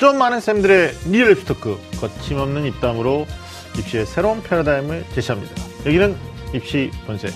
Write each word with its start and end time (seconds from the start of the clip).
좀 0.00 0.16
아는 0.16 0.40
쌤들의 0.40 0.92
real 1.10 1.36
talk 1.36 1.78
거침없는 2.00 2.64
입담으로 2.64 3.26
입시의 3.78 4.06
새로운 4.06 4.42
패러다임을 4.42 5.04
제시합니다. 5.14 5.54
여기는 5.84 6.16
입시 6.54 6.90
본색. 7.06 7.30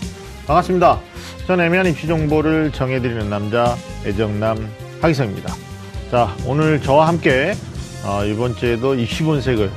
반갑습니다. 0.47 0.99
전 1.47 1.61
애매한 1.61 1.87
입시 1.87 2.07
정보를 2.07 2.73
정해드리는 2.73 3.29
남자 3.29 3.77
애정남 4.07 4.67
하기성입니다. 5.03 5.55
자, 6.11 6.35
오늘 6.47 6.81
저와 6.81 7.07
함께 7.07 7.53
어, 8.03 8.25
이번 8.25 8.57
주에도 8.57 8.95
입시 8.95 9.25
본색을 9.25 9.71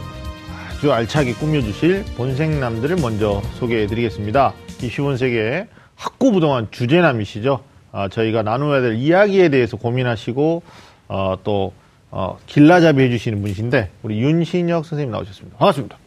아주 0.69 0.93
알차게 0.93 1.33
꾸며주실 1.33 2.05
본색남들을 2.15 2.95
먼저 3.01 3.41
소개해드리겠습니다. 3.59 4.53
입시 4.81 5.01
본색의 5.01 5.67
학구부동한 5.95 6.69
주제남이시죠. 6.71 7.65
어, 7.91 8.07
저희가 8.09 8.43
나누어야 8.43 8.79
될 8.79 8.95
이야기에 8.95 9.49
대해서 9.49 9.75
고민하시고 9.75 10.61
어, 11.09 11.35
또 11.43 11.73
어, 12.11 12.37
길라잡이 12.47 13.01
해주시는 13.03 13.41
분이신데 13.41 13.89
우리 14.03 14.19
윤신혁 14.19 14.85
선생님 14.85 15.11
나오셨습니다. 15.11 15.57
반갑습니다. 15.57 15.97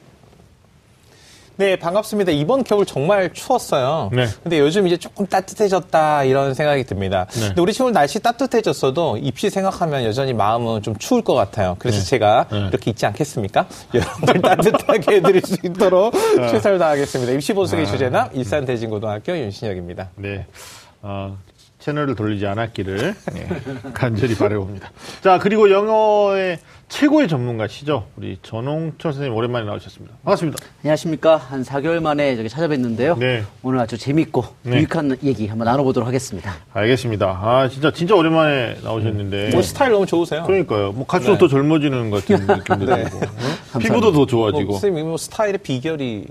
네, 1.60 1.76
반갑습니다. 1.76 2.32
이번 2.32 2.64
겨울 2.64 2.86
정말 2.86 3.34
추웠어요. 3.34 4.08
네. 4.14 4.26
근데 4.42 4.58
요즘 4.58 4.86
이제 4.86 4.96
조금 4.96 5.26
따뜻해졌다 5.26 6.24
이런 6.24 6.54
생각이 6.54 6.84
듭니다. 6.84 7.26
네. 7.32 7.48
근데 7.48 7.60
우리 7.60 7.74
친구 7.74 7.90
날씨 7.90 8.18
따뜻해졌어도 8.18 9.18
입시 9.18 9.50
생각하면 9.50 10.04
여전히 10.04 10.32
마음은 10.32 10.80
좀 10.80 10.96
추울 10.96 11.20
것 11.20 11.34
같아요. 11.34 11.76
그래서 11.78 12.02
제가 12.02 12.46
네. 12.50 12.68
이렇게 12.68 12.90
있지 12.90 13.04
않겠습니까? 13.04 13.66
여러분들 13.92 14.40
따뜻하게 14.40 15.16
해드릴 15.16 15.42
수 15.42 15.58
있도록 15.62 16.14
최선을 16.14 16.78
다하겠습니다. 16.78 17.32
입시 17.32 17.52
보석의 17.52 17.86
주제남 17.88 18.30
일산 18.32 18.64
대진고등학교 18.64 19.36
윤신혁입니다. 19.36 20.08
네. 20.16 20.46
어, 21.02 21.36
채널을 21.80 22.14
돌리지 22.14 22.46
않았기를 22.46 23.14
예, 23.36 23.48
간절히 23.92 24.34
바라봅니다. 24.36 24.90
자, 25.22 25.38
그리고 25.38 25.70
영어의 25.70 26.58
최고의 26.88 27.28
전문가시죠. 27.28 28.06
우리 28.16 28.36
전홍철 28.42 29.12
선생님 29.12 29.36
오랜만에 29.36 29.64
나오셨습니다. 29.64 30.16
반갑습니다. 30.24 30.58
안녕하십니까. 30.82 31.36
한 31.36 31.62
4개월 31.62 32.00
만에 32.00 32.34
저기 32.36 32.48
찾아뵀는데요. 32.48 33.16
네. 33.16 33.44
오늘 33.62 33.78
아주 33.78 33.96
재밌고 33.96 34.44
네. 34.64 34.78
유익한 34.78 35.16
얘기 35.22 35.46
한번 35.46 35.66
나눠보도록 35.66 36.06
하겠습니다. 36.06 36.52
알겠습니다. 36.72 37.26
아, 37.26 37.68
진짜, 37.68 37.92
진짜 37.92 38.16
오랜만에 38.16 38.78
나오셨는데. 38.82 39.50
뭐 39.50 39.62
스타일 39.62 39.92
너무 39.92 40.04
좋으세요. 40.04 40.42
그러니까요. 40.44 40.90
뭐, 40.92 41.06
갈수록 41.06 41.34
네. 41.34 41.38
더 41.38 41.48
젊어지는 41.48 42.10
것 42.10 42.26
같은 42.26 42.44
느낌도 42.58 42.86
네. 42.86 43.04
들고. 43.04 43.18
어? 43.18 43.78
피부도 43.78 44.10
더 44.10 44.18
뭐, 44.18 44.26
좋아지고. 44.26 44.72
선생님 44.72 45.06
뭐 45.06 45.16
스타일의 45.16 45.58
비결이 45.58 46.26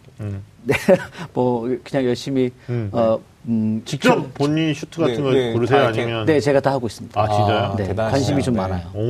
네. 0.69 0.95
뭐 1.33 1.61
그냥 1.83 2.05
열심히 2.05 2.51
음. 2.69 2.89
어, 2.91 3.19
음, 3.47 3.81
직접 3.85 4.33
본인 4.33 4.73
슈트 4.73 4.99
같은 4.99 5.15
네, 5.15 5.21
거 5.21 5.31
네, 5.31 5.53
고르세요? 5.53 5.87
아니면? 5.87 6.25
네, 6.25 6.39
제가 6.39 6.59
다 6.59 6.71
하고 6.71 6.87
있습니다. 6.87 7.19
아, 7.19 7.27
진짜요? 7.27 7.75
네, 7.77 7.87
대단하시네요. 7.87 8.11
관심이 8.11 8.43
좀 8.43 8.53
네. 8.53 8.59
많아요. 8.59 8.87
오, 8.93 9.01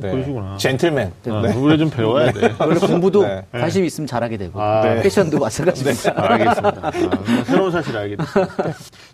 네. 0.00 0.10
그러시구나. 0.10 0.56
젠틀맨. 0.58 1.12
아, 1.28 1.42
우리 1.56 1.78
좀 1.78 1.90
배워야 1.90 2.30
돼. 2.30 2.54
원래 2.60 2.78
공부도 2.78 3.22
네. 3.22 3.44
관심이 3.50 3.86
있으면 3.86 4.06
잘하게 4.06 4.36
되고 4.36 4.60
아, 4.60 4.82
네. 4.82 5.02
패션도 5.02 5.38
마찬가지입니다. 5.38 6.12
아, 6.14 6.32
알겠습니다. 6.34 6.80
아, 6.82 7.44
새로운 7.44 7.72
사실을 7.72 8.00
알게 8.00 8.16
됐습니다. 8.16 8.54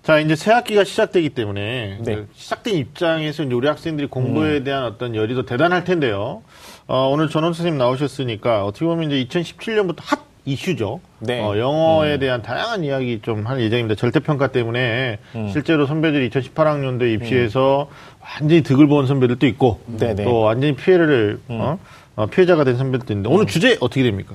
자, 0.03 0.19
이제 0.19 0.35
새 0.35 0.53
학기가 0.53 0.85
시작되기 0.85 1.31
때문에 1.31 1.99
네. 2.05 2.15
그 2.17 2.29
시작된 2.35 2.75
입장에서 2.75 3.45
우리 3.45 3.69
학생들이 3.69 4.09
공부에 4.09 4.65
대한 4.65 4.85
어떤 4.85 5.15
열이 5.15 5.35
더 5.37 5.45
대단할 5.45 5.85
텐데요. 5.85 6.43
어, 6.89 7.09
오늘 7.09 7.29
전원 7.31 7.53
선생님 7.53 7.79
나오셨으니까 7.79 8.65
어떻게 8.65 8.85
보면 8.85 9.11
이제 9.13 9.41
2017년부터 9.41 9.99
핫 10.01 10.30
이슈죠. 10.53 11.01
네. 11.21 11.41
어, 11.41 11.57
영어에 11.59 12.19
대한 12.19 12.43
다양한 12.43 12.85
이야기 12.85 13.21
좀 13.23 13.47
할 13.47 13.61
예정입니다. 13.61 13.95
절대평가 13.99 14.49
때문에 14.49 15.19
실제로 15.53 15.87
선배들이 15.87 16.31
2018학년도에 16.31 17.15
입시해서 17.15 17.89
완전히 18.21 18.63
득을 18.63 18.87
본 18.87 19.07
선배들도 19.07 19.47
있고 19.49 19.81
네네. 19.87 20.25
또 20.25 20.41
완전히 20.41 20.75
피해를 20.77 21.41
어? 21.49 21.79
어, 22.17 22.27
피해자가 22.27 22.65
된 22.65 22.77
선배들도 22.77 23.13
있는데 23.13 23.29
오늘 23.31 23.47
주제 23.47 23.77
어떻게 23.81 24.03
됩니까? 24.03 24.35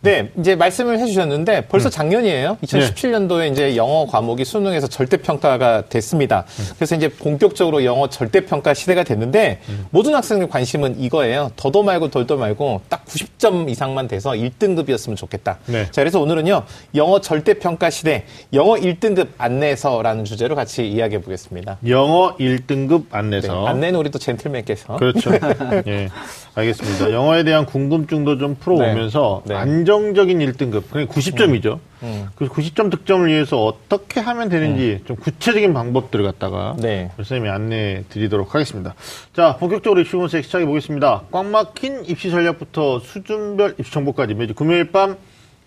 네, 0.00 0.30
이제 0.38 0.54
말씀을 0.54 1.00
해주셨는데 1.00 1.66
벌써 1.66 1.90
작년이에요. 1.90 2.58
2017년도에 2.62 3.50
이제 3.50 3.76
영어 3.76 4.06
과목이 4.06 4.44
수능에서 4.44 4.86
절대평가가 4.86 5.86
됐습니다. 5.88 6.44
그래서 6.76 6.94
이제 6.94 7.08
본격적으로 7.08 7.84
영어 7.84 8.08
절대평가 8.08 8.74
시대가 8.74 9.02
됐는데 9.02 9.60
모든 9.90 10.14
학생들 10.14 10.48
관심은 10.48 11.00
이거예요. 11.00 11.50
더도 11.56 11.82
말고 11.82 12.10
덜도 12.10 12.36
말고 12.36 12.82
딱 12.88 13.04
90점 13.06 13.68
이상만 13.68 14.06
돼서 14.06 14.30
1등급이었으면 14.30 15.16
좋겠다. 15.16 15.58
네. 15.66 15.86
자, 15.90 16.02
그래서 16.02 16.20
오늘은요, 16.20 16.62
영어 16.94 17.20
절대평가 17.20 17.90
시대, 17.90 18.24
영어 18.52 18.74
1등급 18.74 19.28
안내서라는 19.36 20.24
주제로 20.24 20.54
같이 20.54 20.86
이야기해 20.88 21.20
보겠습니다. 21.22 21.78
영어 21.88 22.36
1등급 22.36 22.98
네, 23.00 23.06
안내서. 23.10 23.66
안내는 23.66 23.98
우리 23.98 24.10
또 24.10 24.18
젠틀맨께서. 24.20 24.96
그렇죠. 24.96 25.32
예. 25.88 26.08
알겠습니다. 26.54 27.12
영어에 27.12 27.44
대한 27.44 27.66
궁금증도 27.66 28.38
좀 28.38 28.56
풀어오면서 28.56 29.42
네. 29.44 29.54
네. 29.54 29.60
안 29.60 29.84
정적인 29.88 30.38
1등급, 30.40 30.90
그게 30.90 31.06
90점이죠. 31.06 31.78
음. 32.02 32.28
그 32.34 32.46
90점 32.46 32.90
득점을 32.90 33.26
위해서 33.26 33.64
어떻게 33.64 34.20
하면 34.20 34.50
되는지 34.50 35.02
좀 35.06 35.16
구체적인 35.16 35.72
방법들을 35.72 36.26
갖다가 36.26 36.76
네. 36.78 37.10
선생님이 37.16 37.48
안내해 37.48 38.04
드리도록 38.10 38.54
하겠습니다. 38.54 38.94
자, 39.32 39.56
본격적으로 39.56 40.02
입시 40.02 40.12
본색 40.12 40.44
시작해 40.44 40.66
보겠습니다. 40.66 41.22
꽉 41.30 41.46
막힌 41.46 42.04
입시 42.04 42.30
전략부터 42.30 42.98
수준별 42.98 43.76
입시 43.78 43.90
정보까지 43.90 44.34
매주 44.34 44.52
금요일 44.52 44.92
밤 44.92 45.16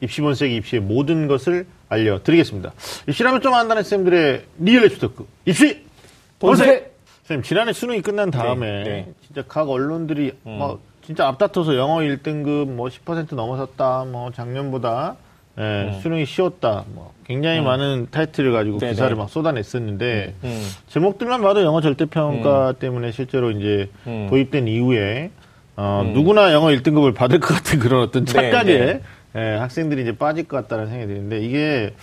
입시 0.02 0.22
본색 0.22 0.52
입시의 0.52 0.84
모든 0.84 1.28
것을 1.28 1.66
알려드리겠습니다. 1.90 2.74
입시라면 3.08 3.42
좀 3.42 3.56
안다는 3.56 3.81
쌤들의 3.81 4.44
real 4.59 4.86
입시 4.86 5.00
talk. 5.00 5.25
입시 5.46 5.84
본색! 6.38 6.92
선생님, 7.24 7.44
지난해 7.44 7.74
수능이 7.74 8.04
끝난 8.04 8.30
다음에 8.30 8.84
네, 8.84 8.84
네. 8.84 9.14
진짜 9.26 9.44
각 9.48 9.68
언론들이 9.68 10.34
막 10.44 10.80
진짜 11.12 11.28
앞다퉈서 11.28 11.76
영어 11.76 11.98
1등급 11.98 12.70
뭐 12.70 12.88
10% 12.88 13.36
넘어섰다, 13.36 14.06
뭐 14.08 14.32
작년보다 14.32 15.18
예, 15.60 16.00
수능이 16.02 16.26
쉬웠다, 16.26 16.86
뭐 16.94 17.12
굉장히 17.26 17.60
많은 17.60 18.08
타이틀을 18.12 18.54
가지고 18.54 18.78
네, 18.78 18.92
기사를 18.92 19.14
네. 19.14 19.20
막 19.20 19.30
쏟아냈었는데 19.30 20.36
음. 20.42 20.70
제목들만 20.88 21.42
봐도 21.42 21.64
영어 21.64 21.82
절대 21.82 22.06
평가 22.06 22.72
때문에 22.72 23.12
실제로 23.12 23.52
이제 23.52 23.90
음. 24.08 24.28
도입된 24.30 24.70
이후에 24.70 25.32
어, 25.76 26.10
누구나 26.14 26.54
영어 26.54 26.68
1등급을 26.68 27.14
받을 27.14 27.42
것 27.42 27.56
같은 27.56 27.80
그런 27.80 28.04
어떤 28.04 28.24
네, 28.24 28.32
착각에 28.32 28.78
네. 28.78 29.02
예, 29.36 29.58
학생들이 29.58 30.04
이제 30.04 30.16
빠질 30.16 30.48
것 30.48 30.56
같다는 30.62 30.88
생각이 30.88 31.14
드는데 31.14 31.42
이게 31.42 31.94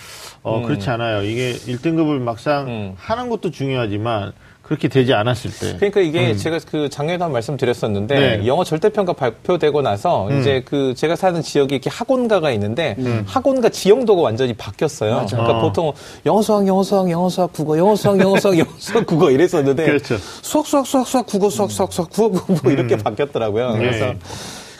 어, 0.43 0.59
음. 0.59 0.65
그렇지 0.65 0.91
않아요. 0.91 1.23
이게 1.23 1.53
1등급을 1.55 2.21
막상 2.21 2.69
음. 2.69 2.93
하는 2.99 3.31
것도 3.31 3.53
중요하지만 3.53 4.35
그렇게 4.69 4.87
되지 4.89 5.15
않았을 5.15 5.51
때 5.51 5.77
그러니까 5.79 6.01
이게 6.03 6.37
제가 6.37 6.59
그 6.71 6.91
작년에도 6.91 7.25
한 7.25 7.33
말씀 7.33 7.57
드렸었는데 7.57 8.15
음. 8.15 8.21
네. 8.21 8.37
음. 8.37 8.47
영어 8.47 8.65
절대평가 8.65 9.15
발표되고 9.15 9.81
나서 9.81 10.29
이제 10.31 10.63
그 10.67 10.93
제가 10.95 11.17
사는 11.17 11.41
지역에 11.41 11.77
이렇게 11.77 11.89
학원가가 11.89 12.51
있는데 12.53 12.95
학원가 13.27 13.71
지형도가 13.71 14.21
완전히 14.21 14.53
바뀌었어요. 14.53 15.25
그러니까 15.27 15.59
어. 15.59 15.63
보통 15.63 15.93
영어 16.27 16.43
수학 16.43 16.67
영어 16.67 16.83
수학 16.83 17.11
영어 17.11 17.31
수학 17.31 17.51
국어 17.55 17.79
영어 17.79 17.97
수학 17.97 18.21
영어 18.21 18.39
수학 18.39 18.59
영어 18.59 18.69
수학 18.77 19.07
국어 19.07 19.31
이랬었는데 19.31 19.85
그렇죠. 19.87 20.19
수학 20.43 20.67
수학 20.67 20.87
수학 20.87 21.07
수학 21.07 21.27
국어 21.27 21.49
수학 21.49 21.71
수학 21.71 21.91
수학 21.91 22.11
국어 22.11 22.39
국어 22.45 22.71
이렇게 22.71 22.97
바뀌었더라고요. 22.97 23.73
네. 23.73 23.79
그래서 23.79 24.15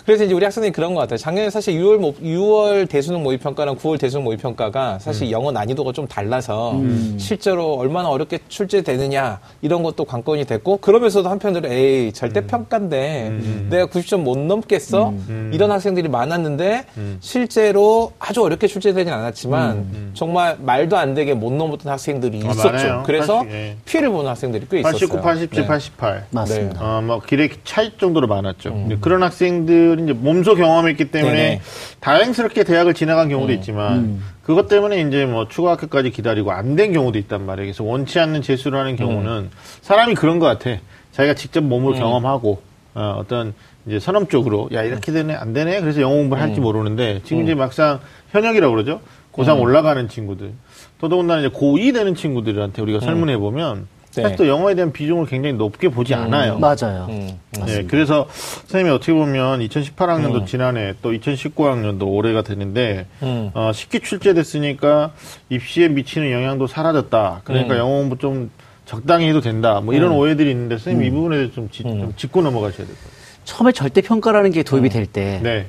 그래서 0.09 0.25
이제 0.25 0.33
우리 0.33 0.43
학생들이 0.43 0.73
그런 0.73 0.95
것 0.95 1.03
같아요. 1.03 1.19
작년에 1.19 1.51
사실 1.51 1.75
6월, 1.75 1.99
모, 1.99 2.15
6월 2.15 2.89
대수능 2.89 3.23
모의평가랑 3.23 3.77
9월 3.77 4.01
대수능 4.01 4.25
모의평가가 4.25 4.99
사실 5.01 5.31
영어 5.31 5.53
난이도가 5.53 5.93
좀 5.93 6.09
달라서 6.09 6.81
실제로 7.19 7.75
얼마나 7.75 8.09
어렵게 8.09 8.39
출제되느냐 8.49 9.39
이런 9.61 9.83
것도 9.83 10.07
관건이 10.07 10.47
됐고 10.47 10.79
그러면서도 10.79 11.29
한편으로 11.29 11.69
에이 11.69 12.13
절대평가인데 12.15 13.67
내가 13.69 13.85
90점 13.85 14.23
못 14.23 14.39
넘겠어? 14.39 15.13
이런 15.53 15.71
학생들이 15.73 16.09
많았는데 16.09 16.87
실제로 17.21 18.13
아주 18.19 18.43
어렵게 18.43 18.67
출제되진 18.67 19.13
않았지만 19.13 20.13
정말 20.15 20.57
말도 20.59 20.97
안 20.97 21.13
되게 21.13 21.35
못 21.35 21.53
넘었던 21.53 21.93
학생들이 21.93 22.45
아, 22.47 22.53
있었죠. 22.53 22.69
많아요. 22.71 23.03
그래서 23.05 23.43
사실, 23.45 23.53
예. 23.53 23.77
피해를 23.85 24.09
보는 24.09 24.31
학생들이 24.31 24.67
꽤 24.71 24.81
있었어요. 24.81 25.01
89, 25.01 25.21
87, 25.21 25.63
네. 25.63 25.67
88. 25.67 26.27
맞습니다. 26.31 26.81
어, 26.99 27.03
뭐, 27.03 27.21
길의 27.21 27.51
차이 27.65 27.93
정도로 27.99 28.27
많았죠. 28.27 28.89
그런 29.03 29.23
학생들 29.23 29.98
이 29.99 30.05
이제 30.05 30.13
몸소 30.13 30.55
경험했기 30.55 31.11
때문에 31.11 31.33
음. 31.33 31.37
네네. 31.37 31.61
다행스럽게 32.01 32.65
대학을 32.65 32.95
지나간 32.95 33.29
경우도 33.29 33.53
있지만 33.55 34.21
그것 34.43 34.69
때문에 34.69 35.01
이제 35.03 35.27
뭐 35.27 35.49
추가 35.49 35.73
학교까지 35.73 36.11
기다리고 36.11 36.53
안 36.53 36.77
된 36.77 36.93
경우도 36.93 37.19
있단 37.19 37.45
말이에요. 37.45 37.67
그래서 37.67 37.83
원치 37.85 38.19
않는 38.21 38.43
재수를 38.43 38.79
하는 38.79 38.95
경우는 38.97 39.31
음. 39.33 39.51
사람이 39.83 40.15
그런 40.15 40.39
것 40.39 40.47
같아. 40.47 40.79
자기가 41.13 41.35
직접 41.35 41.63
몸으로 41.65 41.95
경험하고 41.95 42.63
어, 42.95 43.17
어떤 43.19 43.55
이제 43.87 43.99
선험적으로 43.99 44.69
야 44.73 44.83
이렇게 44.83 45.11
되네 45.13 45.35
안 45.35 45.53
되네 45.53 45.81
그래서 45.81 46.01
영어 46.01 46.15
공부를 46.15 46.43
음. 46.43 46.49
할지 46.49 46.61
모르는데 46.61 47.21
지금 47.25 47.43
이제 47.43 47.55
막상 47.55 48.01
현역이라고 48.31 48.73
그러죠. 48.73 49.01
고3 49.33 49.61
올라가는 49.61 50.09
친구들 50.09 50.53
더더군다나 51.01 51.41
이제 51.41 51.49
고2 51.49 51.95
되는 51.95 52.15
친구들한테 52.15 52.83
우리가 52.83 53.01
설문해 53.01 53.39
보면 53.39 53.87
네. 54.19 54.23
사실 54.23 54.37
또 54.37 54.49
영어에 54.49 54.75
대한 54.75 54.93
비중을 54.93 55.27
굉장히 55.27 55.57
높게 55.57 55.89
보지 55.89 56.15
않아요. 56.15 56.59
맞아요. 56.59 57.07
음. 57.11 57.39
네, 57.67 57.85
그래서 57.89 58.27
선생님이 58.31 58.95
어떻게 58.95 59.13
보면 59.13 59.61
2018학년도 59.61 60.47
지난해 60.47 60.95
또 61.03 61.13
2019학년도 61.13 62.07
올해가 62.07 62.43
되는데 62.43 63.07
음. 63.23 63.51
어, 63.55 63.71
쉽게 63.75 63.99
출제됐으니까 64.01 65.13
입시에 65.51 65.89
미치는 65.89 66.31
영향도 66.31 66.67
사라졌다. 66.67 67.41
그러니까 67.45 67.75
음. 67.75 67.79
영어 67.79 67.91
공부 67.99 68.19
좀 68.19 68.51
적당히 68.85 69.29
해도 69.29 69.41
된다. 69.41 69.81
뭐 69.81 69.95
이런 69.95 70.13
오해들이 70.13 70.51
있는데 70.51 70.77
선생님 70.79 71.07
이 71.07 71.11
부분에 71.11 71.37
대해서 71.37 71.55
좀, 71.55 71.69
짚- 71.71 71.87
음. 71.87 72.01
좀 72.01 72.13
짚고 72.17 72.43
넘어가셔야 72.43 72.87
될 72.87 72.87
것 72.87 72.95
같아요. 73.03 73.19
처음에 73.45 73.73
절대 73.73 74.01
평가라는 74.03 74.51
게 74.51 74.63
도입이 74.63 74.91
될 74.91 75.07
때 75.07 75.41
네. 75.43 75.67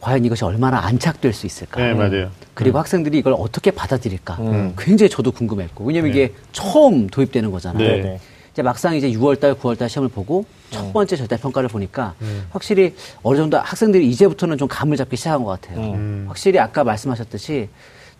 과연 0.00 0.24
이것이 0.24 0.44
얼마나 0.44 0.78
안착될 0.86 1.32
수 1.32 1.46
있을까? 1.46 1.80
네, 1.80 1.92
맞아요. 1.94 2.30
그리고 2.54 2.78
학생들이 2.78 3.18
이걸 3.18 3.34
어떻게 3.38 3.70
받아들일까? 3.70 4.34
음. 4.40 4.74
굉장히 4.78 5.10
저도 5.10 5.30
궁금했고. 5.30 5.84
왜냐면 5.84 6.10
이게 6.10 6.32
처음 6.52 7.06
도입되는 7.08 7.50
거잖아요. 7.50 7.86
네. 7.86 8.00
네. 8.02 8.20
이제 8.52 8.62
막상 8.62 8.96
이제 8.96 9.10
6월달, 9.10 9.58
9월달 9.58 9.88
시험을 9.88 10.08
보고 10.08 10.40
음. 10.40 10.70
첫 10.70 10.92
번째 10.92 11.16
절대 11.16 11.36
평가를 11.36 11.68
보니까 11.68 12.14
확실히 12.50 12.94
어느 13.22 13.36
정도 13.36 13.58
학생들이 13.58 14.08
이제부터는 14.08 14.58
좀 14.58 14.68
감을 14.68 14.96
잡기 14.96 15.16
시작한 15.16 15.44
것 15.44 15.60
같아요. 15.60 15.92
음. 15.92 16.24
확실히 16.28 16.58
아까 16.58 16.82
말씀하셨듯이 16.82 17.68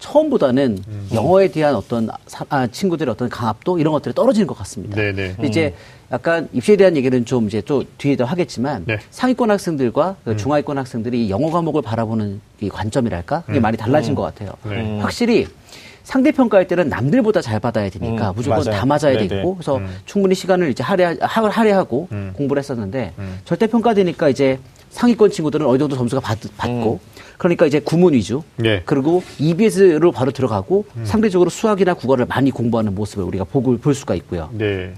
처음보다는 0.00 0.82
영어에 1.14 1.48
대한 1.48 1.74
어떤 1.76 2.08
사- 2.26 2.44
아, 2.48 2.66
친구들의 2.66 3.12
어떤 3.12 3.28
강압도 3.28 3.78
이런 3.78 3.92
것들이 3.92 4.14
떨어지는 4.14 4.46
것 4.46 4.56
같습니다. 4.58 4.96
네, 4.96 5.12
네. 5.12 5.32
근데 5.36 5.48
이제 5.48 5.74
약간 6.10 6.48
입시에 6.52 6.76
대한 6.76 6.96
얘기는 6.96 7.24
좀 7.24 7.46
이제 7.46 7.60
또 7.60 7.84
뒤에도 7.98 8.24
하겠지만 8.24 8.84
네. 8.86 8.98
상위권 9.10 9.50
학생들과 9.50 10.16
그 10.24 10.36
중하위권 10.36 10.76
학생들이 10.78 11.26
이 11.26 11.30
영어 11.30 11.50
과목을 11.50 11.82
바라보는 11.82 12.40
이 12.60 12.68
관점이랄까 12.68 13.44
그게 13.46 13.60
많이 13.60 13.76
달라진 13.76 14.14
것 14.14 14.22
같아요. 14.22 14.52
네. 14.64 14.98
확실히 15.00 15.46
상대 16.02 16.32
평가할 16.32 16.66
때는 16.66 16.88
남들보다 16.88 17.40
잘 17.42 17.60
받아야 17.60 17.88
되니까 17.90 18.30
음, 18.30 18.34
무조건 18.34 18.64
맞아요. 18.64 18.80
다 18.80 18.86
맞아야 18.86 19.12
네네. 19.16 19.28
되고 19.28 19.54
그래서 19.54 19.80
충분히 20.06 20.34
시간을 20.34 20.70
이제 20.70 20.82
할애 20.82 21.16
하- 21.20 21.48
할애하고 21.48 22.08
공부를 22.32 22.58
했었는데 22.60 23.12
절대 23.44 23.66
평가되니까 23.68 24.28
이제 24.30 24.58
상위권 24.90 25.30
친구들은 25.30 25.64
어느 25.66 25.78
정도 25.78 25.94
점수가 25.96 26.20
받, 26.20 26.38
받고 26.56 26.98
그러니까 27.40 27.64
이제 27.64 27.80
구문 27.80 28.12
위주 28.12 28.42
네. 28.56 28.82
그리고 28.84 29.22
EBS로 29.38 30.12
바로 30.12 30.30
들어가고 30.30 30.84
상대적으로 31.04 31.48
수학이나 31.48 31.94
국어를 31.94 32.26
많이 32.26 32.50
공부하는 32.50 32.94
모습을 32.94 33.24
우리가 33.24 33.44
보고 33.44 33.78
볼 33.78 33.94
수가 33.94 34.14
있고요. 34.16 34.50
네. 34.52 34.92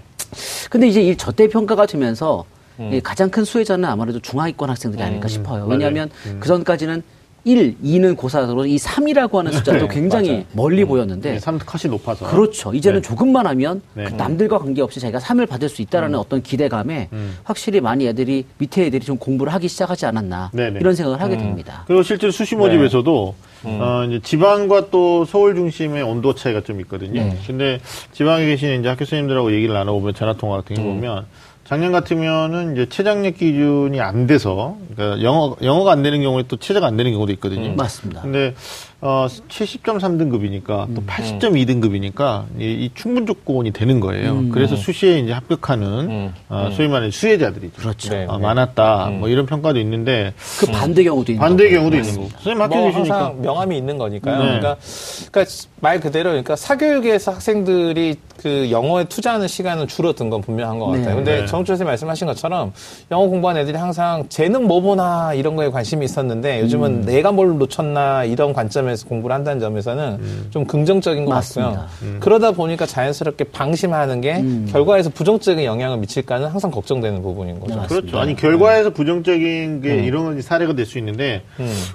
근데 0.69 0.89
이제 0.89 1.01
이 1.01 1.17
저대 1.17 1.47
평가가 1.47 1.87
되면서 1.87 2.45
이 2.81 3.01
가장 3.01 3.31
큰 3.31 3.45
수혜자는 3.45 3.85
아무래도 3.89 4.19
중하위권 4.19 4.69
학생들이 4.71 5.01
아닐까 5.01 5.29
싶어요. 5.29 5.67
왜냐하면 5.67 6.11
그 6.41 6.49
전까지는 6.49 7.05
1, 7.45 7.77
2는 7.83 8.17
고사로 8.17 8.67
이 8.67 8.77
3이라고 8.77 9.35
하는 9.35 9.51
숫자도 9.53 9.89
굉장히 9.89 10.31
맞아요. 10.31 10.45
멀리 10.53 10.85
보였는데 10.85 11.33
네. 11.33 11.39
3 11.41 11.59
컷이 11.59 11.91
높아서. 11.91 12.29
그렇죠. 12.29 12.73
이제는 12.73 13.03
네. 13.03 13.09
조금만 13.09 13.47
하면 13.47 13.83
네. 13.95 14.05
그 14.05 14.15
남들과 14.15 14.59
관계없이 14.59 15.01
자기가 15.01 15.19
3을 15.19 15.49
받을 15.49 15.69
수 15.69 15.83
있다라는 15.83 16.19
어떤 16.19 16.43
기대감에 16.43 17.09
확실히 17.43 17.81
많이 17.81 18.07
애들이 18.07 18.45
밑에 18.59 18.87
애들이 18.87 19.05
좀 19.05 19.19
공부를 19.19 19.53
하기 19.55 19.67
시작하지 19.69 20.07
않았나 20.07 20.51
네네. 20.53 20.79
이런 20.81 20.95
생각을 20.95 21.21
하게 21.21 21.37
됩니다. 21.37 21.85
그리고 21.87 22.03
실제로 22.03 22.31
수시 22.31 22.55
모집에서도 22.55 23.35
어, 23.65 24.05
이제 24.09 24.21
지방과 24.23 24.91
또 24.91 25.25
서울 25.25 25.55
중심의 25.55 26.03
온도 26.03 26.35
차이가 26.35 26.61
좀 26.61 26.81
있거든요. 26.81 27.23
네. 27.23 27.39
근데 27.47 27.81
지방에 28.13 28.47
계신 28.47 28.81
이제 28.81 28.89
학교 28.89 29.05
선생님들하고 29.05 29.53
얘기를 29.53 29.75
나눠보면 29.75 30.15
전화 30.15 30.33
통화 30.35 30.57
같은 30.59 30.77
게 30.77 30.83
보면 30.83 31.27
작년 31.65 31.93
같으면은 31.93 32.73
이제 32.73 32.89
최장력 32.89 33.37
기준이 33.37 34.01
안 34.01 34.27
돼서 34.27 34.77
그러니까 34.95 35.23
영어 35.23 35.57
영어가 35.63 35.93
안 35.93 36.03
되는 36.03 36.21
경우에 36.23 36.45
또 36.49 36.57
최저가 36.57 36.87
안 36.87 36.97
되는 36.97 37.13
경우도 37.13 37.33
있거든요. 37.35 37.75
맞습니다. 37.75 38.23
근데 38.23 38.55
어 39.05 39.27
70.3등급이니까 39.49 40.95
또 40.95 41.03
80.2등급이니까 41.03 42.45
이, 42.57 42.85
이 42.85 42.91
충분 42.95 43.27
조건이 43.27 43.73
되는 43.73 43.99
거예요. 43.99 44.45
그래서 44.53 44.77
수시에 44.77 45.19
이제 45.19 45.33
합격하는 45.33 46.33
어, 46.49 46.71
소위 46.73 46.87
말하는 46.87 47.11
수혜자들이죠. 47.11 47.73
그렇죠. 47.81 48.11
네, 48.11 48.27
어, 48.29 48.37
네. 48.37 48.43
많았다. 48.45 49.11
뭐 49.19 49.29
이런 49.29 49.47
평가도 49.47 49.81
있는데 49.81 50.33
그 50.61 50.67
반대 50.67 51.03
경우도 51.03 51.33
있는 51.33 51.41
반대 51.41 51.65
거고요. 51.65 51.79
경우도 51.81 51.97
있는 51.97 52.15
거고. 52.15 52.29
선생님 52.29 52.63
학교 52.63 52.77
뭐 52.77 52.87
계시니까 52.87 53.19
항상 53.19 53.43
명함이 53.43 53.77
있는 53.77 53.99
거니까요. 53.99 54.39
네. 54.39 54.45
그러니까, 54.45 54.77
그러니까 55.33 55.55
말 55.81 55.99
그대로 55.99 56.31
그러니까 56.31 56.55
사교육에서 56.55 57.33
학생들이 57.33 58.15
그 58.37 58.71
영어에 58.71 59.05
투자하는 59.05 59.49
시간은 59.49 59.89
줄어든 59.89 60.31
건 60.31 60.43
분명한 60.43 60.79
것 60.79 60.93
네. 60.93 60.99
같아요. 60.99 61.17
근데 61.17 61.41
네. 61.41 61.47
정철 61.47 61.75
선생님 61.75 61.89
말씀하신 61.89 62.29
것처럼 62.29 62.73
영어 63.11 63.27
공부하는 63.27 63.63
애들이 63.63 63.77
항상 63.77 64.27
쟤는 64.29 64.69
뭐 64.69 64.81
보나 64.81 65.35
이런 65.35 65.57
거에 65.57 65.71
관심이 65.71 66.05
있었는데 66.05 66.61
요즘은 66.61 66.91
음. 66.91 67.05
내가 67.05 67.33
뭘 67.33 67.59
놓쳤나 67.59 68.25
이런 68.25 68.53
관점에 68.53 68.92
서 68.97 69.07
공부를 69.09 69.35
한다는 69.35 69.61
점에서는 69.61 70.49
좀 70.51 70.65
긍정적인 70.67 71.25
것 71.25 71.33
맞습니다. 71.33 71.73
같고요. 71.89 72.21
그러다 72.21 72.53
보니까 72.53 72.87
자연스럽게 72.87 73.45
방심하는 73.45 74.21
게 74.21 74.37
음. 74.37 74.69
결과에서 74.71 75.11
부정적인 75.11 75.65
영향을 75.65 75.99
미칠까는 75.99 76.49
항상 76.49 76.71
걱정되는 76.71 77.23
부분인 77.23 77.59
거죠. 77.61 77.81
네, 77.81 77.87
그렇죠. 77.87 78.19
아니 78.19 78.37
결과에서 78.37 78.91
부정적인 78.91 79.81
게 79.83 80.05
이런 80.05 80.41
사례가 80.41 80.75
될 80.75 80.87
수 80.87 80.99
있는데 80.99 81.43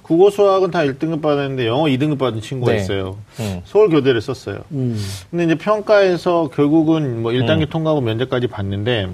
국어 0.01 0.29
수학은 0.29 0.71
다 0.71 0.79
1등급 0.79 1.21
받았는데 1.21 1.67
영어 1.67 1.83
2등급 1.83 2.17
받은 2.17 2.41
친구가 2.41 2.71
네. 2.71 2.77
있어요. 2.79 3.17
음. 3.39 3.61
서울 3.65 3.89
교대를 3.89 4.21
썼어요. 4.21 4.59
음. 4.71 4.97
근데 5.29 5.44
이제 5.45 5.55
평가에서 5.55 6.49
결국은 6.53 7.21
뭐 7.21 7.31
1단계 7.31 7.69
통과하고 7.69 8.01
면접까지 8.01 8.47
봤는데 8.47 9.09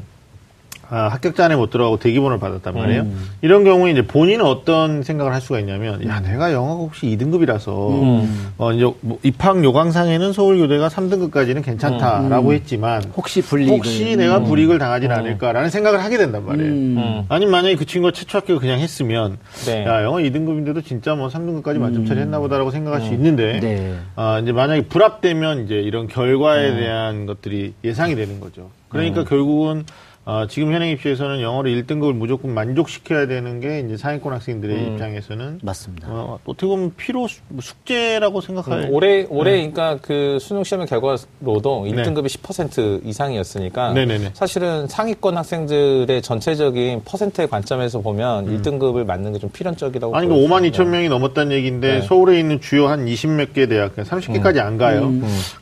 아, 0.94 1.07
합격자 1.07 1.45
안에 1.45 1.56
못 1.56 1.72
들어가고 1.72 1.98
대기본을 1.98 2.38
받았단 2.38 2.72
말이에요. 2.72 3.01
음. 3.01 3.30
이런 3.42 3.63
경우에 3.63 3.90
이제 3.92 4.06
본인은 4.06 4.45
어떤 4.45 5.01
생각을 5.01 5.34
할 5.34 5.42
수가 5.42 5.60
있냐면, 5.60 6.07
야, 6.07 6.19
내가 6.19 6.54
영어가 6.54 6.84
혹시 6.84 7.07
2등급이라서, 7.07 8.04
음. 8.04 8.51
어, 8.60 8.72
이제 8.72 8.86
뭐 9.01 9.18
입학 9.24 9.63
요강상에는 9.63 10.34
서울교대가 10.34 10.90
3등급까지는 10.90 11.66
괜찮다라고 11.66 12.54
했지만, 12.54 13.01
혹시 13.18 13.42
불이익을 13.42 13.75
혹시 13.75 14.16
내가 14.16 14.44
불이익을 14.44 14.78
당하진 14.78 15.12
않을까라는 15.12 15.72
생각을 15.72 16.04
하게 16.04 16.19
된단 16.19 16.45
말이에요. 16.45 16.72
음. 16.72 16.98
음. 16.98 17.25
아니 17.28 17.48
만약에 17.48 17.75
그 17.75 17.86
친구가 17.86 18.12
최초 18.12 18.38
합격을 18.38 18.62
그냥 18.62 18.80
했으면 18.80 19.38
네. 19.66 19.86
야 19.88 20.04
영어 20.04 20.18
2등급인데도 20.18 20.86
진짜 20.86 21.16
뭐 21.16 21.28
3등급까지 21.28 21.80
만점 21.80 22.06
처리했나 22.06 22.38
보다라고 22.40 22.69
생각할 22.69 23.01
수 23.01 23.13
있는데 23.13 23.60
네. 23.60 23.95
아 24.16 24.40
이제 24.40 24.51
만약에 24.51 24.84
불합되면 24.88 25.66
이제 25.66 25.75
이런 25.75 26.07
결과에 26.07 26.75
대한 26.75 27.25
것들이 27.25 27.74
예상이 27.84 28.16
되는 28.16 28.40
거죠. 28.40 28.69
그러니까 28.90 29.24
결국은 29.24 29.86
아, 30.25 30.48
지금 30.50 30.72
현행 30.72 30.90
입시에서는 30.92 31.42
영어로 31.42 31.70
1등급을 31.70 32.14
무조건 32.14 32.54
만족시켜야 32.54 33.28
되는 33.28 33.60
게 33.60 33.81
이제 33.81 33.98
상위권 33.98 34.31
학생들의 34.31 34.94
입장에서는 34.94 35.60
맞습니다. 35.62 36.08
어, 36.10 36.40
어떻게 36.46 36.66
보면 36.66 36.94
필요 36.96 37.28
수- 37.28 37.42
숙제라고 37.60 38.40
생각할 38.40 38.84
음, 38.86 38.88
올해 38.92 39.25
올해 39.30 39.52
네. 39.52 39.70
그러니까 39.72 40.00
그 40.02 40.38
수능 40.40 40.64
시험의 40.64 40.88
결과로도 40.88 41.84
1등급이 41.88 42.28
10% 42.28 43.02
이상이었으니까 43.06 43.92
네네네. 43.92 44.30
사실은 44.34 44.88
상위권 44.88 45.36
학생들의 45.36 46.22
전체적인 46.22 47.02
퍼센트의 47.04 47.50
관점에서 47.50 48.00
보면 48.00 48.46
1등급을 48.62 49.04
맞는 49.06 49.34
게 49.34 49.40
좀 49.44 49.50
필연적이라고 49.50 50.14
음. 50.14 50.16
아니, 50.16 50.28
그 50.30 50.36
5만 50.36 50.48
보여집니다. 50.60 50.84
2천 50.84 50.88
명이 50.88 51.10
넘었다는 51.10 51.52
얘기인데 51.52 51.96
네. 51.96 52.02
서울에 52.02 52.40
있는 52.40 52.62
주요 52.62 52.88
한 52.88 53.06
20몇 53.06 53.52
개 53.54 53.68
대학, 53.68 53.94
30개까지 53.98 54.60
안 54.60 54.78
가요. 54.78 55.12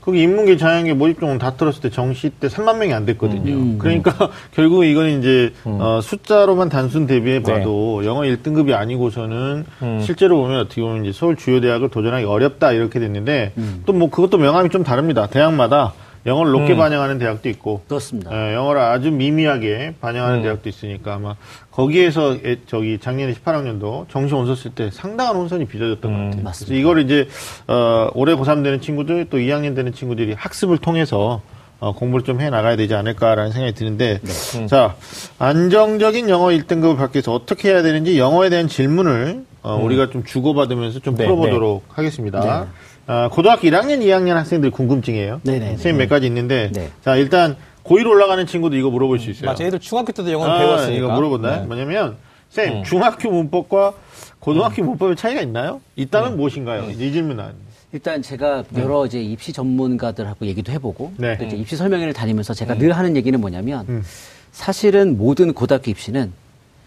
거기 0.02 0.22
인문계, 0.22 0.57
자연계, 0.57 0.94
모집종은 0.94 1.40
다 1.40 1.56
들었을 1.56 1.81
때 1.81 1.90
정시 1.90 2.30
때 2.30 2.48
3만 2.48 2.78
명이 2.78 2.94
안 2.94 3.07
됐거든요. 3.07 3.80
그러니까 3.80 4.30
결국 4.53 4.83
이거는 4.86 5.19
이제 5.19 5.53
어, 5.80 6.00
숫자로만 6.01 6.69
단순 6.69 7.07
대비해 7.07 7.42
봐도 7.42 8.03
영어 8.06 8.21
1등급이 8.21 8.74
아니고서는 8.74 9.65
실제로 10.02 10.37
보면 10.42 10.59
어떻게 10.59 10.81
보면 10.81 11.06
이제 11.06 11.18
서울 11.18 11.35
주요 11.37 11.61
대학을 11.61 11.90
도전하기 11.90 12.26
어렵다 12.26 12.73
이렇게 12.73 12.99
됐는데 12.99 13.54
또뭐 13.85 14.09
그것도 14.09 14.37
명함이 14.37 14.69
좀 14.69 14.83
다릅니다. 14.83 15.28
대학마다 15.28 15.94
영어를 16.26 16.52
높게 16.52 16.76
반영하는 16.76 17.18
대학도 17.18 17.49
있고 17.49 17.81
그렇습니다. 17.87 18.30
예, 18.52 18.54
영어를 18.54 18.80
아주 18.81 19.09
미미하게 19.09 19.95
반영하는 20.02 20.40
대학도 20.44 20.69
있으니까 20.69 21.16
아마 21.16 21.35
거기에서 21.71 22.35
에- 22.45 22.57
저기 22.68 22.99
작년에 22.99 23.33
18학년도 23.33 24.07
정시 24.09 24.35
온서 24.35 24.54
쓸때 24.54 24.92
상당한 24.92 25.35
혼선이 25.37 25.66
빚어졌던 25.66 26.11
것 26.11 26.18
같아요. 26.26 26.44
맞습니다. 26.44 26.68
그래서 26.68 26.73
이거를 26.80 27.04
이제 27.06 27.28
어, 27.68 28.09
올해 28.14 28.35
고3 28.35 28.64
되는 28.64 28.81
친구들 28.81 29.28
또 29.31 29.37
2학년 29.37 29.76
되는 29.76 29.94
친구들이 29.94 30.33
학습을 30.33 30.78
통해서 30.78 31.42
어, 31.81 31.94
공부를 31.94 32.23
좀 32.23 32.40
해 32.42 32.50
나가야 32.50 32.76
되지 32.76 32.94
않을까라는 32.94 33.52
생각이 33.52 33.73
드는데 33.73 34.21
자 34.68 34.95
안정적인 35.40 36.30
영어 36.30 36.45
1등급을 36.47 36.95
받기 36.95 37.18
위해서 37.18 37.33
어떻게 37.33 37.69
해야 37.71 37.81
되는지 37.81 38.18
영어에 38.19 38.50
대한 38.50 38.68
질문을 38.68 39.45
어, 39.64 39.76
우리가 39.83 40.09
좀 40.11 40.23
주고받으면서 40.23 41.00
좀 41.00 41.16
네, 41.16 41.26
풀어보도록 41.26 41.83
하겠습니다. 41.90 42.68
아, 43.07 43.30
고등학교 43.30 43.68
1학년, 43.68 44.00
2학년 44.00 44.33
학생들 44.35 44.69
궁금증이에요. 44.71 45.42
네네네. 45.44 45.68
선생님 45.71 45.97
몇 45.97 46.07
가지 46.09 46.28
있는데 46.28 46.69
네. 46.71 46.90
자 47.04 47.16
일단 47.16 47.57
고1 47.83 48.06
올라가는 48.07 48.45
친구도 48.45 48.76
이거 48.78 48.92
물어볼 48.92 49.18
수 49.19 49.31
있어요. 49.31 49.47
맞아, 49.50 49.64
애들 49.64 49.80
중학교 49.80 50.11
때도 50.11 50.31
영어를 50.31 50.54
아, 50.54 50.59
배웠으니까. 50.59 50.97
이거 50.97 51.09
물어본다. 51.14 51.61
네. 51.61 51.66
뭐냐면 51.66 52.16
쌤 52.50 52.83
중학교 52.83 53.31
문법과 53.31 53.94
고등학교 54.40 54.83
문법의 54.83 55.16
차이가 55.16 55.42
있나요? 55.42 55.81
있다면 55.95 56.38
무엇인가요? 56.38 56.90
이제 56.92 57.07
이 57.07 57.11
질문 57.11 57.38
나왔네. 57.38 57.56
일단 57.94 58.21
제가 58.21 58.64
여러 58.78 59.06
이제 59.06 59.21
입시 59.21 59.52
전문가들하고 59.52 60.45
얘기도 60.45 60.71
해보고 60.71 61.14
네. 61.18 61.38
또 61.38 61.45
이제 61.45 61.57
입시 61.57 61.76
설명회를 61.76 62.14
다니면서 62.14 62.54
제가 62.54 62.76
늘 62.76 62.94
하는 62.94 63.16
얘기는 63.16 63.40
뭐냐면 63.40 63.86
음. 63.90 64.04
사실은 64.52 65.18
모든 65.18 65.54
고등학교 65.54 65.92
입시는 65.92 66.31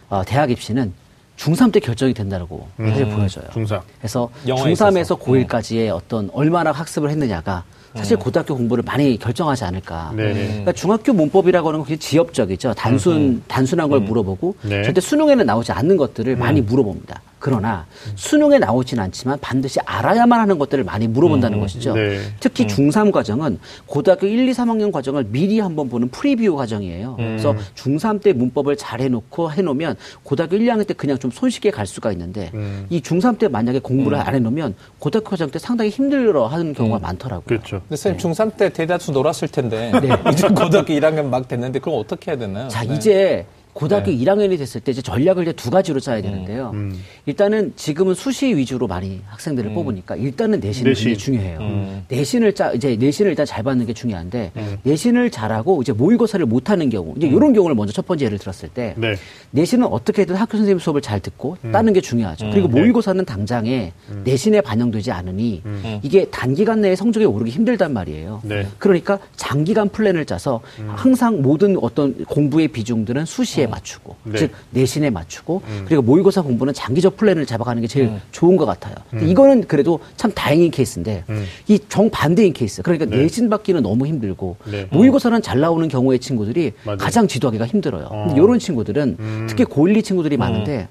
어, 0.09 0.23
대학 0.27 0.51
입시는 0.51 0.93
중3 1.37 1.73
때 1.73 1.81
결정이 1.81 2.15
된다고 2.15 2.69
사실 2.79 3.07
보여져요. 3.09 3.45
중3. 3.53 3.83
그래서 3.99 4.31
영어에 4.47 4.73
중3에서 4.73 5.01
있어서. 5.01 5.19
고1까지의 5.19 5.91
어떤 5.91 6.31
얼마나 6.33 6.73
학습을 6.73 7.11
했느냐가 7.11 7.65
사실 7.95 8.17
고등학교 8.17 8.57
공부를 8.57 8.83
많이 8.85 9.17
결정하지 9.19 9.65
않을까. 9.65 10.13
네네. 10.17 10.47
그러니까 10.47 10.73
중학교 10.73 11.13
문법이라고 11.13 11.69
하는 11.69 11.79
건 11.81 11.85
그게 11.85 11.97
지엽적이죠. 11.97 12.75
단순 12.75 13.43
단순한 13.47 13.89
걸 13.89 14.01
물어보고 14.01 14.57
네. 14.63 14.83
절대 14.83 15.01
수능에는 15.01 15.47
나오지 15.47 15.71
않는 15.73 15.97
것들을 15.97 16.35
많이 16.37 16.61
물어봅니다. 16.61 17.21
그러나 17.45 17.85
수능에 18.15 18.59
나오진 18.59 18.99
않지만 18.99 19.39
반드시 19.39 19.79
알아야만 19.85 20.41
하는 20.41 20.59
것들을 20.59 20.83
많이 20.83 21.07
물어본다는 21.07 21.61
것이죠. 21.61 21.93
네. 21.93 22.19
특히 22.41 22.67
중3 22.67 23.13
과정은 23.13 23.59
고등학교 23.85 24.27
1, 24.27 24.49
2, 24.49 24.53
3학년 24.53 24.91
과정을 24.91 25.25
미리 25.25 25.61
한번 25.61 25.91
보는 25.91 26.09
프리뷰 26.09 26.57
과정이에요. 26.57 27.17
그래서 27.17 27.55
중3 27.75 28.23
때 28.23 28.33
문법을 28.33 28.79
잘 28.79 29.03
해놓고 29.03 29.53
해놓으면 29.53 29.97
고등학교 30.23 30.57
1, 30.57 30.65
2학년 30.65 30.87
때 30.87 30.95
그냥 30.95 31.19
좀 31.19 31.31
손쉽게 31.31 31.71
갈 31.71 31.87
수가 31.87 32.13
있는데 32.13 32.51
이 32.89 33.03
중3 33.03 33.39
때 33.39 33.49
만약에 33.49 33.79
공부를 33.81 34.17
안 34.17 34.35
해놓으면 34.35 34.75
고등학교 34.99 35.29
과정 35.29 35.51
때 35.51 35.59
상당히 35.59 35.91
힘들어 35.91 36.47
하는 36.47 36.73
경우가 36.73 36.99
많더라고요. 36.99 37.45
그렇죠. 37.45 37.83
근데 37.83 37.97
선생님 37.97 38.21
중3 38.21 38.57
때 38.57 38.71
대다수 38.71 39.13
놀았을 39.13 39.49
텐데 39.49 39.93
네. 40.01 40.09
이제 40.33 40.49
고등학교 40.49 40.95
1학년 40.95 41.27
막 41.27 41.47
됐는데 41.47 41.79
그럼 41.81 42.01
어떻게 42.01 42.31
해야 42.31 42.39
되나요? 42.39 42.69
자, 42.69 42.85
네. 42.85 42.95
이제 42.95 43.47
고등학교 43.75 44.11
1학년이 44.13 44.57
됐을 44.57 44.81
때 44.81 44.93
이제 44.93 45.03
전략을 45.03 45.43
이제 45.43 45.53
두 45.53 45.69
가지로 45.69 45.99
짜야 46.01 46.23
되는데요. 46.23 46.71
음. 46.75 46.99
일단은 47.27 47.73
지금은 47.77 48.15
수시 48.15 48.57
위주로 48.57 48.87
많이 48.87 49.21
학생들을 49.27 49.73
뽑으니까 49.75 50.17
일단은 50.17 50.61
내신이 50.61 50.91
내신. 50.91 51.17
중요해요. 51.19 52.03
내신을 52.09 52.55
짜 52.55 52.73
이제 52.73 52.97
내신을 52.97 53.33
일단 53.33 53.45
잘 53.45 53.63
받는 53.65 53.87
게 53.87 53.93
중요한데 53.93 54.53
내신을 54.85 55.31
잘하고 55.31 55.83
이제 55.83 55.93
모의고사를 55.93 56.45
못 56.47 56.71
하는 56.71 56.89
경우 56.89 57.15
이제 57.17 57.27
이런 57.27 57.53
경우를 57.53 57.75
먼저 57.75 57.93
첫 57.93 58.07
번째 58.07 58.27
예를 58.27 58.39
들었을 58.39 58.69
때 58.69 58.95
네. 58.97 59.17
내신은 59.51 59.87
어떻게든 59.89 60.37
학교 60.37 60.57
선생님 60.57 60.79
수업을 60.79 61.01
잘 61.01 61.19
듣고 61.21 61.57
따는 61.73 61.93
게 61.93 62.01
중요하죠. 62.01 62.51
그리고 62.51 62.69
네. 62.69 62.81
모의고사는 62.81 63.25
당장에 63.25 63.93
내신에 64.25 64.61
반영되지 64.61 65.11
않으니 65.11 65.63
이게 66.03 66.27
단기간 66.27 66.81
내에 66.81 66.95
성적이 66.95 67.27
오르기 67.27 67.51
힘들단 67.51 67.93
말이에요. 67.93 68.41
네. 68.45 68.67
그러니까 68.79 69.19
장기간 69.37 69.89
플랜을 69.89 70.25
짜서 70.27 70.61
항상 70.87 71.43
모든 71.43 71.77
어떤 71.83 72.25
공부의 72.25 72.69
비중들은 72.69 73.25
수시에 73.25 73.64
맞추고 73.67 74.17
네. 74.25 74.39
즉 74.39 74.51
내신에 74.71 75.11
맞추고 75.11 75.63
그리고 75.87 76.03
모의고사 76.03 76.43
공부는 76.43 76.75
장기적 76.75 77.17
플랜을 77.17 77.47
잡아가는 77.47 77.81
게 77.81 77.89
제일 77.89 78.11
좋은 78.33 78.57
것 78.57 78.67
같아요. 78.67 78.95
근데 79.11 79.27
이거는 79.27 79.67
그래도 79.67 80.01
참 80.17 80.33
다행인 80.33 80.71
케이스인데 80.71 81.25
이 81.69 81.79
정반대인 81.89 82.53
케이스. 82.53 82.83
그러니까 82.83 83.07
네. 83.07 83.19
내신 83.19 83.49
받기는 83.49 83.83
너무 83.83 84.07
힘들고 84.07 84.57
네. 84.71 84.89
모의고사는 84.91 85.43
잘 85.43 85.61
나오는 85.61 85.87
경우의 85.89 86.19
친구들이 86.19 86.73
맞아요. 86.85 86.99
가장 86.99 87.27
지도하기가 87.27 87.67
힘들어요. 87.67 88.09
어. 88.11 88.25
근데 88.27 88.41
이런 88.41 88.59
친구들은 88.59 89.47
특히 89.49 89.65
고1, 89.65 89.97
2 89.97 90.03
친구들이 90.03 90.37
많은데 90.37 90.89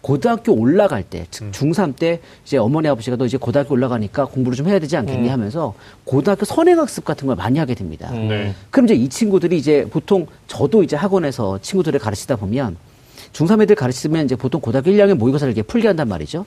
고등학교 0.00 0.52
올라갈 0.52 1.02
때, 1.02 1.26
즉 1.30 1.50
중3 1.50 1.96
때 1.96 2.20
이제 2.44 2.58
어머니 2.58 2.88
아버지가 2.88 3.16
너 3.16 3.26
이제 3.26 3.36
고등학교 3.36 3.74
올라가니까 3.74 4.26
공부를 4.26 4.56
좀 4.56 4.68
해야 4.68 4.78
되지 4.78 4.96
않겠니 4.96 5.28
하면서 5.28 5.74
고등학교 6.04 6.44
선행학습 6.44 7.04
같은 7.04 7.26
걸 7.26 7.36
많이 7.36 7.58
하게 7.58 7.74
됩니다. 7.74 8.10
네. 8.10 8.54
그럼 8.70 8.86
이제 8.86 8.94
이 8.94 9.08
친구들이 9.08 9.56
이제 9.56 9.86
보통 9.90 10.26
저도 10.46 10.82
이제 10.82 10.96
학원에서 10.96 11.58
친구들을 11.60 11.98
가르 12.00 12.15
치다 12.16 12.36
보면 12.36 12.76
중3 13.32 13.62
애들 13.62 13.76
가르치면 13.76 14.24
이제 14.24 14.34
보통 14.36 14.60
고등학교 14.60 14.90
1, 14.90 14.96
2학년 14.98 15.14
모의고사를 15.14 15.52
이렇게 15.52 15.66
풀게 15.66 15.86
한단 15.88 16.08
말이죠. 16.08 16.46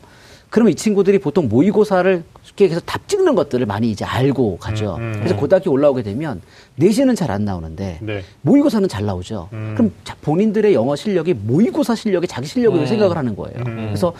그러면 0.49 0.71
이 0.71 0.75
친구들이 0.75 1.19
보통 1.19 1.47
모의고사를 1.47 2.23
해서 2.59 2.81
답 2.83 3.07
찍는 3.07 3.35
것들을 3.35 3.65
많이 3.67 3.91
이제 3.91 4.03
알고 4.03 4.57
가죠. 4.57 4.95
음, 4.97 5.01
음. 5.03 5.13
그래서 5.19 5.35
고등학교 5.35 5.71
올라오게 5.71 6.01
되면 6.01 6.41
내신은 6.75 7.15
잘 7.15 7.29
안 7.29 7.45
나오는데 7.45 7.99
네. 8.01 8.23
모의고사는 8.41 8.89
잘 8.89 9.05
나오죠. 9.05 9.49
음. 9.53 9.73
그럼 9.77 9.91
자- 10.03 10.15
본인들의 10.21 10.73
영어 10.73 10.95
실력이 10.95 11.35
모의고사 11.35 11.93
실력이 11.93 12.25
자기 12.27 12.47
실력으로 12.47 12.87
생각을 12.87 13.15
하는 13.15 13.35
거예요. 13.35 13.63
그래서 13.63 14.13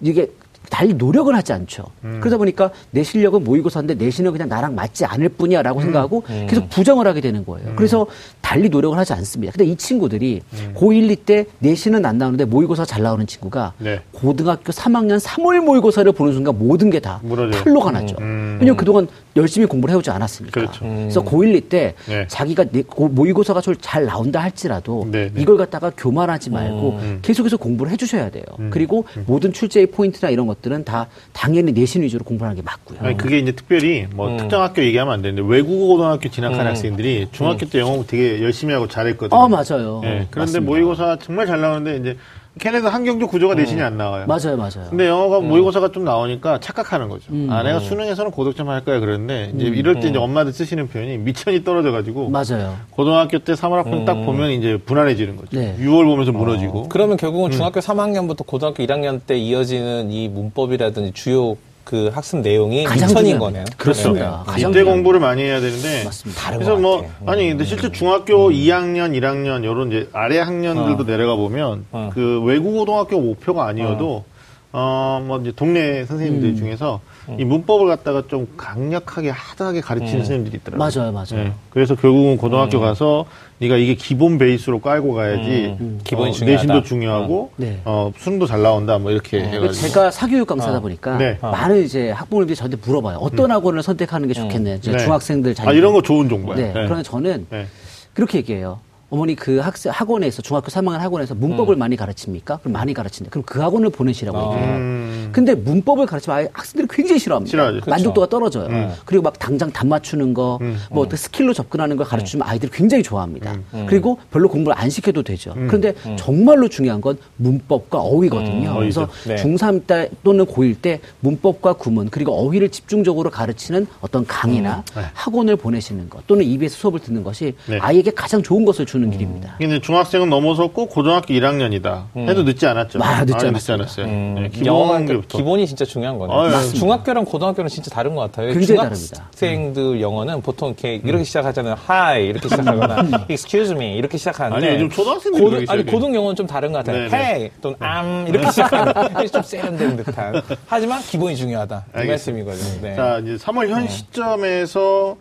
이게 0.00 0.30
달리 0.74 0.92
노력을 0.94 1.32
하지 1.32 1.52
않죠. 1.52 1.84
그러다 2.18 2.36
보니까 2.36 2.68
내 2.90 3.04
실력은 3.04 3.44
모의고사인데 3.44 3.94
내신은 3.94 4.32
그냥 4.32 4.48
나랑 4.48 4.74
맞지 4.74 5.04
않을 5.04 5.28
뿐이야라고 5.28 5.80
생각하고 5.80 6.24
계속 6.48 6.68
부정을 6.68 7.06
하게 7.06 7.20
되는 7.20 7.46
거예요. 7.46 7.74
그래서 7.76 8.08
달리 8.40 8.68
노력을 8.68 8.98
하지 8.98 9.12
않습니다. 9.12 9.52
근데 9.52 9.66
이 9.70 9.76
친구들이 9.76 10.42
고1, 10.74 11.16
2때 11.16 11.46
내신은 11.60 12.04
안 12.04 12.18
나오는데 12.18 12.44
모의고사 12.46 12.86
잘 12.86 13.04
나오는 13.04 13.24
친구가 13.24 13.74
네. 13.78 14.00
고등학교 14.10 14.72
3학년 14.72 15.20
3월 15.20 15.60
모의고사를 15.60 16.10
보는 16.10 16.32
순간 16.32 16.58
모든 16.58 16.90
게 16.90 16.98
다. 16.98 17.20
탈로가 17.62 17.92
나죠. 17.92 18.16
음. 18.20 18.56
왜냐면 18.58 18.76
그동안 18.76 19.06
열심히 19.36 19.66
공부를 19.68 19.92
해오지 19.94 20.10
않았으니까. 20.10 20.60
그렇죠. 20.60 20.80
그래서 20.84 21.22
고1, 21.22 21.68
2때 21.68 21.92
네. 22.08 22.26
자기가 22.26 22.64
내- 22.72 22.82
고- 22.82 23.06
모의고사가 23.08 23.60
좀잘 23.60 24.06
나온다 24.06 24.40
할지라도 24.42 25.06
네, 25.08 25.30
네. 25.32 25.40
이걸 25.40 25.56
갖다가 25.56 25.92
교만하지 25.96 26.50
말고 26.50 26.98
음. 27.00 27.18
계속해서 27.22 27.58
공부를 27.58 27.92
해주셔야 27.92 28.30
돼요. 28.30 28.42
그리고 28.70 29.04
모든 29.26 29.52
출제의 29.52 29.86
포인트나 29.86 30.30
이런 30.30 30.48
것들 30.48 30.63
은 30.72 30.84
다 30.84 31.08
당연히 31.32 31.72
내신 31.72 32.02
위주로 32.02 32.24
공부하는 32.24 32.56
게 32.56 32.62
맞고요. 32.62 32.98
아니, 33.02 33.16
그게 33.16 33.38
이제 33.38 33.52
특별히 33.52 34.06
뭐 34.14 34.36
특정 34.36 34.62
학교 34.62 34.82
얘기하면 34.82 35.14
안 35.14 35.22
되는데 35.22 35.42
외국어 35.48 35.86
고등학교 35.94 36.28
진학한 36.28 36.66
학생들이 36.66 37.28
중학교 37.32 37.66
때 37.66 37.78
영어 37.80 38.04
되게 38.06 38.42
열심히 38.42 38.74
하고 38.74 38.86
잘했거든요. 38.88 39.38
어, 39.38 39.48
맞아요. 39.48 40.00
예, 40.04 40.08
그런데 40.30 40.38
맞습니다. 40.40 40.60
모의고사 40.70 41.18
정말 41.22 41.46
잘 41.46 41.60
나오는데 41.60 41.96
이제 41.98 42.18
걔네도 42.60 42.88
한경적 42.88 43.30
구조가 43.30 43.54
내신이 43.54 43.82
안 43.82 43.96
나와요. 43.96 44.26
맞아요, 44.26 44.56
맞아요. 44.56 44.86
근데 44.88 45.08
영어가 45.08 45.40
모의고사가 45.40 45.90
좀 45.90 46.04
나오니까 46.04 46.60
착각하는 46.60 47.08
거죠. 47.08 47.32
아, 47.50 47.62
내가 47.64 47.80
수능에서는 47.80 48.30
고득점 48.30 48.68
할 48.68 48.84
거야 48.84 49.00
그러는데 49.00 49.52
이제 49.56 49.66
이럴 49.66 49.98
때 50.00 50.08
이제 50.08 50.18
엄마들 50.18 50.52
쓰시는 50.52 50.88
표현이 50.88 51.18
미천이 51.18 51.64
떨어져가지고 51.64 52.30
맞아요. 52.30 52.76
고등학교 52.90 53.38
때 53.40 53.54
3월 53.54 53.84
학평 53.84 54.04
딱 54.04 54.14
보면 54.24 54.50
이제 54.50 54.76
분한해지는 54.76 55.36
거죠. 55.36 55.58
네. 55.58 55.76
6월 55.80 56.04
보면서 56.04 56.30
무너지고. 56.32 56.88
그러면 56.88 57.16
결국은 57.16 57.50
중학교 57.50 57.80
3학년부터 57.80 58.46
고등학교 58.46 58.84
1학년 58.84 59.20
때 59.26 59.36
이어지는 59.36 60.12
이 60.12 60.28
문법이라든지 60.28 61.12
주요 61.12 61.56
그 61.84 62.10
학습 62.12 62.38
내용이 62.38 62.84
가장 62.84 63.08
미천인. 63.08 63.38
거네요. 63.38 63.64
그렇습니다. 63.76 64.42
네. 64.46 64.52
가장 64.52 64.70
이때. 64.70 64.82
공부를 64.82 65.20
많이 65.20 65.42
해야 65.42 65.60
되는데 65.60 66.04
맞습니다. 66.04 66.40
다른 66.40 66.58
그래서 66.58 66.76
것뭐 66.76 67.02
같아. 67.02 67.32
아니 67.32 67.48
근데 67.48 67.64
실제 67.64 67.92
중학교 67.92 68.50
2학년, 68.50 69.12
1학년 69.18 69.62
이런 69.64 69.88
이제 69.88 70.08
아래 70.12 70.38
학년들도 70.38 71.04
내려가 71.04 71.36
보면 71.36 71.84
어. 71.92 72.10
그 72.14 72.40
외국 72.42 72.72
고등학교 72.72 73.20
목표가 73.20 73.66
아니어도 73.66 74.24
어 74.72 75.20
뭐 75.24 75.38
이제 75.40 75.52
동네 75.54 76.04
선생님들 76.04 76.56
중에서 76.56 77.00
이 77.38 77.44
문법을 77.44 77.86
갖다가 77.88 78.22
좀 78.28 78.46
강력하게 78.56 79.30
하드하게 79.30 79.80
가르치는 79.80 80.12
선생님들이 80.18 80.58
있더라고요. 80.58 80.78
맞아요, 80.78 81.12
맞아요. 81.12 81.46
예. 81.46 81.52
그래서 81.70 81.94
결국은 81.94 82.36
고등학교 82.36 82.80
가서 82.80 83.24
네가 83.58 83.76
이게 83.76 83.94
기본 83.94 84.36
베이스로 84.38 84.80
깔고 84.80 85.14
가야지 85.14 85.76
음. 85.80 86.00
기본이 86.04 86.30
어, 86.30 86.32
중요하다. 86.32 86.62
내신도 86.62 86.82
중요하고 86.86 87.52
네. 87.56 87.80
어, 87.84 88.12
수능도 88.16 88.46
잘 88.46 88.62
나온다 88.62 88.98
뭐 88.98 89.10
이렇게 89.10 89.40
해가지고 89.40 89.72
제가 89.72 90.10
사교육 90.10 90.46
강사다 90.46 90.80
보니까 90.80 91.16
네. 91.16 91.38
많은 91.40 91.82
이제 91.84 92.10
학부모님들이 92.10 92.56
저한테 92.56 92.76
물어봐요. 92.84 93.18
어떤 93.18 93.50
학원을 93.50 93.82
선택하는 93.82 94.28
게. 94.28 94.34
이제 94.34 94.90
네. 94.92 94.98
중학생들 94.98 95.54
자녀. 95.54 95.70
아 95.70 95.72
이런 95.72 95.92
거 95.92 96.02
좋은 96.02 96.28
정보야. 96.28 96.56
네. 96.56 96.72
그러면 96.72 97.02
저는 97.02 97.46
네. 97.50 97.66
그렇게 98.12 98.38
얘기해요. 98.38 98.80
어머니 99.14 99.36
그 99.36 99.58
학생 99.58 99.92
학원에서 99.92 100.42
중학교 100.42 100.66
3학년 100.66 100.98
학원에서 100.98 101.34
음. 101.34 101.40
문법을 101.40 101.76
많이 101.76 101.94
가르칩니까? 101.94 102.58
그럼 102.58 102.72
많이 102.72 102.92
가르친다. 102.92 103.30
그럼 103.30 103.44
그 103.46 103.60
학원을 103.60 103.90
보내시라고 103.90 104.36
어. 104.36 104.52
얘기해요. 104.54 104.76
음. 104.76 105.28
근데 105.30 105.54
문법을 105.54 106.06
가르치면 106.06 106.48
학생들이 106.52 106.88
굉장히 106.90 107.20
싫어합니다. 107.20 107.50
싫어하죠. 107.50 107.74
그렇죠. 107.74 107.90
만족도가 107.90 108.28
떨어져요. 108.28 108.92
그리고 109.04 109.22
막 109.22 109.38
당장 109.38 109.70
답 109.70 109.86
맞추는 109.86 110.34
거, 110.34 110.58
음. 110.62 110.76
뭐 110.90 111.02
어떻게 111.04 111.16
skill로 111.16 111.52
접근하는 111.52 111.96
걸 111.96 112.06
가르치면 112.06 112.46
아이들이 112.46 112.72
굉장히 112.72 113.02
좋아합니다. 113.04 113.56
그리고 113.86 114.18
별로 114.32 114.48
공부를 114.48 114.76
안 114.76 114.90
시켜도 114.90 115.22
되죠. 115.22 115.54
그런데 115.54 115.94
정말로 116.16 116.68
중요한 116.68 117.00
건 117.00 117.16
문법과 117.36 118.00
어휘거든요. 118.00 118.70
음, 118.70 118.78
그래서. 118.78 119.08
네. 119.26 119.36
중3 119.36 119.86
때 119.86 120.10
또는 120.22 120.44
고1 120.46 120.76
때 120.80 121.00
문법과 121.20 121.74
구문 121.74 122.10
그리고 122.10 122.32
어휘를 122.32 122.70
집중적으로 122.70 123.30
가르치는 123.30 123.86
어떤 124.00 124.26
강의나 124.26 124.82
학원을 125.12 125.56
보내시는 125.56 126.08
것 126.08 126.26
또는 126.26 126.44
EBS 126.44 126.76
수업을 126.76 127.00
듣는 127.00 127.22
것이 127.22 127.54
네. 127.66 127.78
아이에게 127.78 128.10
가장 128.10 128.42
좋은 128.42 128.64
것을 128.64 128.86
주는 128.86 129.03
길입니다. 129.10 129.54
근데 129.58 129.80
중학생은 129.80 130.28
넘어서 130.30 130.68
꼭 130.68 130.90
고등학교 130.90 131.32
1학년이다. 131.34 132.04
해도 132.28 132.42
늦지 132.42 132.66
않았죠. 132.66 132.98
아, 133.02 133.20
늦지 133.24 133.34
아주 133.34 133.46
않았습니다. 133.48 133.74
않았어요. 133.84 134.06
음, 134.06 134.34
네, 134.34 134.48
기본 134.50 134.88
단계부터. 134.88 135.38
기본이 135.38 135.66
진짜 135.66 135.84
중요한 135.84 136.18
거네요. 136.18 136.36
아, 136.38 136.62
예. 136.62 136.68
중학교랑 136.68 137.24
고등학교는 137.24 137.68
진짜 137.68 137.90
다른 137.90 138.14
것 138.14 138.20
같아요. 138.22 138.52
중학생들 138.60 140.00
영어는 140.00 140.40
보통 140.42 140.68
이렇게 140.70 140.94
이렇게 141.04 141.24
시작하잖아요. 141.24 141.76
Hi 141.88 142.26
이렇게 142.26 142.48
시작하거나 142.48 143.26
Excuse 143.28 143.74
me 143.74 143.94
이렇게 143.96 144.18
시작하는데 144.18 144.66
아니, 144.66 144.74
요즘 144.76 144.90
초등학생들이 144.90 145.42
고등, 145.42 145.56
그렇게 145.58 145.72
아니 145.72 145.80
시작해요. 145.82 146.00
고등 146.00 146.14
영어는 146.14 146.36
좀 146.36 146.46
다른 146.46 146.72
것 146.72 146.78
같아요. 146.78 147.08
네네. 147.08 147.16
Hey 147.24 147.50
또는 147.60 147.76
am 147.82 148.26
이렇게 148.28 148.50
시작하는 148.50 148.92
좀 149.32 149.42
세련된 149.42 149.96
듯한. 149.98 150.42
하지만 150.66 151.00
기본이 151.02 151.36
중요하다. 151.36 151.84
이. 152.02 152.06
말씀이거든요. 152.06 152.80
네. 152.82 152.94
자, 152.96 153.18
이제 153.22 153.36
3월 153.36 153.68
현 153.68 153.88
시점에서 153.88 155.16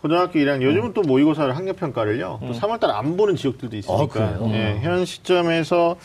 고등학교 0.00 0.38
1학년, 0.38 0.62
요즘은 0.62 0.92
또 0.94 1.02
모의고사를 1.02 1.56
학력 1.56 1.76
평가를요, 1.76 2.40
또 2.40 2.52
3월달 2.52 2.90
안 2.90 3.16
보는 3.16 3.34
지역들도 3.34 3.76
있으니까, 3.76 4.06
그래요? 4.06 4.50
예, 4.52 4.78
현 4.80 5.04
시점에서, 5.04 5.96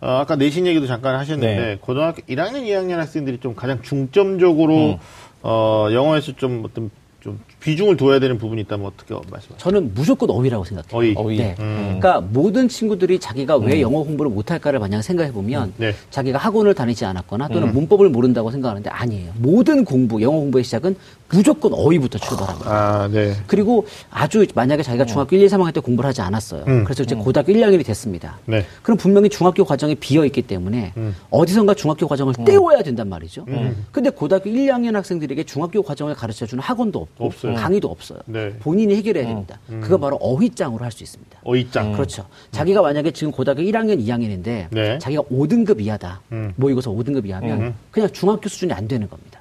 어, 0.00 0.06
아까 0.06 0.36
내신 0.36 0.66
얘기도 0.66 0.86
잠깐 0.86 1.16
하셨는데, 1.16 1.56
네. 1.56 1.78
고등학교 1.80 2.22
1학년, 2.22 2.62
2학년 2.64 2.96
학생들이 2.96 3.38
좀 3.40 3.54
가장 3.54 3.82
중점적으로, 3.82 4.98
어, 5.42 5.88
영어에서 5.92 6.32
좀 6.32 6.62
어떤 6.64 6.90
좀 7.22 7.38
비중을 7.60 7.96
둬야 7.96 8.18
되는 8.18 8.36
부분이 8.36 8.62
있다면 8.62 8.84
어떻게 8.84 9.14
말씀하세요? 9.14 9.56
저는 9.58 9.94
무조건 9.94 10.28
어휘라고 10.30 10.64
생각해요. 10.64 10.98
어휘. 10.98 11.14
어휘. 11.16 11.36
네. 11.36 11.54
음. 11.60 11.98
그러니까 12.00 12.20
모든 12.20 12.68
친구들이 12.68 13.20
자기가 13.20 13.58
왜 13.58 13.80
영어 13.80 14.02
공부를 14.02 14.28
못할까를 14.32 14.80
만약 14.80 15.02
생각해 15.02 15.30
보면 15.30 15.72
네. 15.76 15.94
자기가 16.10 16.38
학원을 16.38 16.74
다니지 16.74 17.04
않았거나 17.04 17.46
또는 17.48 17.72
문법을 17.72 18.08
모른다고 18.08 18.50
생각하는데 18.50 18.90
아니에요. 18.90 19.32
모든 19.36 19.84
공부, 19.84 20.20
영어 20.20 20.40
공부의 20.40 20.64
시작은 20.64 20.96
무조건 21.32 21.72
어휘부터 21.74 22.18
출발합니다. 22.18 22.70
아, 22.70 23.08
네. 23.08 23.34
그리고 23.46 23.86
아주 24.10 24.44
만약에 24.54 24.82
자기가 24.82 25.04
중학교 25.06 25.36
1, 25.36 25.42
2, 25.42 25.46
3학년 25.46 25.72
때 25.72 25.80
공부를 25.80 26.08
하지 26.08 26.20
않았어요. 26.20 26.64
음. 26.68 26.84
그래서 26.84 27.02
이제 27.02 27.14
고등학교 27.14 27.52
1, 27.52 27.60
2학년이 27.60 27.84
됐습니다. 27.86 28.38
네. 28.46 28.64
그럼 28.82 28.98
분명히 28.98 29.28
중학교 29.28 29.64
과정이 29.64 29.94
비어 29.94 30.24
있기 30.26 30.42
때문에 30.42 30.92
음. 30.96 31.14
어디선가 31.30 31.74
중학교 31.74 32.06
과정을 32.06 32.34
때워야 32.44 32.82
된단 32.82 33.08
말이죠. 33.08 33.46
근데 33.90 34.10
고등학교 34.10 34.50
1, 34.50 34.56
2학년 34.66 34.92
학생들에게 34.94 35.42
중학교 35.44 35.82
과정을 35.82 36.14
가르쳐 36.14 36.46
주는 36.46 36.62
학원도 36.62 37.00
없고 37.00 37.24
없어요. 37.26 37.54
강의도 37.54 37.88
없어요. 37.88 38.18
네. 38.26 38.52
본인이 38.60 38.94
해결해야 38.96 39.26
됩니다. 39.26 39.58
그거 39.80 39.98
바로 39.98 40.16
어휘장으로 40.16 40.84
할 40.84 40.92
수 40.92 41.02
있습니다. 41.02 41.38
어휘장. 41.44 41.92
그렇죠. 41.92 42.26
자기가 42.50 42.82
만약에 42.82 43.12
지금 43.12 43.32
고등학교 43.32 43.62
1학년, 43.62 43.98
2학년인데 44.04 44.66
네. 44.70 44.98
자기가 44.98 45.22
5등급 45.22 45.80
이하다. 45.80 46.20
음. 46.32 46.52
모의고사 46.56 46.90
5등급 46.90 47.24
이하면 47.26 47.74
그냥 47.90 48.10
중학교 48.12 48.50
수준이 48.50 48.74
안 48.74 48.86
되는 48.86 49.08
겁니다. 49.08 49.31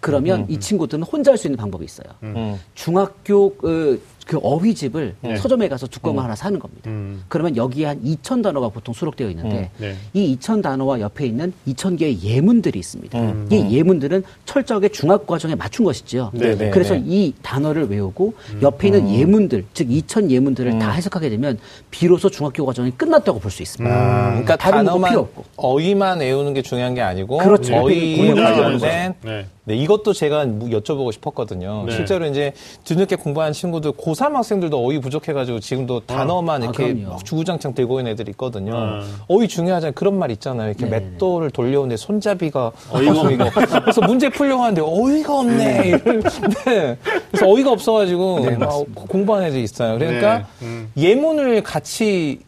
그러면 0.00 0.46
이 0.48 0.58
친구들은 0.58 1.04
혼자 1.04 1.30
할 1.32 1.38
수 1.38 1.46
있는 1.46 1.56
방법이 1.56 1.84
있어요. 1.84 2.06
음. 2.22 2.58
중학교 2.74 3.54
그, 3.56 4.00
그 4.26 4.38
어휘집을 4.42 5.16
네. 5.20 5.36
서점에 5.36 5.68
가서 5.68 5.86
두꺼운 5.86 6.18
하나 6.18 6.34
사는 6.34 6.58
겁니다. 6.58 6.88
음. 6.90 7.22
그러면 7.28 7.56
여기에 7.56 7.86
한 7.86 8.02
2천 8.04 8.42
단어가 8.42 8.68
보통 8.68 8.94
수록되어 8.94 9.28
있는데 9.30 9.70
네. 9.78 9.96
이 10.12 10.36
2천 10.36 10.62
단어와 10.62 11.00
옆에 11.00 11.26
있는 11.26 11.52
2천 11.68 11.98
개의 11.98 12.22
예문들이 12.22 12.78
있습니다. 12.78 13.18
음. 13.18 13.48
이 13.50 13.76
예문들은 13.76 14.22
철저하게 14.44 14.88
중학 14.90 15.26
과정에 15.26 15.54
맞춘 15.54 15.84
것이죠. 15.84 16.30
네, 16.34 16.56
네, 16.56 16.70
그래서 16.70 16.94
네. 16.94 17.02
이 17.06 17.34
단어를 17.42 17.88
외우고 17.90 18.34
옆에 18.62 18.88
있는 18.88 19.08
예문들, 19.12 19.64
즉 19.74 19.88
2천 19.88 20.30
예문들을 20.30 20.72
음. 20.72 20.78
다 20.78 20.90
해석하게 20.92 21.28
되면 21.30 21.58
비로소 21.90 22.28
중학교 22.30 22.64
과정이 22.64 22.90
끝났다고 22.92 23.38
볼 23.40 23.50
수 23.50 23.62
있습니다. 23.62 23.92
아, 23.92 24.28
그러니까 24.30 24.54
다른 24.56 24.84
단어만 24.84 25.10
필요 25.10 25.20
없고. 25.22 25.44
어휘만 25.56 26.20
외우는 26.20 26.54
게 26.54 26.62
중요한 26.62 26.94
게 26.94 27.00
아니고 27.00 27.38
그렇죠. 27.38 27.74
어휘 27.74 28.16
공부하지 28.18 28.60
관련된 28.60 29.14
네. 29.64 29.74
네, 29.74 29.82
이것도 29.82 30.12
제가 30.14 30.46
무- 30.46 30.68
여쭤보고 30.70 31.12
싶었거든요. 31.12 31.84
네. 31.86 31.92
실제로 31.94 32.26
이제 32.26 32.52
뒤늦게 32.84 33.16
공부하는 33.16 33.52
친구들 33.52 33.92
고3 33.92 34.32
학생들도 34.32 34.76
어휘 34.84 35.00
부족해가지고 35.00 35.60
지금도 35.60 36.00
단어만 36.06 36.62
아, 36.62 36.64
이렇게. 36.64 36.94
막 36.94 37.24
주구장창 37.24 37.74
들고 37.74 38.00
있는 38.00 38.12
애들이 38.12 38.30
있거든요. 38.30 38.72
아. 38.74 39.02
어휘 39.28 39.46
중요하잖아요. 39.48 39.92
그런 39.94 40.18
말 40.18 40.30
있잖아요. 40.32 40.70
이렇게 40.70 40.86
네네네. 40.86 41.10
맷돌을 41.12 41.50
돌려오는데 41.50 41.96
손잡이가 41.98 42.72
어이가 42.90 43.44
없어. 43.46 43.80
그래서 43.82 44.00
문제 44.02 44.28
풀려고 44.30 44.62
하는데 44.62 44.80
어이가 44.82 45.38
없네. 45.40 45.88
이럴- 45.88 46.22
네. 46.64 46.96
그래서 47.30 47.46
어이가 47.48 47.70
없어가지고 47.70 48.40
네. 48.40 48.56
공부하는 48.94 49.48
애들이 49.48 49.62
있어요. 49.62 49.98
그러니까 49.98 50.38
네. 50.38 50.44
음. 50.62 50.90
예문을 50.96 51.62
같이 51.62 52.40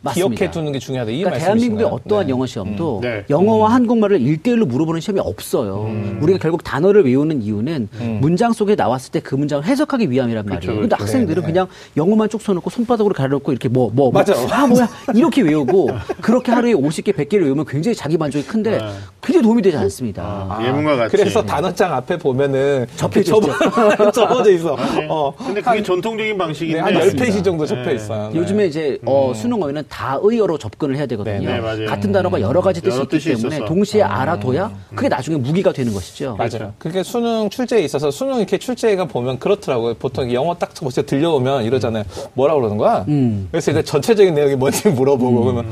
맞습니다. 0.00 0.34
기억해 0.36 0.50
두는 0.52 0.72
게 0.72 0.78
중요하다. 0.78 1.10
이 1.10 1.18
그러니까 1.22 1.44
대한민국의? 1.44 1.86
어떠한 1.86 2.26
네. 2.26 2.30
영어 2.30 2.46
시험도 2.46 2.98
음. 2.98 3.00
네. 3.00 3.24
영어와 3.28 3.72
한국말을 3.74 4.20
일대일로 4.20 4.64
물어보는 4.66 5.00
시험이 5.00 5.20
없어요. 5.20 5.90
우리가 6.20 6.38
결국 6.38 6.62
단어를 6.62 7.04
외우는 7.04 7.42
이유는 7.42 7.88
문장 8.20 8.52
속에 8.52 8.74
나왔을 8.74 9.10
때 9.12 9.18
그 9.20 9.34
문장을 9.34 9.64
해석하기 9.64 10.10
위함이란 10.10 10.46
말이에요. 10.46 10.60
그렇죠, 10.60 10.80
근데. 10.80 10.96
학생들은 10.96 11.42
네, 11.42 11.46
네. 11.48 11.52
그냥 11.52 11.66
영어만 11.96 12.28
쭉 12.30 12.40
써놓고 12.40 12.70
손바닥으로 12.70 13.12
가려놓고 13.14 13.50
이렇게 13.52 13.68
뭐, 13.68 13.90
뭐, 13.92 14.10
뭐. 14.10 14.12
맞아. 14.12 14.34
아, 14.50 14.66
뭐야. 14.66 14.88
이렇게 15.14 15.42
외우고 15.42 15.88
그렇게 16.22 16.52
하루에 16.52 16.72
50개, 16.72 17.12
100개를 17.12 17.42
외우면 17.42 17.66
굉장히 17.66 17.94
자기 17.94 18.16
만족이 18.16 18.46
큰데 18.46 18.78
네. 18.78 18.84
굉장히 19.28 19.42
도움이 19.42 19.60
되지 19.60 19.76
않습니다. 19.76 20.22
아, 20.48 20.58
예문과 20.64 20.96
같이. 20.96 21.14
그래서 21.14 21.42
단어장 21.44 21.92
앞에 21.92 22.16
보면은 22.16 22.86
접혀져 22.96 23.38
접어- 23.38 24.10
접어져 24.10 24.50
있어. 24.52 24.74
네. 24.96 25.06
어. 25.10 25.30
근데 25.36 25.60
그게 25.60 25.82
전통적인 25.82 26.38
방식인데. 26.38 26.80
네, 26.80 26.80
한 26.80 26.94
10페이지 26.94 27.44
정도 27.44 27.66
접혀 27.66 27.90
네. 27.90 27.94
있어요. 27.96 28.30
네. 28.32 28.38
요즘에 28.38 28.66
이제 28.66 28.98
어, 29.04 29.32
수능 29.34 29.62
어휘는 29.62 29.84
다 29.90 30.18
의어로 30.22 30.56
접근을 30.56 30.96
해야 30.96 31.04
되거든요. 31.04 31.40
네, 31.46 31.56
네, 31.56 31.60
맞아요. 31.60 31.86
같은 31.86 32.10
단어가 32.10 32.40
여러 32.40 32.62
가지 32.62 32.80
뜻이 32.80 32.94
여러 32.94 33.02
있기 33.02 33.18
뜻이 33.18 33.34
때문에 33.34 33.56
있어서. 33.56 33.64
동시에 33.66 34.00
알아둬야 34.02 34.72
그게 34.94 35.08
나중에 35.10 35.36
무기가 35.36 35.72
되는 35.74 35.92
것이죠. 35.92 36.36
맞아요. 36.38 36.72
그게 36.78 37.02
수능 37.02 37.50
출제에 37.50 37.82
있어서 37.82 38.10
수능 38.10 38.36
이렇게 38.38 38.56
출제가 38.56 39.04
보면 39.04 39.38
그렇더라고요. 39.40 39.94
보통 39.98 40.32
영어 40.32 40.54
딱 40.54 40.72
들려오면 40.74 41.64
이러잖아요. 41.64 42.04
뭐라 42.32 42.54
그러는 42.54 42.78
거야? 42.78 43.04
음. 43.08 43.48
그래서 43.50 43.72
이제 43.72 43.82
전체적인 43.82 44.34
내용이 44.34 44.56
뭔지 44.56 44.88
물어보고 44.88 45.42
그러면 45.44 45.66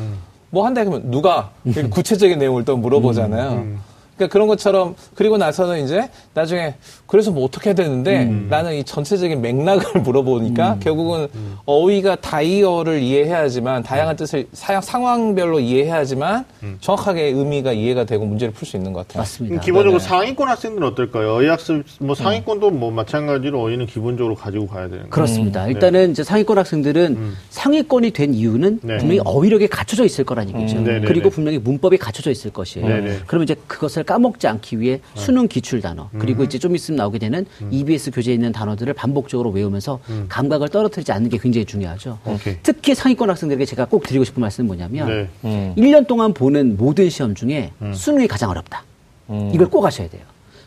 뭐 0.56 0.64
한다 0.64 0.84
그러면 0.84 1.10
누가 1.10 1.50
구체적인 1.90 2.38
내용을 2.38 2.64
또 2.64 2.78
물어보잖아요. 2.78 3.76
그러니까 4.16 4.32
그런 4.32 4.48
것처럼 4.48 4.94
그리고 5.14 5.36
나서는 5.36 5.84
이제 5.84 6.08
나중에 6.34 6.74
그래서 7.06 7.30
뭐 7.30 7.44
어떻게 7.44 7.70
해야 7.70 7.74
되는데 7.74 8.24
나는 8.24 8.74
이 8.74 8.82
전체적인 8.82 9.40
맥락을 9.42 10.00
물어보니까 10.02 10.78
결국은 10.80 11.28
어휘가 11.66 12.16
다이어를 12.16 13.00
이해해야지만 13.02 13.82
다양한 13.82 14.16
뜻을 14.16 14.46
사- 14.52 14.80
상황별로 14.80 15.60
이해해야지만 15.60 16.44
정확하게 16.80 17.22
의미가 17.26 17.72
이해가 17.72 18.04
되고 18.04 18.24
문제를 18.24 18.52
풀 18.54 18.66
수 18.66 18.76
있는 18.76 18.92
것 18.92 19.06
같아요. 19.06 19.20
맞습니다. 19.20 19.60
기본적으로 19.60 19.98
네네. 19.98 20.08
상위권 20.08 20.48
학생들은 20.48 20.88
어떨까요? 20.88 21.34
어휘학습, 21.34 21.84
뭐 22.00 22.14
상위권도 22.14 22.70
뭐 22.70 22.90
마찬가지로 22.90 23.62
어휘는 23.62 23.86
기본적으로 23.86 24.34
가지고 24.34 24.66
가야 24.66 24.84
되는 24.84 24.98
거예요. 25.02 25.10
그렇습니다. 25.10 25.68
일단은 25.68 26.10
이제 26.10 26.24
상위권 26.24 26.58
학생들은 26.58 27.34
상위권이 27.50 28.10
된 28.12 28.34
이유는 28.34 28.80
네. 28.82 28.96
분명히 28.96 29.20
어휘력이 29.24 29.68
갖춰져 29.68 30.04
있을 30.04 30.24
거라는 30.24 30.58
얘기죠. 30.58 30.78
음, 30.78 30.84
네네네. 30.84 31.06
그리고 31.06 31.30
분명히 31.30 31.58
문법이 31.58 31.96
갖춰져 31.98 32.30
있을 32.30 32.50
것이에요. 32.52 32.88
네네. 32.88 33.18
그러면 33.26 33.44
이제 33.44 33.54
그것을 33.68 34.02
까먹지 34.06 34.46
않기 34.46 34.80
위해 34.80 35.00
수능 35.14 35.48
기출 35.48 35.80
단어 35.82 36.08
그리고 36.18 36.44
이제 36.44 36.58
좀 36.58 36.74
있으면 36.74 36.96
나오게 36.96 37.18
되는 37.18 37.44
EBS 37.70 38.12
교재에 38.12 38.32
있는 38.34 38.52
단어들을 38.52 38.92
반복적으로 38.94 39.50
외우면서 39.50 40.00
감각을 40.28 40.68
떨어뜨리지 40.68 41.12
않는 41.12 41.28
게 41.28 41.38
굉장히 41.38 41.64
중요하죠. 41.66 42.18
오케이. 42.24 42.56
특히 42.62 42.94
상위권 42.94 43.28
학생들에게 43.28 43.64
제가 43.66 43.84
꼭 43.86 44.04
드리고 44.04 44.24
싶은 44.24 44.40
말씀은 44.40 44.66
뭐냐면 44.66 45.08
네. 45.08 45.28
음. 45.44 45.74
1년 45.76 46.06
동안 46.06 46.32
보는 46.32 46.76
모든 46.76 47.10
시험 47.10 47.34
중에 47.34 47.72
수능이 47.92 48.28
가장 48.28 48.50
어렵다. 48.50 48.84
이걸 49.52 49.68
꼭 49.68 49.84
아셔야 49.84 50.08
돼요. 50.08 50.22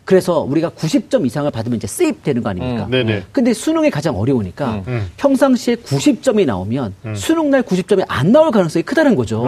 그래서 0.09 0.39
우리가 0.39 0.71
90점 0.71 1.23
이상을 1.27 1.51
받으면 1.51 1.77
이제 1.77 1.85
세입 1.85 2.23
되는 2.23 2.41
거 2.41 2.49
아닙니까? 2.49 2.85
음, 2.85 2.89
네네. 2.89 3.25
근데 3.31 3.53
수능이 3.53 3.91
가장 3.91 4.17
어려우니까 4.17 4.81
음. 4.87 5.07
평상시에 5.17 5.75
90점이 5.75 6.47
나오면 6.47 6.95
수능 7.13 7.51
날 7.51 7.61
90점이 7.61 8.03
안 8.07 8.31
나올 8.31 8.49
가능성이 8.49 8.81
크다는 8.81 9.13
거죠. 9.13 9.45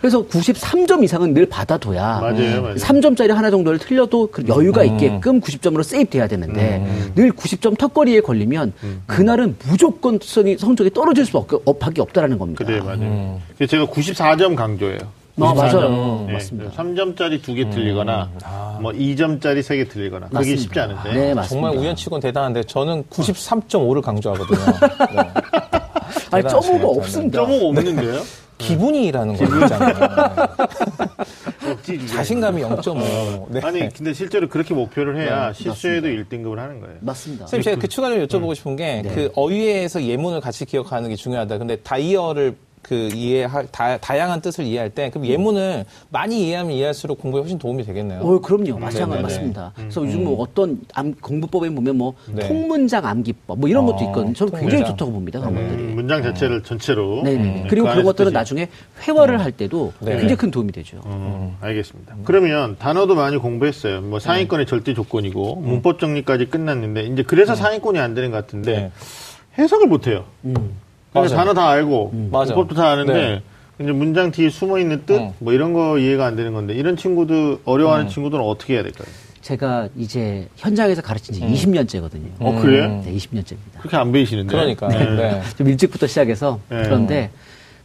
그래서 0.00 0.26
93점 0.26 1.04
이상은 1.04 1.34
늘 1.34 1.44
받아둬야 1.44 2.16
음. 2.16 2.22
맞아요, 2.22 2.62
맞아요. 2.62 2.76
3점짜리 2.76 3.28
하나 3.28 3.50
정도를 3.50 3.78
틀려도 3.78 4.30
그 4.32 4.44
여유가 4.48 4.84
있게끔 4.84 5.42
90점으로 5.42 5.82
세입 5.82 6.08
돼야 6.08 6.28
되는데 6.28 6.78
음. 6.78 7.12
늘 7.14 7.30
90점 7.32 7.76
턱걸이에 7.76 8.22
걸리면 8.22 8.72
그날은 9.04 9.56
무조건 9.68 10.18
성적이 10.22 10.94
떨어질 10.94 11.26
수밖에 11.26 11.58
없다라는 11.66 12.38
겁니다. 12.38 12.64
그래, 12.64 12.80
맞아요. 12.80 13.38
제가 13.68 13.84
94점 13.84 14.56
강조해요. 14.56 15.00
아, 15.40 15.52
94점. 15.52 15.56
맞아요. 15.56 16.24
네, 16.28 16.32
맞습니다. 16.34 16.70
3점짜리 16.70 17.42
두 17.42 17.54
개 17.54 17.68
틀리거나, 17.68 18.30
뭐 18.80 18.92
2점짜리 18.92 19.62
세 19.62 19.76
개 19.76 19.88
틀리거나. 19.88 20.26
그게 20.26 20.34
맞습니다. 20.38 20.62
쉽지 20.62 20.80
않은데. 20.80 21.12
네, 21.12 21.34
맞습니다. 21.34 21.42
정말 21.48 21.76
우연치곤 21.76 22.20
대단한데 22.20 22.62
저는 22.64 23.04
93.5를 23.10 24.00
강조하거든요. 24.02 24.58
네. 25.22 25.30
아니, 26.30 26.48
점오가 26.48 26.86
없습니다. 27.00 27.38
점호가 27.44 27.66
없는데요? 27.66 28.20
기분이라는 28.58 29.36
거 29.36 29.44
있잖아요. 29.44 29.94
없지, 31.72 31.94
이게. 31.94 32.06
자신감이 32.06 32.62
0.5. 32.62 33.46
네. 33.50 33.60
아니, 33.64 33.88
근데 33.92 34.12
실제로 34.14 34.48
그렇게 34.48 34.74
목표를 34.74 35.20
해야 35.20 35.52
실수에도 35.52 36.06
1등급을 36.06 36.56
하는 36.58 36.80
거예요. 36.80 36.94
맞습니다. 37.00 37.46
선생님, 37.48 37.62
제가 37.64 37.80
그 37.80 37.88
추가로 37.88 38.14
여쭤보고 38.26 38.54
싶은 38.54 38.76
게, 38.76 39.02
그 39.12 39.32
어휘에서 39.34 40.04
예문을 40.04 40.40
같이 40.40 40.64
기억하는 40.64 41.08
게 41.08 41.16
중요하다. 41.16 41.58
근데 41.58 41.76
다이어를 41.76 42.56
그 42.84 43.08
이해할, 43.14 43.66
다, 43.72 43.96
다양한 43.96 44.40
뜻을 44.42 44.64
이해할 44.64 44.90
때, 44.90 45.08
그럼 45.10 45.24
예문을 45.26 45.86
많이 46.10 46.46
이해하면 46.46 46.72
이해할수록 46.72 47.18
공부에 47.18 47.40
훨씬 47.40 47.58
도움이 47.58 47.82
되겠네요. 47.84 48.20
어, 48.20 48.40
그럼요. 48.40 48.78
마찬가지 48.78 49.08
네네네. 49.08 49.22
맞습니다. 49.22 49.72
그래서 49.74 50.04
요즘 50.04 50.24
뭐 50.24 50.40
어떤 50.42 50.80
암- 50.92 51.14
공부법에 51.14 51.70
보면 51.70 51.96
뭐 51.96 52.12
네. 52.30 52.46
통문장 52.46 53.06
암기법 53.06 53.58
뭐 53.58 53.68
이런 53.68 53.84
어, 53.84 53.86
것도 53.92 54.04
있거든요. 54.04 54.34
저는 54.34 54.52
굉장히 54.52 54.70
통문장. 54.84 54.90
좋다고 54.96 55.12
봅니다. 55.12 55.40
그런 55.40 55.54
것들이. 55.54 55.82
음, 55.82 55.94
문장 55.94 56.22
자체를 56.22 56.62
전체로. 56.62 57.22
네네. 57.24 57.62
음, 57.62 57.66
그리고 57.68 57.86
그 57.86 57.92
그런 57.92 58.04
것들은 58.04 58.30
뜻이- 58.30 58.34
나중에 58.34 58.68
회화를 59.08 59.40
할 59.40 59.50
때도. 59.52 59.92
굉장히 60.04 60.36
큰 60.36 60.50
도움이 60.50 60.70
되죠. 60.72 61.00
어, 61.04 61.56
알겠습니다. 61.62 62.16
그러면 62.24 62.76
단어도 62.78 63.14
많이 63.14 63.38
공부했어요. 63.38 64.02
뭐 64.02 64.18
상위권의 64.18 64.66
절대 64.66 64.92
조건이고 64.92 65.56
문법 65.56 65.98
정리까지 65.98 66.46
끝났는데 66.50 67.04
이제 67.04 67.22
그래서 67.22 67.54
상위권이 67.54 67.98
안 67.98 68.14
되는 68.14 68.30
것 68.30 68.36
같은데 68.36 68.72
네. 68.74 68.90
해석을 69.58 69.86
못 69.86 70.06
해요. 70.06 70.24
음. 70.44 70.54
그러니까 71.14 71.34
맞아요. 71.36 71.46
단어 71.46 71.54
다 71.54 71.68
알고 71.70 72.12
맞아. 72.30 72.54
문법도 72.54 72.74
다 72.74 72.88
아는데 72.90 73.12
네. 73.12 73.42
이제 73.80 73.92
문장 73.92 74.30
뒤에 74.30 74.50
숨어 74.50 74.78
있는 74.78 75.04
뜻 75.06 75.14
어. 75.20 75.32
뭐 75.38 75.52
이런 75.52 75.72
거 75.72 75.98
이해가 75.98 76.26
안 76.26 76.36
되는 76.36 76.52
건데 76.52 76.74
이런 76.74 76.96
친구들 76.96 77.58
어려워하는 77.64 78.08
친구들은 78.08 78.42
어떻게 78.44 78.74
해야 78.74 78.82
될까요? 78.82 79.06
제가 79.40 79.88
이제 79.96 80.48
현장에서 80.56 81.02
가르친 81.02 81.34
지 81.34 81.40
20년째거든요. 81.40 82.30
어 82.40 82.60
그래요? 82.60 83.02
네, 83.04 83.12
20년째입니다. 83.14 83.78
그렇게 83.78 83.96
안 83.96 84.10
배이시는데? 84.10 84.50
그러니까. 84.50 84.88
네. 84.88 85.04
네. 85.04 85.42
좀 85.56 85.68
일찍부터 85.68 86.06
시작해서 86.06 86.60
네. 86.68 86.82
그런데 86.82 87.30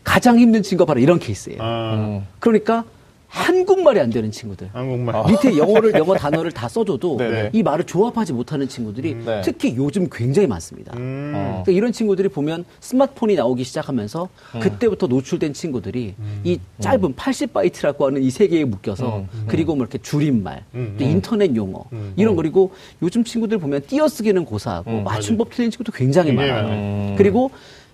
가장 0.04 0.40
힘든 0.40 0.64
친구가 0.64 0.88
바로 0.88 1.00
이런 1.02 1.20
케이스예요. 1.20 1.62
아, 1.62 1.94
음. 1.96 2.26
그러니까 2.40 2.86
한국말이 3.30 4.00
안 4.00 4.10
되는 4.10 4.32
친구들. 4.32 4.70
한국말. 4.74 5.24
밑에 5.28 5.56
영어를 5.56 5.94
영어 5.94 6.16
단어를 6.16 6.52
다 6.52 6.68
써줘도 6.68 7.18
네네. 7.18 7.52
이 7.54 7.62
말을 7.62 7.86
조합하지 7.86 8.34
못하는 8.34 8.68
친구들이 8.68 9.16
네. 9.24 9.42
특히 9.44 9.76
요즘 9.78 10.08
굉장히 10.12 10.48
많습니다. 10.48 10.94
음. 10.98 11.32
어. 11.36 11.62
그러니까 11.64 11.72
이런 11.72 11.92
친구들이 11.92 12.28
보면 12.30 12.66
스마트폰이 12.80 13.36
나오기 13.36 13.64
시작하면서 13.64 14.30
그때부터 14.60 15.06
노출된 15.08 15.54
친구들이 15.54 16.16
이 16.44 16.60
짧은 16.80 17.14
80바이트라고 17.14 18.02
하는 18.06 18.24
이 18.24 18.32
세계에 18.32 18.66
묶여서 18.66 19.26
그리고 19.48 19.76
뭐 19.76 19.84
이렇게 19.84 20.00
줄임말, 20.00 20.64
음. 20.74 20.96
또 20.98 21.04
인터넷 21.06 21.56
용어 21.56 21.84
이런 22.16 22.36
거 22.36 22.42
그리고 22.42 22.72
요즘 23.04 23.24
친구들 23.24 23.60
보면 23.60 23.84
띄어쓰기는 23.88 24.44
고사하고 24.44 25.02
맞춤법 25.02 25.52
틀린 25.52 25.70
친구도 25.70 25.92
굉장히 25.92 26.32
많아요. 26.32 26.54
많아요. 26.64 27.16
그리고 27.16 27.52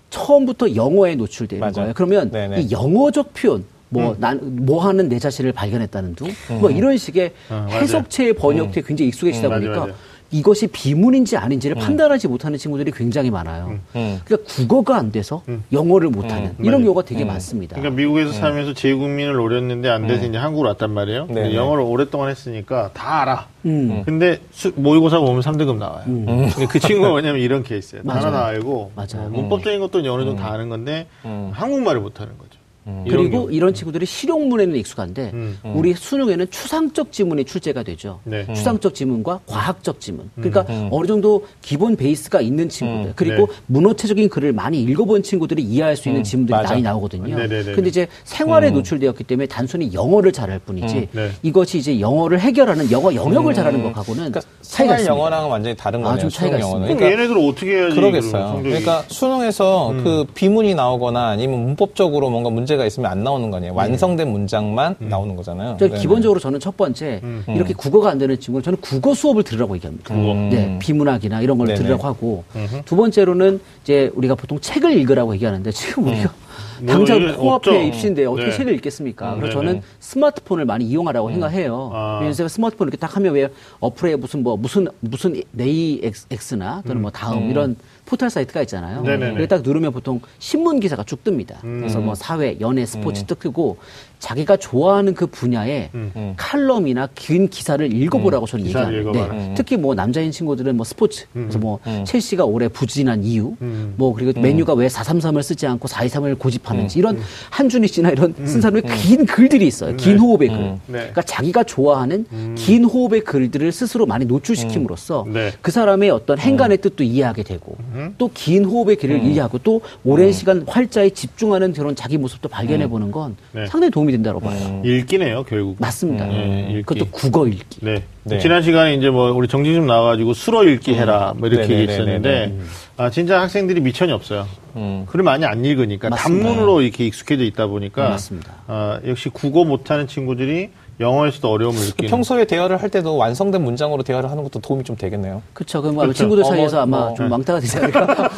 처음부터 0.08 0.74
영어에 0.74 1.14
노출되는 1.16 1.60
맞아요. 1.60 1.72
거예요. 1.72 1.92
그러면 1.94 2.30
네네. 2.30 2.62
이 2.62 2.70
영어적 2.70 3.34
표현 3.34 3.64
뭐, 3.88 4.16
난, 4.18 4.40
뭐 4.66 4.84
하는 4.86 5.08
내 5.08 5.18
자신을 5.18 5.52
발견했다는 5.52 6.14
둥? 6.16 6.28
뭐 6.60 6.70
이런 6.70 6.96
식의 6.96 7.32
어, 7.50 7.66
맞아요. 7.68 7.80
해석체의 7.82 8.32
번역에 8.34 8.82
굉장히 8.82 9.08
익숙해지다 9.08 9.48
음, 9.48 9.52
보니까 9.60 9.80
맞아요. 9.80 9.94
이것이 10.32 10.66
비문인지 10.66 11.36
아닌지를 11.36 11.76
판단하지 11.76 12.26
못하는 12.26 12.58
친구들이 12.58 12.90
굉장히 12.90 13.30
많아요. 13.30 13.78
음. 13.94 14.20
그러니까 14.24 14.52
국어가 14.52 14.96
안 14.96 15.12
돼서 15.12 15.44
영어를 15.72 16.08
못하는 16.10 16.52
이런 16.58 16.72
맞아요. 16.72 16.82
경우가 16.82 17.02
되게 17.04 17.24
많습니다. 17.24 17.76
그러니까 17.76 17.96
미국에서 17.96 18.32
살면서 18.32 18.74
제국민을 18.74 19.34
노렸는데 19.34 19.88
안 19.88 20.08
돼서 20.08 20.26
이제 20.26 20.36
한국으로 20.36 20.70
왔단 20.70 20.90
말이에요. 20.90 21.28
네네. 21.28 21.54
영어를 21.54 21.84
오랫동안 21.84 22.28
했으니까 22.30 22.90
다 22.92 23.22
알아. 23.22 23.46
음. 23.66 24.02
근데 24.04 24.40
수- 24.50 24.72
모의고사 24.74 25.20
보면 25.20 25.42
3등급 25.42 25.76
나와요. 25.78 26.02
근데 26.06 26.66
그 26.68 26.80
친구가 26.80 27.10
뭐냐면 27.10 27.40
이런 27.40 27.62
케이스예요. 27.62 28.02
단어 28.02 28.20
맞아요. 28.22 28.32
다 28.32 28.46
알고 28.46 28.90
맞아요. 28.96 29.28
뭐 29.28 29.42
문법적인 29.42 29.78
것도 29.78 30.00
어느 30.00 30.24
정도 30.24 30.34
다 30.34 30.50
아는 30.50 30.68
건데 30.68 31.06
한국말을 31.52 32.00
못하는 32.00 32.36
거죠. 32.36 32.58
이런 33.04 33.30
그리고. 33.30 33.50
이런 33.50 33.74
친구들이 33.74 34.06
실용문에는 34.06 34.76
익숙한데 34.76 35.30
음. 35.34 35.58
우리 35.74 35.92
수능에는 35.94 36.46
추상적 36.50 37.10
지문이 37.10 37.44
출제가 37.44 37.82
되죠. 37.82 38.20
네. 38.24 38.46
추상적 38.54 38.94
지문과 38.94 39.40
과학적 39.46 40.00
지문. 40.00 40.30
그러니까 40.36 40.64
어느 40.90 41.06
정도 41.06 41.44
기본 41.62 41.96
베이스가 41.96 42.40
있는 42.40 42.68
친구들 42.68 43.12
그리고 43.16 43.46
네. 43.48 43.52
문어체적인 43.66 44.28
글을 44.28 44.52
많이 44.52 44.82
읽어본 44.82 45.22
친구들이 45.24 45.62
이해할 45.64 45.96
수 45.96 46.08
있는 46.08 46.22
지문들이 46.22 46.56
맞아. 46.56 46.70
많이 46.70 46.82
나오거든요. 46.82 47.36
네네네. 47.36 47.72
근데 47.72 47.88
이제 47.88 48.06
생활에 48.24 48.70
노출되었기 48.70 49.24
때문에 49.24 49.46
단순히 49.46 49.92
영어를 49.92 50.32
잘할 50.32 50.60
뿐이지 50.60 51.08
네. 51.10 51.30
이것이 51.42 51.78
이제 51.78 51.98
영어를 51.98 52.38
해결하는 52.38 52.90
영어 52.92 53.12
영역을 53.14 53.52
잘하는 53.54 53.82
것하고는 53.82 54.30
그러니까 54.30 54.40
차이가 54.40 54.50
생활 54.62 54.98
있습니다. 55.00 55.14
영어랑은 55.16 55.50
완전히 55.50 55.76
다른 55.76 56.00
아, 56.00 56.10
거네요. 56.10 56.20
좀 56.20 56.30
차이가. 56.30 56.58
있습니다. 56.58 56.94
그럼 56.94 57.12
얘네들 57.12 57.36
어떻게 57.38 57.76
해야지? 57.78 57.96
그러겠어요. 57.96 58.60
그러니까 58.62 59.02
수능에서 59.08 59.94
그 60.04 60.24
비문이 60.34 60.74
나오거나 60.74 61.28
아니면 61.28 61.60
문법적으로 61.64 62.30
뭔가 62.30 62.50
문제 62.50 62.75
가 62.76 62.84
있으면 62.86 63.10
안 63.10 63.24
나오는 63.24 63.50
거 63.50 63.56
아니에요. 63.56 63.74
완성된 63.74 64.30
문장만 64.30 64.96
나오는 64.98 65.34
거잖아요. 65.36 65.76
저 65.78 65.88
네. 65.88 65.98
기본적으로 65.98 66.40
저는 66.40 66.60
첫 66.60 66.76
번째 66.76 67.20
이렇게 67.48 67.74
국어가 67.74 68.10
안 68.10 68.18
되는 68.18 68.38
친구는 68.38 68.62
저는 68.62 68.80
국어 68.80 69.14
수업을 69.14 69.42
들으라고 69.42 69.74
얘기합니다. 69.76 70.14
네, 70.14 70.78
비문학이나 70.80 71.40
이런 71.40 71.58
걸 71.58 71.68
네네. 71.68 71.78
들으라고 71.78 72.06
하고 72.06 72.44
두 72.84 72.96
번째로는 72.96 73.60
이제 73.82 74.10
우리가 74.14 74.34
보통 74.34 74.60
책을 74.60 74.92
읽으라고 74.98 75.34
얘기하는데 75.34 75.70
지금 75.70 76.08
우리가 76.08 76.32
뭐 76.80 76.94
당장 76.94 77.36
코앞에. 77.36 77.86
입시인데 77.86 78.26
어떻게 78.26 78.46
네. 78.46 78.52
책을 78.52 78.74
읽겠습니까? 78.74 79.34
음, 79.34 79.40
그래서. 79.40 79.58
저는 79.58 79.82
스마트폰을 80.00 80.64
많이 80.66 80.84
이용하라고 80.84 81.30
생각해요. 81.30 81.90
아. 81.94 82.18
왜냐면 82.20 82.48
스마트폰 82.48 82.88
이렇게 82.88 82.98
딱 82.98 83.16
하면 83.16 83.34
왜 83.34 83.48
어플에 83.80 84.16
무슨 84.16 84.42
뭐 84.42 84.56
무슨 84.56 84.86
무슨 85.00 85.40
네이엑스나 85.52 86.82
또는 86.86 87.02
뭐 87.02 87.10
다음 87.10 87.50
이런 87.50 87.76
포털 88.06 88.30
사이트가 88.30 88.62
있잖아요. 88.62 89.02
네네네. 89.02 89.34
그게 89.34 89.46
딱 89.46 89.62
누르면 89.62 89.92
보통 89.92 90.20
신문 90.38 90.80
기사가 90.80 91.02
쭉 91.04 91.22
뜹니다. 91.22 91.60
그래서 91.60 92.00
뭐 92.00 92.14
사회, 92.14 92.58
연예, 92.60 92.86
스포츠 92.86 93.24
뚝 93.24 93.40
뜨고 93.40 93.76
자기가 94.18 94.56
좋아하는 94.56 95.14
그 95.14 95.26
분야의 95.26 95.90
칼럼이나 96.36 97.08
긴 97.14 97.48
기사를 97.48 97.92
읽어보라고 97.92 98.46
저는 98.46 98.64
기사를 98.64 98.98
얘기합니다. 98.98 99.24
읽어봐라. 99.26 99.40
네. 99.48 99.54
특히 99.56 99.76
뭐 99.76 99.94
남자인 99.94 100.30
친구들은 100.30 100.76
뭐 100.76 100.84
스포츠, 100.84 101.26
그래서 101.32 101.58
뭐 101.58 101.78
첼시가 102.04 102.44
올해 102.44 102.68
부진한 102.68 103.22
이유, 103.24 103.54
음. 103.60 103.94
뭐 103.96 104.14
그리고 104.14 104.38
메뉴가 104.40 104.74
왜 104.74 104.86
433을 104.88 105.42
쓰지 105.42 105.66
않고 105.66 105.88
423을 105.88 106.38
고집하는지 106.38 106.98
이런 106.98 107.18
한준희 107.50 107.88
씨나 107.88 108.10
이런 108.10 108.34
쓴 108.44 108.60
사람의 108.60 108.82
긴 109.02 109.26
글들이 109.26 109.66
있어요. 109.66 109.96
긴 109.96 110.18
호흡의 110.18 110.48
글. 110.48 110.58
네. 110.86 110.98
그러니까 110.98 111.22
자기가 111.22 111.64
좋아하는 111.64 112.26
긴 112.56 112.84
호흡의 112.84 113.22
글들을 113.22 113.70
스스로 113.72 114.06
많이 114.06 114.24
노출시킴으로써 114.24 115.26
네. 115.32 115.52
그 115.62 115.70
사람의 115.70 116.10
어떤 116.10 116.38
행간의 116.38 116.78
뜻도 116.78 117.04
이해하게 117.04 117.42
되고 117.42 117.76
또 118.18 118.30
긴 118.34 118.64
호흡의 118.64 118.96
길을 118.96 119.22
이해하고 119.24 119.58
또 119.58 119.80
오랜 120.04 120.30
시간 120.32 120.62
활자에 120.66 121.10
집중하는 121.10 121.72
그런 121.72 121.94
자기 121.96 122.18
모습도 122.18 122.48
발견해 122.48 122.86
보는 122.88 123.10
건 123.10 123.36
네. 123.52 123.66
상당히 123.66 123.90
도움이 123.90 124.12
된다고 124.16 124.40
봐요. 124.40 124.82
읽기네요, 124.84 125.44
결국. 125.44 125.76
맞습니다. 125.78 126.26
네, 126.26 126.68
읽기. 126.70 126.82
그것도 126.82 127.10
국어 127.10 127.46
읽기. 127.46 127.80
네. 127.82 128.02
네. 128.24 128.38
지난 128.38 128.62
시간에 128.62 128.94
이제 128.94 129.08
뭐 129.08 129.30
우리 129.32 129.46
정지 129.46 129.74
좀 129.74 129.86
나와가지고 129.86 130.34
수로 130.34 130.64
읽기 130.64 130.94
해라 130.94 131.32
뭐 131.36 131.48
이렇게 131.48 131.68
네네네네네. 131.68 131.82
얘기했었는데 131.82 132.58
아 132.96 133.10
진짜 133.10 133.40
학생들이 133.40 133.80
미천이 133.80 134.10
없어요. 134.12 134.46
음. 134.74 135.04
글을 135.08 135.22
많이 135.22 135.44
안 135.44 135.64
읽으니까 135.64 136.08
맞습니다. 136.10 136.48
단문으로 136.48 136.82
이렇게 136.82 137.06
익숙해져 137.06 137.44
있다 137.44 137.66
보니까 137.68 138.08
맞습니다. 138.10 138.52
아, 138.66 139.00
역시 139.06 139.28
국어 139.28 139.64
못하는 139.64 140.06
친구들이 140.06 140.70
영어에서도 140.98 141.50
어려움을 141.50 141.78
그 141.80 141.86
느끼는. 141.88 142.10
평소에 142.10 142.44
대화를 142.46 142.78
할 142.78 142.88
때도 142.88 143.16
완성된 143.16 143.62
문장으로 143.62 144.02
대화를 144.02 144.30
하는 144.30 144.42
것도 144.42 144.60
도움이 144.60 144.84
좀 144.84 144.96
되겠네요. 144.96 145.42
그렇죠. 145.52 145.82
그럼 145.82 145.96
그렇죠. 145.96 146.14
친구들 146.14 146.44
어, 146.44 146.46
사이에서 146.48 146.86
뭐, 146.86 146.98
아마 146.98 147.06
뭐, 147.08 147.14
좀 147.14 147.26
네. 147.26 147.32
왕따가 147.32 147.60
되지 147.60 147.76
않을까. 147.78 148.30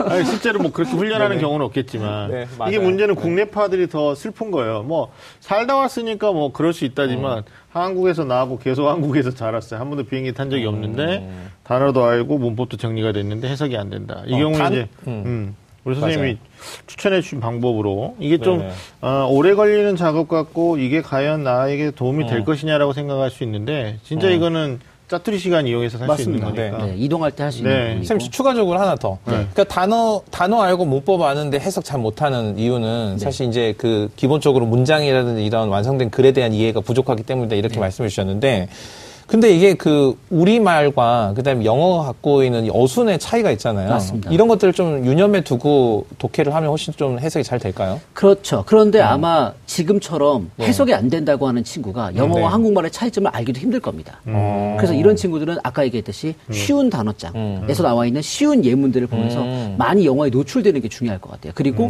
아니, 0.10 0.24
실제로 0.24 0.58
뭐 0.60 0.72
그렇게 0.72 0.92
훈련하는 0.92 1.38
경우는 1.38 1.64
없겠지만 1.66 2.30
네, 2.30 2.46
이게. 2.68 2.78
문제는 2.78 3.14
네. 3.14 3.20
국내파들이 3.20 3.88
더 3.88 4.14
슬픈 4.14 4.50
거예요. 4.50 4.82
뭐 4.82 5.12
살다 5.40 5.76
왔으니까 5.76 6.32
뭐 6.32 6.52
그럴 6.52 6.72
수 6.72 6.84
있다지만 6.84 7.38
음. 7.38 7.42
한국에서 7.70 8.24
나고 8.24 8.58
계속 8.58 8.88
한국에서 8.88 9.30
자랐어요. 9.30 9.78
한 9.78 9.88
번도 9.88 10.04
비행기 10.04 10.34
탄 10.34 10.50
적이 10.50 10.66
없는데 10.66 11.18
음. 11.18 11.50
단어도 11.62 12.04
알고 12.04 12.38
문법도 12.38 12.76
정리가 12.76 13.12
됐는데 13.12 13.48
해석이 13.48 13.76
안 13.76 13.90
된다. 13.90 14.22
이 14.26 14.34
어, 14.34 14.38
경우는 14.38 14.58
단- 14.58 14.72
이제 14.72 14.88
음. 15.06 15.54
음, 15.82 15.90
우리 15.90 15.98
선생님이 15.98 16.38
추천해 16.86 17.20
주신 17.20 17.40
방법으로 17.40 18.16
이게 18.18 18.38
좀 18.38 18.58
네네. 18.58 18.72
어, 19.02 19.26
오래 19.30 19.54
걸리는 19.54 19.96
작업 19.96 20.28
같고 20.28 20.78
이게 20.78 21.00
과연 21.02 21.42
나에게 21.44 21.92
도움이 21.92 22.26
될 22.26 22.40
어. 22.40 22.44
것이냐라고 22.44 22.92
생각할 22.92 23.30
수 23.30 23.44
있는데 23.44 23.96
진짜 24.04 24.28
이거는 24.28 24.80
짜투리 25.08 25.38
시간 25.40 25.66
이용해서 25.66 25.98
할 25.98 26.16
수 26.16 26.30
있는. 26.30 26.40
거니까. 26.40 26.86
네, 26.86 26.94
이동할 26.96 27.32
때 27.32 27.42
할수 27.42 27.64
네. 27.64 27.68
있는 27.70 27.80
부분이고. 27.80 28.04
선생님 28.04 28.30
추가적으로 28.30 28.78
하나 28.78 28.94
더. 28.94 29.18
네. 29.24 29.32
그러니까 29.52 29.64
단어 29.64 30.22
단어 30.30 30.60
알고 30.62 30.84
문법 30.84 31.22
아는데 31.22 31.58
해석 31.58 31.84
잘 31.84 31.98
못하는 31.98 32.56
이유는 32.56 33.18
사실 33.18 33.48
이제 33.48 33.74
그 33.76 34.08
기본적으로 34.14 34.66
문장이라든지 34.66 35.44
이런 35.44 35.68
완성된 35.68 36.10
글에 36.10 36.30
대한 36.30 36.52
이해가 36.52 36.80
부족하기 36.82 37.24
때문이다 37.24 37.56
이렇게 37.56 37.80
말씀해 37.80 38.08
주셨는데. 38.08 38.68
근데 39.30 39.54
이게 39.54 39.74
그 39.74 40.18
우리말과 40.30 41.34
그다음에 41.36 41.64
영어가 41.64 42.04
갖고 42.06 42.42
있는 42.42 42.64
이 42.64 42.70
어순의 42.72 43.20
차이가 43.20 43.52
있잖아요. 43.52 43.88
맞습니다. 43.88 44.28
이런 44.32 44.48
것들을 44.48 44.72
좀 44.72 45.06
유념해 45.06 45.42
두고 45.42 46.04
독해를 46.18 46.52
하면 46.52 46.70
훨씬 46.70 46.92
좀 46.96 47.16
해석이 47.20 47.44
잘 47.44 47.60
될까요? 47.60 48.00
그렇죠. 48.12 48.64
그런데 48.66 49.00
아마 49.00 49.52
지금처럼 49.66 50.50
네. 50.56 50.66
해석이 50.66 50.92
안 50.94 51.08
된다고 51.08 51.46
하는 51.46 51.62
친구가 51.62 52.16
영어와 52.16 52.40
네. 52.40 52.46
한국말의 52.46 52.90
차이점을 52.90 53.30
알기도 53.32 53.60
힘들 53.60 53.78
겁니다. 53.78 54.20
음. 54.26 54.74
그래서 54.76 54.94
이런 54.94 55.14
친구들은 55.14 55.58
아까 55.62 55.84
얘기했듯이 55.84 56.34
쉬운 56.50 56.90
단어장에서 56.90 57.84
나와 57.84 58.06
있는 58.06 58.22
쉬운 58.22 58.64
예문들을 58.64 59.06
보면서 59.06 59.42
음. 59.42 59.76
많이 59.78 60.06
영어에 60.06 60.30
노출되는 60.30 60.80
게 60.80 60.88
중요할 60.88 61.20
것 61.20 61.30
같아요. 61.30 61.52
그리고 61.54 61.88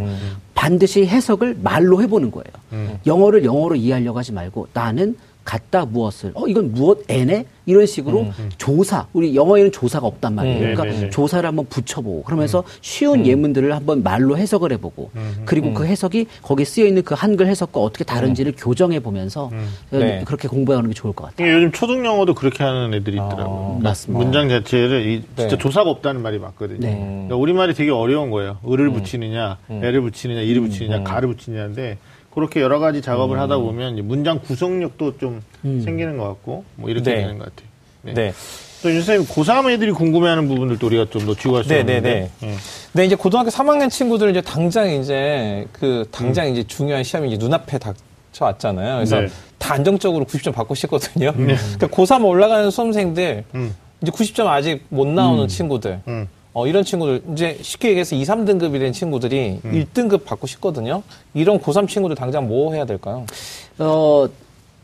반드시 0.53 1.07
해석을 1.07 1.57
말로 1.63 2.03
해보는 2.03 2.29
거예요. 2.29 2.99
영어를 3.07 3.43
영어로 3.43 3.77
이해하려고 3.77 4.19
하지 4.19 4.31
말고 4.31 4.67
나는 4.73 5.15
갖다 5.43 5.85
무엇을 5.85 6.31
어 6.35 6.47
이건 6.47 6.71
무엇 6.73 6.99
애네 7.09 7.45
이런 7.65 7.85
식으로 7.85 8.27
조사 8.57 9.07
우리 9.13 9.35
영어에는 9.35 9.71
조사가 9.71 10.05
없단 10.05 10.35
말이에요. 10.35 10.55
음. 10.57 10.59
그러니까 10.61 10.83
네네네. 10.85 11.09
조사를 11.11 11.47
한번 11.47 11.65
붙여보고 11.67 12.23
그러면서 12.23 12.63
쉬운 12.81 13.25
예문들을 13.25 13.73
한번 13.75 14.03
말로 14.03 14.37
해석을 14.37 14.71
해보고 14.73 15.11
그리고 15.45 15.69
음. 15.69 15.73
그 15.73 15.85
해석이 15.85 16.27
거기에 16.41 16.65
쓰여 16.65 16.85
있는 16.85 17.03
그 17.03 17.15
한글 17.15 17.47
해석과 17.47 17.79
어떻게 17.79 18.03
다른지를 18.03 18.53
교정해 18.57 18.99
보면서 18.99 19.51
네. 19.91 20.21
그렇게 20.25 20.47
공부하는 20.47 20.89
게 20.89 20.93
좋을 20.93 21.13
것 21.13 21.25
같아요. 21.25 21.53
요즘 21.55 21.71
초등 21.71 22.05
영어도 22.05 22.33
그렇게 22.33 22.63
하는 22.63 22.93
애들이 22.93 23.15
있더라고요. 23.17 23.77
아, 23.79 23.83
맞습니다. 23.83 24.23
문장 24.23 24.49
자체를 24.49 25.07
이- 25.07 25.23
진짜 25.35 25.47
네. 25.49 25.57
조사가 25.57 25.89
없다는 25.89 26.21
말이 26.21 26.39
맞거든요. 26.39 26.79
네. 26.79 26.93
그러니까 26.95 27.35
우리 27.35 27.53
말이 27.53 27.73
되게 27.73 27.91
어려운 27.91 28.29
거예요. 28.31 28.57
을을 28.67 28.87
음. 28.87 28.93
붙이느냐, 28.93 29.57
애를 29.69 30.01
붙이느냐, 30.01 30.41
이를 30.41 30.61
붙이느냐, 30.61 31.03
가를 31.03 31.29
붙이느냐인데 31.29 31.97
그렇게 32.33 32.61
여러 32.61 32.79
가지 32.79 33.01
작업을 33.01 33.37
음. 33.37 33.41
하다 33.41 33.57
보면 33.57 34.07
문장 34.07 34.39
구성력도 34.39 35.17
좀 35.17 35.41
생기는 35.61 36.17
것 36.17 36.27
같고 36.27 36.63
뭐 36.75 36.89
이렇게 36.89 37.11
네. 37.11 37.21
되는 37.21 37.37
것 37.37 37.45
같아요. 37.45 37.69
네. 38.03 38.13
네. 38.13 38.33
또 38.81 38.89
선생님 38.89 39.27
고3 39.27 39.69
애들이 39.71 39.91
궁금해하는 39.91 40.47
부분들도 40.47 40.87
우리가 40.87 41.05
좀 41.11 41.25
놓치고 41.25 41.53
갈수 41.53 41.69
네, 41.69 41.81
없는데. 41.81 42.01
네, 42.01 42.31
네. 42.39 42.47
예. 42.47 42.55
네, 42.93 43.05
이제 43.05 43.15
고등학교 43.15 43.49
3학년 43.49 43.91
친구들은 43.91 44.31
이제 44.31 44.41
당장 44.41 44.89
이제 44.89 45.67
그 45.71 46.07
당장 46.11 46.47
음. 46.47 46.53
이제 46.53 46.63
중요한 46.63 47.03
시험이 47.03 47.29
이제 47.29 47.37
눈앞에 47.37 47.77
닥쳐 47.77 48.45
왔잖아요. 48.45 48.95
그래서 48.95 49.21
네. 49.21 49.27
다 49.59 49.75
안정적으로 49.75 50.25
90점 50.25 50.53
받고 50.53 50.73
싶거든요. 50.73 51.31
그러니까 51.33 51.87
고3 51.87 52.25
올라가는 52.25 52.71
수험생들 52.71 53.43
음. 53.53 53.75
이제 54.01 54.11
90점 54.11 54.47
아직 54.47 54.83
못 54.89 55.07
나오는 55.07 55.47
친구들. 55.47 56.01
음. 56.51 56.53
어, 56.53 56.67
이런 56.67 56.83
친구들, 56.83 57.21
이제 57.33 57.57
쉽게 57.61 57.89
얘기해서 57.89 58.15
2, 58.15 58.23
3등급이 58.23 58.79
된 58.79 58.91
친구들이 58.93 59.59
음. 59.63 59.71
1등급 59.93 60.25
받고 60.25 60.47
싶거든요. 60.47 61.03
이런 61.33 61.59
고3 61.59 61.87
친구들 61.87 62.15
당장 62.15 62.47
뭐 62.47 62.73
해야 62.73 62.85
될까요? 62.85 63.25
어, 63.79 64.27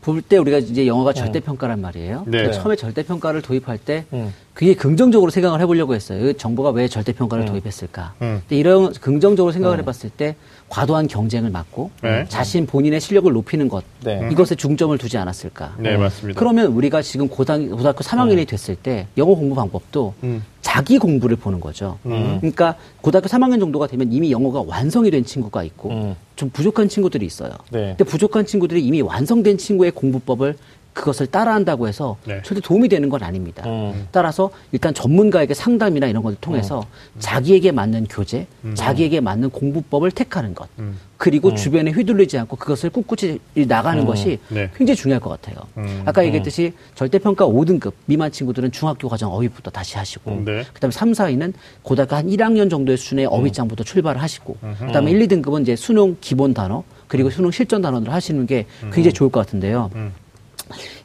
볼 0.00 0.22
때 0.22 0.38
우리가 0.38 0.58
이제 0.58 0.86
영어가 0.86 1.12
절대평가란 1.12 1.80
말이에요. 1.82 2.24
네. 2.26 2.50
처음에 2.52 2.76
절대평가를 2.76 3.42
도입할 3.42 3.76
때 3.78 4.04
음. 4.14 4.32
그게 4.58 4.74
긍정적으로 4.74 5.30
생각을 5.30 5.60
해보려고 5.60 5.94
했어요. 5.94 6.30
이 6.30 6.34
정부가 6.34 6.70
왜 6.70 6.88
절대평가를 6.88 7.44
도입했을까? 7.44 8.14
음. 8.22 8.40
근데 8.40 8.56
이런 8.56 8.92
긍정적으로 8.92 9.52
생각을 9.52 9.78
해봤을 9.78 10.10
때 10.10 10.34
과도한 10.68 11.06
경쟁을 11.06 11.50
막고 11.50 11.92
네. 12.02 12.24
자신 12.28 12.66
본인의 12.66 13.00
실력을 13.00 13.32
높이는 13.32 13.68
것 13.68 13.84
네. 14.02 14.28
이것에 14.32 14.56
중점을 14.56 14.98
두지 14.98 15.16
않았을까? 15.16 15.76
네, 15.78 15.96
맞습니다. 15.96 16.36
그러면 16.40 16.72
우리가 16.72 17.02
지금 17.02 17.28
고등, 17.28 17.70
고등학교 17.70 18.00
3학년이 18.00 18.48
됐을 18.48 18.74
때 18.74 19.06
영어 19.16 19.36
공부 19.36 19.54
방법도 19.54 20.14
음. 20.24 20.42
자기 20.60 20.98
공부를 20.98 21.36
보는 21.36 21.60
거죠. 21.60 21.98
그러니까 22.02 22.74
고등학교 23.00 23.28
3학년 23.28 23.60
정도가 23.60 23.86
되면 23.86 24.12
이미 24.12 24.32
영어가 24.32 24.64
완성이 24.66 25.10
된 25.12 25.24
친구가 25.24 25.62
있고 25.62 25.90
음. 25.90 26.16
좀 26.34 26.50
부족한 26.50 26.88
친구들이 26.88 27.24
있어요. 27.24 27.52
네. 27.70 27.94
근데 27.96 28.04
부족한 28.04 28.44
친구들이 28.44 28.84
이미 28.84 29.00
완성된 29.00 29.56
친구의 29.56 29.92
공부법을 29.92 30.56
그것을 30.98 31.28
따라한다고 31.28 31.86
해서 31.86 32.16
네. 32.24 32.42
절대 32.42 32.60
도움이 32.60 32.88
되는 32.88 33.08
건 33.08 33.22
아닙니다. 33.22 33.62
음. 33.66 34.08
따라서 34.10 34.50
일단 34.72 34.92
전문가에게 34.92 35.54
상담이나 35.54 36.08
이런 36.08 36.24
것을 36.24 36.36
통해서 36.40 36.84
자기에게 37.20 37.70
맞는 37.70 38.06
교재, 38.10 38.46
자기에게 38.74 39.20
맞는 39.20 39.50
공부법을 39.50 40.10
택하는 40.10 40.54
것, 40.54 40.68
그리고 41.16 41.54
주변에 41.54 41.92
휘둘리지 41.92 42.36
않고 42.38 42.56
그것을 42.56 42.90
꿋꿋이 42.90 43.38
나가는 43.68 44.04
것이 44.04 44.40
네. 44.48 44.70
굉장히 44.74 44.96
중요할 44.96 45.20
것 45.20 45.30
같아요. 45.30 45.56
음. 45.76 46.02
아까 46.04 46.24
얘기했듯이 46.24 46.72
절대평가 46.96 47.46
5등급 47.46 47.92
미만 48.06 48.32
친구들은 48.32 48.72
중학교 48.72 49.08
과정 49.08 49.32
어휘부터 49.32 49.70
다시 49.70 49.96
하시고, 49.96 50.42
네. 50.44 50.64
그다음에 50.72 50.90
3, 50.90 51.12
4위는 51.12 51.52
고등학교 51.82 52.16
한 52.16 52.26
1학년 52.26 52.68
정도의 52.68 52.98
수준의 52.98 53.26
어휘장부터 53.26 53.84
출발을 53.84 54.20
하시고, 54.20 54.56
그다음에 54.80 55.12
1, 55.12 55.28
2등급은 55.28 55.62
이제 55.62 55.76
수능 55.76 56.16
기본 56.20 56.54
단어 56.54 56.82
그리고 57.06 57.30
수능 57.30 57.50
실전 57.52 57.82
단어를 57.82 58.12
하시는 58.12 58.46
게 58.46 58.66
굉장히 58.92 59.12
좋을 59.12 59.30
것 59.30 59.40
같은데요. 59.40 59.90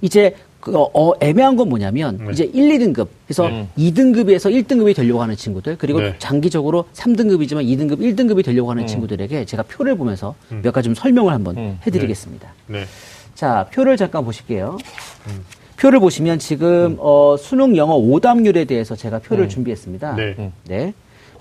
이제 0.01 0.35
그 0.63 0.73
어, 0.77 0.89
어, 0.93 1.11
애매한 1.19 1.57
건 1.57 1.67
뭐냐면 1.67 2.17
네. 2.17 2.31
이제 2.31 2.43
1, 2.45 2.69
2등급 2.69 3.07
그래서 3.27 3.49
네. 3.49 3.67
2등급에서 3.77 4.49
1등급이 4.49 4.95
되려고 4.95 5.21
하는 5.21 5.35
친구들 5.35 5.77
그리고 5.77 5.99
네. 5.99 6.15
장기적으로 6.19 6.85
3등급이지만 6.93 7.65
2등급, 7.65 7.99
1등급이 7.99 8.45
되려고 8.45 8.71
하는 8.71 8.87
친구들에게 8.87 9.43
제가 9.43 9.63
표를 9.63 9.97
보면서 9.97 10.35
몇 10.61 10.71
가지 10.71 10.85
좀 10.85 10.95
설명을 10.95 11.33
한번 11.33 11.57
음. 11.57 11.79
해드리겠습니다. 11.85 12.53
네. 12.67 12.85
자, 13.35 13.67
표를 13.73 13.97
잠깐 13.97 14.23
보실게요. 14.23 14.77
표를 15.77 15.99
보시면 15.99 16.39
지금 16.39 16.95
어, 16.99 17.35
수능 17.37 17.75
영어 17.75 17.95
오답률에 17.95 18.63
대해서 18.63 18.95
제가 18.95 19.19
표를 19.19 19.49
준비했습니다. 19.49 20.15
네. 20.63 20.93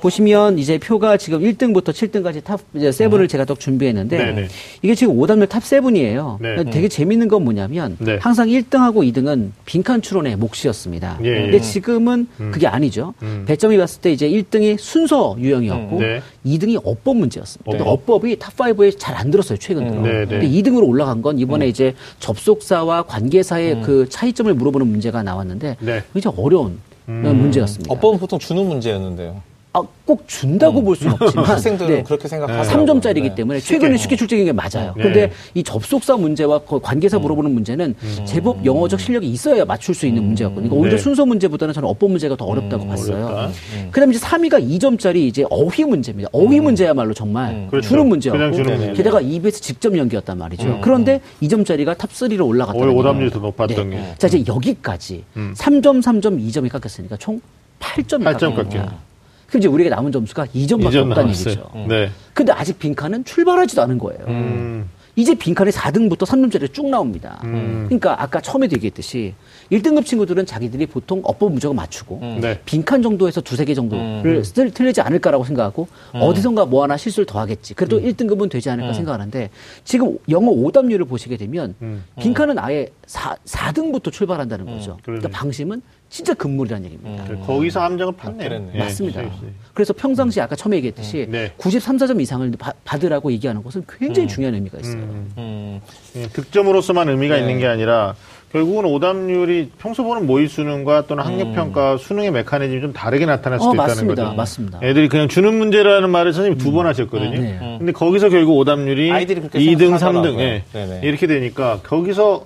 네. 0.02 0.08
보시면 0.08 0.58
이제 0.58 0.78
표가 0.78 1.16
지금 1.16 1.40
1등부터 1.40 1.90
7등까지 1.90 2.42
top 2.42 2.60
이제 2.74 2.90
seven을 2.90 3.28
제가 3.28 3.44
또 3.44 3.54
준비했는데 3.54 4.18
네, 4.18 4.32
네. 4.32 4.48
이게 4.82 4.94
지금 4.94 5.18
오답률 5.18 5.46
top 5.46 5.62
seven이에요. 5.64 6.38
네. 6.42 6.64
되게 6.64 6.88
재밌는 6.88 7.28
건 7.28 7.44
뭐냐면 7.44 7.96
네. 8.00 8.18
항상 8.20 8.48
1등하고 8.48 9.08
2등은 9.12 9.50
빈칸 9.64 10.02
추론의 10.02 10.36
몫이었습니다. 10.36 11.18
예, 11.22 11.28
예. 11.28 11.34
근데 11.42 11.60
지금은 11.60 12.26
그게 12.50 12.66
아니죠. 12.66 13.14
음. 13.22 13.44
배점이 13.46 13.78
봤을 13.78 14.00
때 14.00 14.12
이제 14.12 14.28
1등이 14.28 14.76
순서 14.78 15.36
유형이었고 15.38 15.96
음, 15.96 16.00
네. 16.00 16.22
2등이 16.44 16.80
어법 16.84 17.16
문제였습니다. 17.18 17.70
네. 17.70 17.78
근데 17.78 17.90
어법이 17.90 18.38
top 18.38 18.56
5에 18.56 18.98
잘 18.98 19.12
안 19.12 19.30
들었어요 19.30 19.58
최근 19.58 19.88
들어. 19.88 20.00
네, 20.02 20.12
네. 20.24 20.26
근데 20.26 20.48
2등으로 20.48 20.88
올라간 20.88 21.22
건 21.22 21.38
이번에 21.38 21.68
이제 21.68 21.94
접속사와 22.18 23.02
관계사의 23.02 23.82
그 23.82 24.08
차이점을 24.08 24.52
물어보는 24.54 24.86
문제가 24.88 25.22
나왔는데 25.22 25.76
네. 25.78 26.02
굉장히 26.12 26.36
어려운 26.40 26.78
문제였습니다. 27.06 27.92
어법은 27.92 28.18
보통 28.18 28.38
주는 28.38 28.66
문제였는데요. 28.66 29.42
아, 29.74 29.82
꼭 30.04 30.24
준다고 30.26 30.82
볼 30.82 30.94
수는 30.96 31.14
없지만 31.18 31.46
학생들은 31.48 31.94
네. 31.94 32.02
그렇게 32.02 32.28
생각하고 32.28 32.62
3점짜리이기 32.68 33.34
때문에 33.34 33.58
최근에 33.58 33.96
쉽게 33.96 34.16
출제된 34.16 34.44
게 34.44 34.52
맞아요. 34.52 34.92
네. 34.96 35.02
근데 35.02 35.32
이 35.54 35.62
접속사 35.62 36.16
문제와 36.18 36.58
그 36.60 36.78
관계사 36.78 37.18
물어보는 37.18 37.50
문제는 37.52 37.94
제법 38.26 38.62
영어적 38.66 39.00
실력이 39.00 39.26
있어야 39.30 39.64
맞출 39.64 39.94
수 39.94 40.06
있는 40.06 40.24
문제였거든요. 40.24 40.68
그러니까 40.68 40.76
오히려 40.76 40.96
네. 40.96 41.02
순서 41.02 41.24
문제보다는 41.24 41.72
저는 41.72 41.88
어법 41.88 42.10
문제가 42.10 42.36
더 42.36 42.44
어렵다고 42.44 42.86
봤어요. 42.86 43.24
어렵다. 43.26 43.50
그다음에 43.92 44.14
이제 44.14 44.26
3위가 44.26 44.62
2점짜리 44.78 45.16
이제 45.16 45.44
어휘 45.48 45.84
문제입니다. 45.84 46.28
어휘 46.32 46.60
문제야말로 46.60 47.14
정말 47.14 47.66
그렇죠. 47.70 47.88
주는 47.88 48.06
문제였고 48.06 48.38
그냥 48.38 48.52
주는 48.52 48.76
문제. 48.76 48.92
게다가 48.92 49.22
EBS 49.22 49.62
직접 49.62 49.96
연계였단 49.96 50.36
말이죠. 50.36 50.80
그런데 50.82 51.22
2점짜리가 51.42 51.96
top 51.96 52.10
3로 52.10 52.46
올라갔다는 52.46 52.88
오히려 52.88 52.92
거예요. 52.94 53.08
오답률이 53.10 53.30
더 53.30 53.38
높았던 53.38 53.90
게. 53.90 54.14
자, 54.18 54.26
이제 54.26 54.44
여기까지 54.46 55.24
3점, 55.34 56.02
3점, 56.02 56.38
2점이 56.46 56.68
깎였으니까 56.68 57.16
총 57.16 57.40
8점이 57.80 58.22
8점 58.24 58.54
깎였어요. 58.54 58.54
깎여. 58.54 59.11
그럼 59.52 59.60
이제 59.60 59.68
우리가 59.68 59.94
남은 59.94 60.12
점수가 60.12 60.46
2점밖에 60.46 60.80
2점 60.90 61.08
없다는. 61.10 61.28
얘기죠. 61.28 61.70
네. 61.86 62.10
근데 62.32 62.52
아직 62.52 62.78
빈칸은 62.78 63.26
출발하지도 63.26 63.82
않은 63.82 63.98
거예요. 63.98 64.20
음. 64.28 64.88
이제 65.14 65.34
빈칸에 65.34 65.70
4등부터 65.70 66.20
3점짜리 66.26 66.72
쭉 66.72 66.88
나옵니다. 66.88 67.38
음. 67.44 67.84
그러니까 67.86 68.20
아까 68.22 68.40
처음에도 68.40 68.76
얘기했듯이 68.76 69.34
1등급 69.70 70.06
친구들은 70.06 70.46
자기들이 70.46 70.86
보통 70.86 71.20
어법 71.24 71.52
무조건 71.52 71.76
맞추고 71.76 72.18
네. 72.40 72.58
빈칸 72.64 73.02
정도에서 73.02 73.42
두세 73.42 73.66
개 73.66 73.74
정도를 73.74 74.42
쓸- 74.44 74.70
틀리지 74.70 75.02
않을 75.02 75.18
거라고 75.18 75.44
생각하고 75.44 75.86
어디선가 76.14 76.64
뭐 76.64 76.82
하나 76.82 76.96
실수를 76.96 77.26
더 77.26 77.38
하겠지. 77.40 77.74
그래도 77.74 78.00
1등급은 78.00 78.50
되지 78.50 78.70
않을까 78.70 78.94
생각하는데 78.94 79.50
지금 79.84 80.16
영어 80.30 80.50
오답률을 80.50 81.04
보시게 81.04 81.36
되면 81.36 81.74
빈칸은 82.18 82.58
아예 82.58 82.88
4, 83.06 83.36
4등부터 83.44 84.10
출발한다는 84.10 84.64
거죠. 84.64 84.96
그러니까. 85.02 85.28
방심은 85.28 85.82
진짜 86.08 86.34
금물이라는 86.34 86.84
얘기입니다. 86.86 87.24
그 87.24 87.38
거기서 87.46 87.80
함정을 87.80 88.12
팠네요. 88.14 88.36
그랬네. 88.38 88.72
예, 88.74 88.78
맞습니다. 88.80 89.22
예, 89.22 89.26
예. 89.26 89.30
그래서 89.72 89.94
평상시 89.94 90.42
아까 90.42 90.54
처음에 90.54 90.76
얘기했듯이 90.76 91.26
네. 91.30 91.52
93, 91.56 91.96
4점 91.96 92.20
이상을 92.20 92.50
바- 92.58 92.74
받으라고 92.84 93.32
얘기하는 93.32 93.62
것은 93.62 93.82
굉장히 93.98 94.28
중요한 94.28 94.54
의미가 94.54 94.78
있어요. 94.78 95.01
음. 95.38 95.80
예, 96.16 96.22
득점으로서만 96.28 97.08
의미가 97.08 97.34
네. 97.36 97.40
있는 97.40 97.58
게 97.58 97.66
아니라 97.66 98.14
결국은 98.52 98.84
오답률이 98.84 99.70
평소 99.78 100.04
보는 100.04 100.26
모의 100.26 100.46
수능과 100.46 101.06
또는 101.06 101.24
학력 101.24 101.54
평가 101.54 101.96
수능의 101.96 102.30
메커니즘이 102.32 102.82
좀 102.82 102.92
다르게 102.92 103.24
나타날 103.24 103.58
수도 103.58 103.70
어, 103.70 103.74
있다는 103.74 103.88
맞습니다. 103.88 104.24
거죠. 104.24 104.36
맞습니다. 104.36 104.78
애들이 104.82 105.08
그냥 105.08 105.26
주는 105.28 105.54
문제라는 105.54 106.10
말을 106.10 106.34
선생님이 106.34 106.62
두번 106.62 106.86
하셨거든요. 106.86 107.40
네. 107.40 107.76
근데 107.78 107.92
거기서 107.92 108.28
결국 108.28 108.58
오답률이 108.58 109.10
아이들이 109.10 109.40
그렇게 109.40 109.58
2등, 109.58 109.74
3등 109.76 109.78
생각하더라고요. 109.98 110.40
예. 110.40 110.64
네네. 110.72 111.00
이렇게 111.02 111.26
되니까 111.26 111.80
거기서 111.82 112.44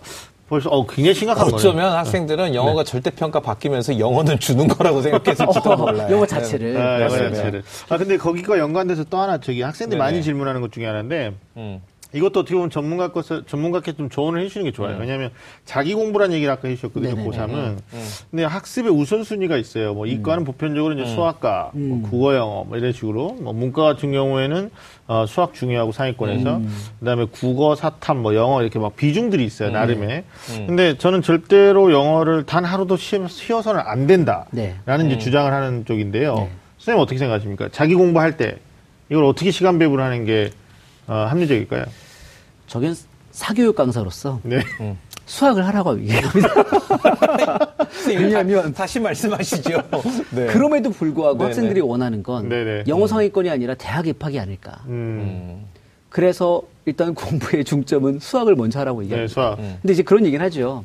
벌써 0.48 0.70
어 0.70 0.86
굉장히 0.86 1.12
심각한 1.14 1.42
거예요. 1.46 1.56
어쩌면 1.56 1.92
학생들은 1.94 2.54
영어가 2.54 2.84
절대 2.84 3.10
평가 3.10 3.40
바뀌면서 3.40 3.98
영어는 3.98 4.38
주는 4.38 4.68
거라고 4.68 5.02
생각했을지도 5.02 5.72
어, 5.72 5.76
몰라요. 5.76 6.06
영어 6.08 6.24
자체를. 6.24 6.76
아, 6.76 7.00
영어. 7.00 7.08
자체를. 7.08 7.64
아 7.88 7.98
근데 7.98 8.16
거기가 8.16 8.56
연관돼서 8.60 9.02
또 9.10 9.18
하나 9.18 9.38
저기 9.38 9.62
학생들이 9.62 9.98
네네. 9.98 10.08
많이 10.08 10.22
질문하는 10.22 10.60
것 10.60 10.70
중에 10.70 10.86
하나인데 10.86 11.32
음. 11.56 11.80
이것도 12.16 12.40
어떻게 12.40 12.54
보면 12.54 12.70
전문가 12.70 13.12
것을 13.12 13.44
전문가께 13.46 13.92
좀 13.92 14.08
조언을 14.08 14.40
해주시는 14.40 14.64
게 14.64 14.72
좋아요. 14.72 14.96
왜냐하면 14.98 15.30
자기 15.64 15.94
공부란 15.94 16.32
얘기를 16.32 16.52
아까 16.52 16.68
해주셨거든요. 16.68 17.14
네네네. 17.14 17.28
고3은. 17.28 17.76
근데 18.30 18.44
학습의 18.44 18.90
우선순위가 18.90 19.56
있어요. 19.56 19.94
뭐 19.94 20.06
이과는 20.06 20.44
보편적으로 20.44 20.94
이제 20.94 21.04
수학과, 21.06 21.70
뭐 21.74 22.00
국어, 22.02 22.34
영어 22.34 22.64
뭐 22.64 22.76
이런 22.78 22.92
식으로. 22.92 23.34
뭐 23.40 23.52
문과 23.52 23.82
같은 23.82 24.12
경우에는 24.12 24.70
어, 25.08 25.24
수학 25.28 25.54
중요하고 25.54 25.92
상위권에서 25.92 26.60
그 26.98 27.04
다음에 27.04 27.26
국어, 27.30 27.74
사탐, 27.74 28.22
뭐 28.22 28.34
영어 28.34 28.62
이렇게 28.62 28.78
막 28.78 28.96
비중들이 28.96 29.44
있어요. 29.44 29.70
나름의. 29.70 30.24
근데 30.66 30.96
저는 30.98 31.22
절대로 31.22 31.92
영어를 31.92 32.44
단 32.44 32.64
하루도 32.64 32.96
쉬, 32.96 33.20
쉬어서는 33.28 33.80
안 33.84 34.06
된다 34.06 34.46
라는 34.86 35.08
네. 35.08 35.14
이제 35.14 35.22
주장을 35.22 35.52
하는 35.52 35.84
쪽인데요. 35.84 36.48
선생님 36.78 37.02
어떻게 37.02 37.18
생각하십니까? 37.18 37.68
자기 37.72 37.94
공부할 37.94 38.36
때 38.36 38.56
이걸 39.10 39.24
어떻게 39.24 39.50
시간 39.50 39.78
배분을 39.78 40.02
하는 40.02 40.24
게 40.24 40.50
어, 41.06 41.14
합리적일까요? 41.28 41.84
저겐 42.66 42.94
사교육 43.32 43.76
강사로서 43.76 44.40
네. 44.42 44.60
수학을 45.26 45.66
하라고 45.66 45.98
얘기합니다. 46.00 46.48
왜냐하면 48.08 48.72
다시 48.72 49.00
말씀하시죠. 49.00 49.82
네. 50.30 50.46
그럼에도 50.52 50.90
불구하고 50.90 51.38
네네. 51.38 51.44
학생들이 51.46 51.80
원하는 51.80 52.22
건 52.22 52.48
네네. 52.48 52.84
영어 52.88 53.06
상위권이 53.06 53.50
아니라 53.50 53.74
대학 53.74 54.06
입학이 54.06 54.38
아닐까. 54.38 54.80
음. 54.86 55.64
그래서 56.08 56.62
일단 56.86 57.12
공부의 57.14 57.64
중점은 57.64 58.20
수학을 58.20 58.54
먼저 58.54 58.78
하라고 58.80 59.00
네, 59.00 59.06
얘기합니다. 59.06 59.32
수학. 59.32 59.56
근데 59.56 59.92
이제 59.92 60.02
그런 60.02 60.24
얘기는 60.24 60.44
하죠. 60.46 60.84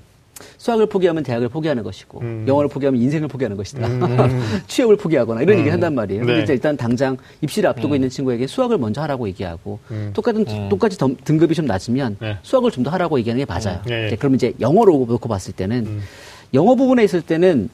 수학을 0.58 0.86
포기하면 0.88 1.24
대학을 1.24 1.50
포기하는 1.50 1.84
것이고 1.84 2.20
음. 2.22 2.46
영어를 2.48 2.70
포기하면 2.70 3.02
인생을 3.02 3.28
포기하는 3.28 3.58
것이다. 3.58 3.88
취업을 4.68 4.98
포기하거나 4.98 5.42
이런 5.42 5.56
얘기를 5.58 5.74
한단 5.74 5.96
말이에요. 5.96 6.22
근데 6.22 6.38
네. 6.38 6.44
이제 6.44 6.54
일단 6.54 6.76
당장 6.78 7.18
입시를 7.42 7.70
앞두고 7.70 7.96
있는 7.96 8.10
친구에게 8.10 8.48
수학을 8.48 8.78
먼저 8.78 9.02
하라고 9.02 9.28
얘기하고 9.28 9.80
똑같은 10.14 10.46
똑같이 10.70 10.98
덤- 10.98 11.16
등급이 11.24 11.54
좀 11.56 11.66
낮으면 11.66 12.18
네. 12.20 12.38
수학을 12.44 12.72
좀 12.72 12.82
더 12.84 12.90
하라고 12.92 13.20
얘기하는 13.20 13.46
게 13.46 13.52
맞아요. 13.52 13.80
네. 13.86 14.08
이제 14.08 14.16
그럼 14.16 14.34
이제 14.36 14.54
영어로 14.60 15.06
놓고 15.08 15.30
봤을 15.30 15.54
때는 15.54 16.02
영어 16.56 16.74
부분에 16.76 17.04
있을 17.04 17.22
때는 17.22 17.70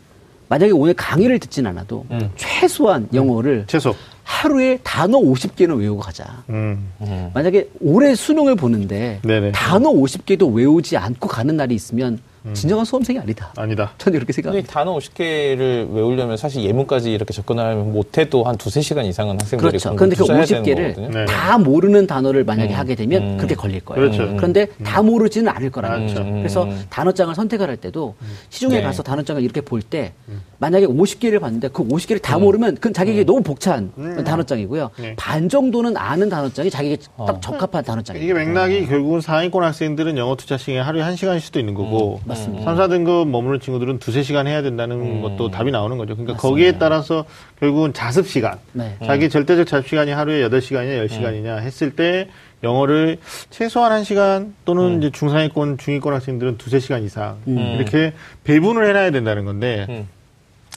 만약에 0.49 0.71
오늘 0.71 0.93
강의를 0.93 1.39
듣진 1.39 1.65
않아도 1.67 2.05
최소한 2.35 3.07
영어를 3.13 3.65
채소. 3.67 3.93
하루에 4.23 4.77
단어 4.83 5.17
50개는 5.19 5.79
외우고 5.79 6.01
가자. 6.01 6.43
음. 6.49 6.89
만약에 7.33 7.69
올해 7.79 8.13
수능을 8.15 8.55
보는데 8.55 9.19
네네. 9.23 9.53
단어 9.53 9.89
50개도 9.91 10.53
외우지 10.53 10.97
않고 10.97 11.29
가는 11.29 11.55
날이 11.55 11.73
있으면 11.75 12.19
진정한 12.53 12.85
수험생이 12.85 13.19
아니다. 13.19 13.51
아니다. 13.57 13.91
저는 13.97 14.17
이렇게 14.17 14.31
생각합니다. 14.33 14.71
단어 14.71 14.95
50개를 14.97 15.93
외우려면 15.93 16.37
사실 16.37 16.63
예문까지 16.63 17.11
이렇게 17.11 17.33
접근하면 17.33 17.91
못해도 17.91 18.43
한 18.43 18.57
두세 18.57 18.81
시간 18.81 19.05
이상은 19.05 19.39
학생들이 19.39 19.69
그렇죠. 19.69 19.95
그런데 19.95 20.15
그 20.15 20.21
투자해야 20.23 20.45
되는 20.45 20.63
50개를 20.63 20.95
거거든요. 20.95 21.19
네. 21.19 21.25
다 21.25 21.57
모르는 21.57 22.07
단어를 22.07 22.43
만약에 22.43 22.73
음. 22.73 22.79
하게 22.79 22.95
되면 22.95 23.21
음. 23.21 23.37
그렇게 23.37 23.55
걸릴 23.55 23.81
거예요. 23.81 24.11
그렇죠. 24.11 24.35
그런데 24.37 24.67
다 24.83 25.01
모르지는 25.01 25.51
않을 25.51 25.69
거라는 25.71 26.07
그렇죠. 26.07 26.15
거죠. 26.23 26.29
음. 26.29 26.37
그래서 26.39 26.69
단어장을 26.89 27.33
선택을 27.35 27.67
할 27.69 27.77
때도 27.77 28.15
시중에 28.49 28.75
네. 28.77 28.81
가서 28.81 29.03
단어장을 29.03 29.41
이렇게 29.43 29.61
볼 29.61 29.81
때 29.87 30.11
만약에 30.59 30.85
50개를 30.87 31.39
봤는데 31.39 31.69
그 31.69 31.87
50개를 31.87 32.21
다 32.21 32.37
모르면 32.39 32.75
그건 32.75 32.91
자기에게 32.93 33.23
너무 33.23 33.41
복잡한 33.41 33.91
단어장이고요. 34.25 34.89
네. 34.99 35.15
반 35.15 35.47
정도는 35.49 35.95
아는 35.95 36.29
단어장이 36.29 36.69
자기에게 36.69 37.03
딱 37.17 37.29
어. 37.29 37.39
적합한 37.39 37.83
단어장이에요. 37.83 38.23
이게 38.23 38.33
맥락이 38.33 38.87
결국은 38.87 39.21
상위권 39.21 39.63
학생들은 39.63 40.17
영어 40.17 40.35
투자 40.35 40.57
시간이 40.57 40.79
하루에 40.79 41.03
한시간일 41.03 41.39
수도 41.41 41.59
있는 41.59 41.73
거고 41.73 42.19
음, 42.25 42.26
맞습니다. 42.27 42.63
3, 42.63 42.75
4등급 42.75 43.27
머무는 43.29 43.59
친구들은 43.59 43.99
두세 43.99 44.21
시간 44.21 44.47
해야 44.47 44.61
된다는 44.61 45.21
것도 45.21 45.49
답이 45.49 45.71
나오는 45.71 45.97
거죠. 45.97 46.15
그러니까 46.15 46.37
거기에 46.37 46.73
따라서 46.77 47.25
결국은 47.59 47.93
자습 47.93 48.27
시간, 48.27 48.59
네. 48.73 48.97
자기 49.05 49.29
절대적 49.29 49.65
자습 49.65 49.87
시간이 49.87 50.11
하루에 50.11 50.47
8시간이냐 50.47 51.07
10시간이냐 51.07 51.59
했을 51.59 51.95
때 51.95 52.29
영어를 52.63 53.17
최소한 53.49 54.01
1시간 54.01 54.51
또는 54.65 54.97
이제 54.97 55.11
중상위권, 55.11 55.77
중위권 55.77 56.13
학생들은 56.13 56.57
두세 56.57 56.79
시간 56.79 57.03
이상 57.03 57.37
이렇게 57.45 58.13
배분을 58.43 58.87
해 58.87 58.93
놔야 58.93 59.11
된다는 59.11 59.45
건데 59.45 59.85
음. 59.89 60.07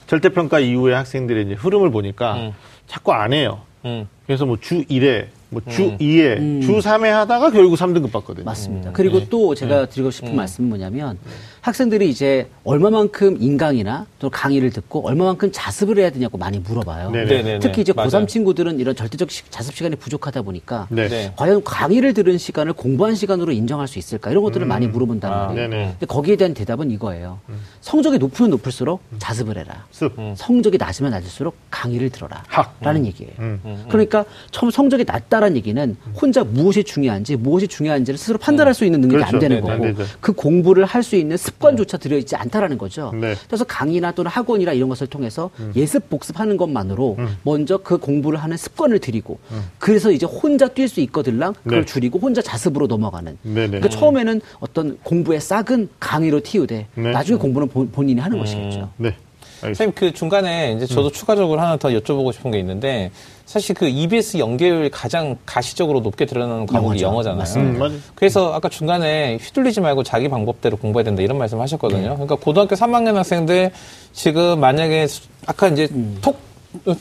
절대 0.06 0.28
평가 0.28 0.60
이후에 0.60 0.94
학생들의 0.94 1.46
이제 1.46 1.54
흐름을 1.54 1.90
보니까 1.90 2.34
음. 2.34 2.52
자꾸 2.86 3.12
안 3.12 3.32
해요. 3.32 3.60
음. 3.84 4.08
그래서 4.26 4.44
뭐주 4.44 4.84
1회, 4.84 5.26
뭐주 5.50 5.82
음. 5.82 5.98
2회, 5.98 6.62
주 6.62 6.78
3회 6.78 7.08
하다가 7.08 7.50
결국 7.50 7.76
3등급 7.76 8.12
받거든요. 8.12 8.44
맞습니다. 8.44 8.92
그리고 8.92 9.18
네. 9.18 9.26
또 9.28 9.54
제가 9.54 9.86
드리고 9.86 10.10
싶은 10.10 10.34
말씀은 10.34 10.68
뭐냐면 10.68 11.18
학생들이 11.60 12.08
이제 12.08 12.48
얼마만큼 12.64 13.36
인강이나 13.40 14.06
또 14.18 14.30
강의를 14.30 14.70
듣고 14.70 15.06
얼마만큼 15.06 15.50
자습을 15.52 15.98
해야 15.98 16.10
되냐고 16.10 16.38
많이 16.38 16.58
물어봐요. 16.58 17.10
네네. 17.10 17.58
특히 17.58 17.82
이제 17.82 17.92
맞아요. 17.92 18.08
고3 18.10 18.28
친구들은 18.28 18.78
이런 18.80 18.96
절대적 18.96 19.30
시- 19.30 19.42
자습 19.50 19.74
시간이 19.76 19.96
부족하다 19.96 20.42
보니까 20.42 20.86
네. 20.90 21.08
네. 21.08 21.32
과연 21.36 21.62
강의를 21.62 22.14
들은 22.14 22.38
시간을 22.38 22.72
공부한 22.72 23.14
시간으로 23.14 23.52
인정할 23.52 23.88
수 23.88 23.98
있을까 23.98 24.30
이런 24.30 24.42
것들을 24.42 24.66
많이 24.66 24.86
물어본단 24.86 25.30
아, 25.32 25.46
말이에요. 25.48 25.68
네네. 25.68 25.86
근데 25.92 26.06
거기에 26.06 26.36
대한 26.36 26.54
대답은 26.54 26.90
이거예요. 26.90 27.38
성적이 27.82 28.18
높으면 28.18 28.50
높을수록 28.50 29.02
자습을 29.18 29.58
해라. 29.58 29.84
습. 29.90 30.12
성적이 30.36 30.78
낮으면 30.78 31.10
낮을수록 31.10 31.54
강의를 31.70 32.08
들어라. 32.10 32.42
학. 32.48 32.76
라는 32.80 33.04
얘기예요. 33.06 33.32
음. 33.38 33.84
그러니까 33.90 34.24
처음 34.50 34.70
성적이 34.70 35.04
낮다라는 35.06 35.56
얘기는 35.56 35.96
혼자 36.20 36.42
무엇이 36.44 36.84
중요한지 36.84 37.36
무엇이 37.36 37.68
중요한지를 37.68 38.16
스스로 38.16 38.38
판단할 38.38 38.72
수 38.72 38.84
있는 38.86 39.00
능력이 39.02 39.16
그렇죠. 39.24 39.36
안 39.36 39.40
되는 39.40 39.62
네, 39.62 39.70
안 39.70 39.78
거고 39.80 39.94
되죠. 39.96 40.10
그 40.20 40.32
공부를 40.32 40.84
할 40.86 41.00
수 41.02 41.16
있는 41.16 41.36
습관조차 41.54 41.98
들어있지 41.98 42.36
않다라는 42.36 42.78
거죠. 42.78 43.12
네. 43.14 43.34
그래서 43.46 43.64
강의나 43.64 44.12
또는 44.12 44.30
학원이나 44.30 44.72
이런 44.72 44.88
것을 44.88 45.06
통해서 45.06 45.50
음. 45.58 45.72
예습 45.76 46.08
복습하는 46.08 46.56
것만으로 46.56 47.16
먼저 47.42 47.78
그 47.78 47.98
공부를 47.98 48.38
하는 48.42 48.56
습관을 48.56 48.98
들이고 49.00 49.38
그래서 49.78 50.10
이제 50.10 50.26
혼자 50.26 50.68
뛸 50.68 50.88
수 50.88 51.00
있거들랑 51.00 51.54
그걸 51.64 51.78
음. 51.78 51.80
네. 51.80 51.84
줄이고 51.86 52.18
혼자 52.18 52.40
자습으로 52.42 52.86
넘어가는. 52.86 53.38
네네. 53.42 53.66
그러니까 53.66 53.88
처음에는 53.88 54.40
어떤 54.60 54.98
공부의 55.02 55.40
싹은 55.40 55.88
강의로 55.98 56.40
틔우되 56.40 56.76
네. 56.94 57.02
음. 57.02 57.12
나중에 57.12 57.38
공부는 57.38 57.68
본- 57.68 57.90
본인이 57.90 58.20
하는 58.20 58.38
것이겠죠. 58.38 58.90
네. 58.96 59.14
알겠습니다. 59.62 59.66
선생님 59.74 59.94
그 59.94 60.12
중간에 60.12 60.72
이제 60.74 60.86
저도 60.86 61.10
추가적으로 61.10 61.60
하나 61.60 61.76
더 61.76 61.90
여쭤보고 61.90 62.32
싶은 62.32 62.50
게 62.50 62.58
있는데 62.60 63.10
사실 63.50 63.74
그 63.74 63.88
EBS 63.88 64.38
연계율 64.38 64.90
가장 64.90 65.36
가시적으로 65.44 65.98
높게 65.98 66.24
드러나는 66.24 66.66
과목이 66.66 67.02
영어죠. 67.02 67.30
영어잖아요. 67.30 67.66
음. 67.66 68.02
그래서 68.14 68.54
아까 68.54 68.68
중간에 68.68 69.38
휘둘리지 69.42 69.80
말고 69.80 70.04
자기 70.04 70.28
방법대로 70.28 70.76
공부해야 70.76 71.02
된다 71.02 71.20
이런 71.20 71.36
말씀 71.36 71.60
하셨거든요. 71.60 72.10
그러니까 72.14 72.36
고등학교 72.36 72.76
3학년 72.76 73.14
학생들 73.14 73.72
지금 74.12 74.60
만약에 74.60 75.08
수- 75.08 75.22
아까 75.46 75.66
이제 75.66 75.88
톡, 76.22 76.38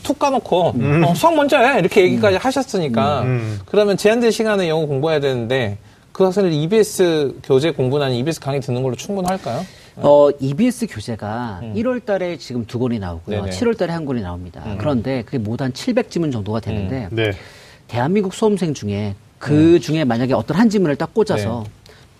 툭 0.02 0.18
까놓고 0.18 0.74
어, 1.06 1.14
수학 1.14 1.36
먼저 1.36 1.56
해 1.56 1.78
이렇게 1.78 2.02
얘기까지 2.02 2.36
하셨으니까 2.38 3.22
음. 3.22 3.60
그러면 3.66 3.96
제한된 3.96 4.32
시간에 4.32 4.68
영어 4.68 4.86
공부해야 4.86 5.20
되는데 5.20 5.78
그 6.10 6.24
학생들 6.24 6.52
EBS 6.52 7.36
교재 7.44 7.70
공부나 7.70 8.08
EBS 8.08 8.40
강의 8.40 8.60
듣는 8.60 8.82
걸로 8.82 8.96
충분할까요? 8.96 9.64
어, 9.96 10.30
EBS 10.38 10.86
교재가 10.86 11.60
1월 11.74 12.04
달에 12.04 12.36
지금 12.38 12.66
두 12.66 12.78
권이 12.78 12.98
나오고요. 12.98 13.38
음. 13.38 13.44
네네. 13.44 13.56
음. 13.56 13.58
7월 13.58 13.76
달에 13.76 13.92
한 13.92 14.04
권이 14.04 14.22
나옵니다. 14.22 14.62
그런데 14.78 15.22
그게 15.22 15.38
모두 15.38 15.64
한 15.64 15.72
700지문 15.72 16.32
정도가 16.32 16.60
되는데 16.60 17.08
네. 17.10 17.32
대한민국 17.88 18.34
수험생 18.34 18.74
중에 18.74 19.14
그 19.38 19.74
음. 19.74 19.80
중에 19.80 20.04
만약에 20.04 20.32
어떤 20.34 20.56
한 20.56 20.68
지문을 20.70 20.96
딱 20.96 21.12
꽂아서 21.14 21.64
네. 21.64 21.70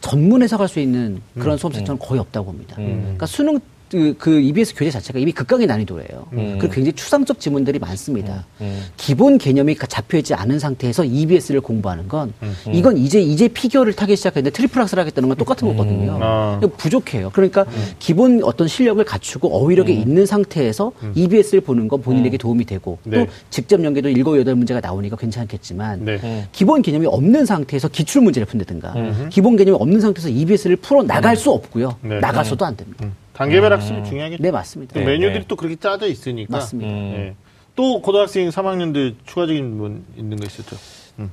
전문 0.00 0.42
해석할 0.42 0.68
수 0.68 0.80
있는 0.80 1.20
음. 1.34 1.40
그런 1.40 1.56
수험생 1.58 1.84
저는 1.84 1.98
거의 1.98 2.20
없다고 2.20 2.46
봅니다. 2.46 2.76
그러니까 2.76 3.26
수능 3.26 3.60
그, 3.90 4.14
그 4.16 4.40
EBS 4.40 4.74
교재 4.76 4.90
자체가 4.90 5.18
이미 5.18 5.32
극강의 5.32 5.66
난이도예요. 5.66 6.26
그리고 6.30 6.68
굉장히 6.68 6.92
추상적 6.92 7.40
지문들이 7.40 7.80
많습니다. 7.80 8.46
음. 8.60 8.84
기본 8.96 9.36
개념이 9.36 9.76
잡혀있지 9.76 10.34
않은 10.34 10.60
상태에서 10.60 11.04
EBS를 11.04 11.60
공부하는 11.60 12.06
건 12.06 12.32
음. 12.42 12.54
이건 12.72 12.96
이제 12.96 13.20
이제 13.20 13.48
피겨를 13.48 13.94
타기 13.94 14.14
시작했는데 14.14 14.50
triple 14.50 14.80
axel을 14.80 15.00
하겠다는 15.00 15.28
건 15.28 15.36
똑같은 15.36 15.66
거거든요. 15.68 16.18
아. 16.22 16.60
부족해요. 16.76 17.30
그러니까 17.32 17.66
기본 17.98 18.44
어떤 18.44 18.68
실력을 18.68 19.04
갖추고 19.04 19.56
어휘력이 19.56 19.92
있는 19.92 20.24
상태에서 20.24 20.92
EBS를 21.14 21.60
보는 21.60 21.88
건 21.88 22.00
본인에게 22.00 22.36
도움이 22.36 22.66
되고 22.66 22.98
네. 23.02 23.24
또 23.24 23.32
직접 23.50 23.82
연계도 23.82 24.08
일곱 24.08 24.38
여덟 24.38 24.54
문제가 24.54 24.80
나오니까 24.80 25.16
괜찮겠지만 25.16 26.04
네. 26.04 26.48
기본 26.52 26.82
개념이 26.82 27.06
없는 27.06 27.44
상태에서 27.44 27.88
기출 27.88 28.22
문제를 28.22 28.46
푼다든가 28.46 28.94
기본 29.30 29.56
개념이 29.56 29.76
없는 29.80 30.00
상태에서 30.00 30.28
EBS를 30.28 30.76
풀어 30.76 31.02
나갈 31.02 31.36
수 31.36 31.50
없고요. 31.50 31.96
네. 32.02 32.20
나가서도 32.20 32.64
안 32.64 32.76
됩니다. 32.76 33.06
음. 33.40 33.44
단계별 33.44 33.72
학습이 33.72 34.04
중요하겠죠. 34.04 34.42
네 34.42 34.50
맞습니다. 34.50 34.94
또 34.94 35.00
네, 35.00 35.06
메뉴들이 35.06 35.40
네. 35.40 35.44
또 35.48 35.56
그렇게 35.56 35.76
짜져 35.76 36.06
있으니까. 36.06 36.58
맞습니다. 36.58 36.92
네. 36.92 37.34
또 37.74 38.02
고등학생 38.02 38.48
3학년들 38.50 39.14
추가적인 39.24 39.78
분 39.78 40.04
있는 40.16 40.36
거 40.36 40.44
있었죠. 40.44 40.76
음. 41.18 41.30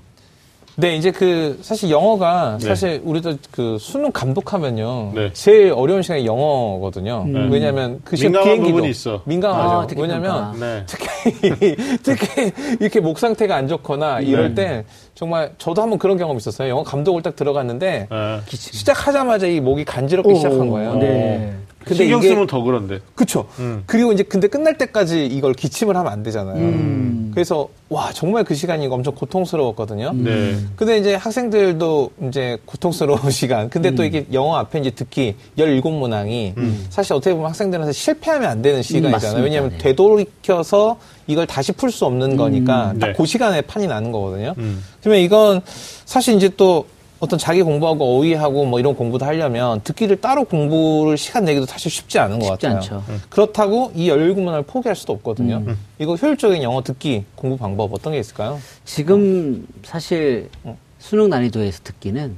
네, 0.76 0.96
이제 0.96 1.12
그 1.12 1.60
사실 1.62 1.90
영어가 1.90 2.60
네. 2.62 2.68
사실 2.68 3.02
우리도 3.04 3.38
그 3.52 3.78
수능 3.80 4.12
감독하면요. 4.12 5.12
네. 5.16 5.34
제일 5.34 5.74
어려운 5.74 6.02
시간이 6.02 6.26
영어거든요. 6.26 7.26
왜냐하면 7.50 8.00
그 8.06 8.16
시간 8.16 8.32
민감한 8.32 8.46
비행기도 8.46 8.76
부분이 8.76 8.92
있어. 8.92 9.22
민감하죠. 9.26 9.76
아, 9.76 9.88
특히 9.88 10.02
왜냐하면. 10.02 10.60
네. 10.60 10.84
특히 10.86 11.08
특히 12.04 12.52
이렇게 12.80 13.02
목 13.02 13.20
상태가 13.20 13.56
안 13.58 13.68
좋거나 13.68 14.22
이럴 14.22 14.56
때 14.56 14.86
정말 15.14 15.52
저도 15.58 15.82
한번 15.82 16.00
그런 16.00 16.18
경험 16.18 16.38
이 16.38 16.38
있었어요. 16.38 16.70
영어 16.70 16.84
감독을 16.84 17.22
딱 17.22 17.36
들어갔는데 17.36 18.08
아, 18.12 18.42
시작하자마자 18.48 19.48
이 19.48 19.60
목이 19.60 19.84
간지럽기 19.84 20.36
시작한 20.36 20.70
거예요. 20.70 20.96
네. 20.96 21.54
근데 21.88 22.04
신경 22.04 22.20
이게 22.20 22.30
쓰면 22.30 22.48
더 22.48 22.62
그런데. 22.62 23.00
그쵸. 23.16 23.48
음. 23.60 23.84
그리고 23.86 24.12
이제 24.12 24.24
근데 24.24 24.48
끝날 24.48 24.78
때까지 24.78 25.26
이걸 25.26 25.54
기침을 25.54 25.96
하면 25.96 26.12
안 26.12 26.24
되잖아요. 26.24 26.58
음. 26.58 27.32
그래서 27.34 27.70
와 27.90 28.12
정말 28.12 28.44
그 28.44 28.56
시간이 28.56 28.88
엄청 28.88 29.16
고통스러웠거든요. 29.16 30.12
네. 30.16 30.58
근데 30.76 30.98
이제 30.98 31.16
학생들도 31.16 32.12
이제 32.28 32.58
고통스러운 32.66 33.30
시간. 33.32 33.70
근데 33.70 33.92
또 33.96 34.04
이게 34.04 34.26
영어 34.34 34.58
앞에 34.58 34.80
이제 34.80 34.90
듣기 34.90 35.36
17문항이 35.58 36.54
사실 36.90 37.14
어떻게 37.14 37.34
보면 37.34 37.50
학생들한테 37.50 37.94
실패하면 37.94 38.50
안 38.50 38.62
되는 38.62 38.82
시간이잖아요. 38.82 39.12
맞습니다. 39.12 39.42
왜냐하면 39.44 39.72
네. 39.72 39.78
되돌이켜서 39.78 40.98
이걸 41.28 41.46
다시 41.48 41.72
풀 41.72 41.92
수 41.92 42.06
없는 42.06 42.38
거니까 42.38 42.94
네. 42.94 43.00
딱그 43.00 43.26
시간에 43.26 43.62
판이 43.62 43.88
나는 43.88 44.12
거거든요. 44.12 44.54
음. 44.58 44.84
그러면 45.02 45.22
이건 45.22 45.62
사실 46.06 46.36
이제 46.36 46.50
또 46.58 46.86
어떤 47.20 47.40
자기 47.40 47.62
공부하고 47.64 48.18
어휘하고 48.18 48.66
뭐 48.66 48.80
이런 48.80 48.96
공부도 48.96 49.26
하려면 49.26 49.82
듣기를 49.84 50.22
따로 50.22 50.44
공부를 50.44 51.18
시간 51.18 51.46
내기도 51.46 51.66
사실 51.66 51.90
쉽지 51.90 52.20
않은 52.20 52.40
것 52.40 52.46
쉽지 52.48 52.68
같아요. 52.68 52.78
않죠. 52.78 53.04
그렇다고 53.30 53.92
이 53.96 54.10
17문항을 54.10 54.68
포기할 54.68 54.96
수도 54.96 55.14
없거든요. 55.14 55.64
이거 56.00 56.16
효율적인 56.16 56.62
영어 56.64 56.82
듣기 56.84 57.26
공부 57.36 57.58
방법 57.58 57.94
어떤 57.94 58.14
게 58.14 58.20
있을까요? 58.20 58.60
지금 58.86 59.68
사실 59.84 60.50
수능 61.00 61.30
난이도에서 61.30 61.82
듣기는 61.84 62.36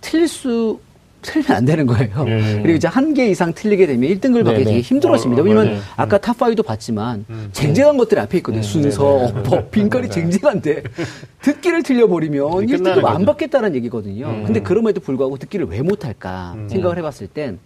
틀릴 0.00 0.28
수 0.28 0.78
틀리면 1.22 1.56
안 1.56 1.64
되는 1.64 1.86
거예요. 1.86 2.24
네. 2.24 2.60
그리고 2.62 2.76
이제 2.76 2.88
한 2.88 3.14
개 3.14 3.26
이상 3.28 3.52
틀리게 3.52 3.86
되면 3.86 4.08
1등급을 4.10 4.44
받기 4.44 4.58
네, 4.60 4.64
되게 4.64 4.76
네. 4.76 4.80
힘들어집니다. 4.80 5.42
어, 5.42 5.44
왜냐면 5.44 5.66
맞아요. 5.68 5.80
아까 5.96 6.18
탑5도 6.18 6.64
봤지만 6.64 7.24
쟁쟁한 7.52 7.96
것들이 7.96 8.20
앞에 8.20 8.38
있거든요. 8.38 8.62
순서, 8.62 9.04
어법, 9.26 9.70
빈칸이 9.70 10.08
쟁쟁한데 10.10 10.82
듣기를 11.42 11.82
틀려버리면 11.82 12.66
네, 12.66 12.76
끝나는 12.76 13.02
1등급 13.02 13.04
안. 13.06 13.24
받겠다는 13.24 13.74
얘기거든요. 13.76 14.26
근데 14.46 14.60
그럼에도 14.60 15.00
불구하고 15.00 15.36
듣기를 15.38 15.66
왜 15.66 15.82
못할까 15.82 16.56
생각을 16.68 16.98
해봤을 16.98 17.28
땐 17.32 17.58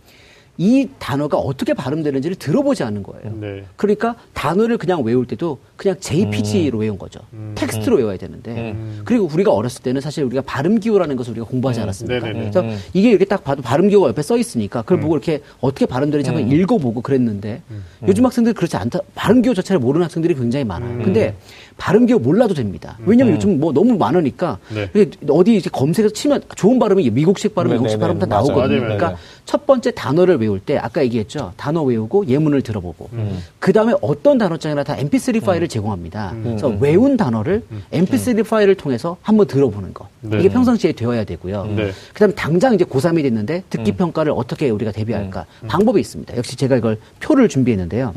이 0.56 0.88
단어가 1.00 1.36
어떻게 1.36 1.74
발음되는지를 1.74 2.36
들어보지 2.36 2.84
않는 2.84 3.02
거예요. 3.02 3.32
네. 3.40 3.64
그러니까 3.74 4.14
단어를 4.34 4.78
그냥 4.78 5.02
외울 5.02 5.26
때도 5.26 5.58
그냥 5.76 5.96
JPG로 5.98 6.78
외운 6.78 6.98
거죠. 6.98 7.20
텍스트로 7.54 7.96
외워야 7.96 8.16
되는데. 8.16 8.76
그리고 9.04 9.28
우리가 9.32 9.52
어렸을 9.52 9.82
때는 9.82 10.00
사실 10.00 10.24
우리가 10.24 10.42
발음 10.42 10.78
기호라는 10.80 11.16
것을 11.16 11.32
우리가 11.32 11.46
공부하지 11.46 11.80
않았습니까? 11.80 12.26
네네네. 12.26 12.50
그래서 12.50 12.64
이게 12.92 13.10
이렇게 13.10 13.24
딱 13.24 13.42
봐도 13.42 13.62
발음 13.62 13.88
기호가 13.88 14.08
옆에 14.08 14.22
써 14.22 14.36
있으니까 14.36 14.82
그걸 14.82 15.00
보고 15.00 15.14
이렇게 15.14 15.40
어떻게 15.60 15.86
발음되는지 15.86 16.30
한번 16.30 16.50
읽어보고 16.50 17.00
그랬는데 17.00 17.62
요즘 18.06 18.24
학생들 18.24 18.54
그렇지 18.54 18.76
않다. 18.76 19.00
발음 19.14 19.42
기호 19.42 19.54
자체를 19.54 19.80
모르는 19.80 20.04
학생들이 20.04 20.34
굉장히 20.34 20.64
많아요. 20.64 21.02
근데 21.02 21.34
발음 21.76 22.06
기호 22.06 22.18
몰라도 22.20 22.54
됩니다. 22.54 22.96
왜냐면 23.04 23.34
요즘 23.34 23.58
뭐 23.58 23.72
너무 23.72 23.96
많으니까 23.98 24.58
네. 24.72 24.88
어디 25.28 25.56
이제 25.56 25.68
검색해서 25.70 26.12
치면 26.14 26.42
좋은 26.54 26.78
발음이 26.78 27.10
미국식 27.10 27.54
발음, 27.54 27.70
네, 27.70 27.76
미국식 27.76 27.98
네, 27.98 28.00
발음 28.00 28.18
다. 28.20 28.26
나오거든요. 28.26 28.60
맞아요, 28.60 28.80
그러니까 28.80 29.06
맞아요. 29.06 29.18
첫 29.44 29.66
번째 29.66 29.90
단어를 29.90 30.36
외울 30.36 30.60
때 30.60 30.78
아까 30.78 31.02
얘기했죠. 31.02 31.52
단어 31.56 31.82
외우고 31.82 32.26
예문을 32.28 32.62
들어보고 32.62 33.10
음. 33.14 33.42
그 33.58 33.72
다음에 33.72 33.92
어떤 34.00 34.38
단어장이나 34.38 34.84
다 34.84 34.96
MP3 34.96 35.44
파일 35.44 35.63
을 35.64 35.68
제공합니다. 35.68 36.34
그래서 36.42 36.68
외운 36.68 37.16
단어를 37.16 37.62
MP3 37.92 38.48
파일을 38.48 38.74
통해서 38.74 39.16
한번 39.22 39.46
들어보는 39.46 39.94
거. 39.94 40.08
네. 40.20 40.38
이게 40.38 40.48
평상시에 40.48 40.92
되어야 40.92 41.24
되고요. 41.24 41.66
네. 41.76 41.90
그다음에 42.12 42.34
당장 42.34 42.74
이제 42.74 42.84
고3이 42.84 43.22
됐는데 43.22 43.64
듣기 43.70 43.92
평가를 43.92 44.32
어떻게 44.36 44.70
우리가 44.70 44.92
대비할까 44.92 45.46
방법이 45.66 46.00
있습니다. 46.00 46.36
역시 46.36 46.56
제가 46.56 46.76
이걸 46.76 46.98
표를 47.20 47.48
준비했는데요. 47.48 48.12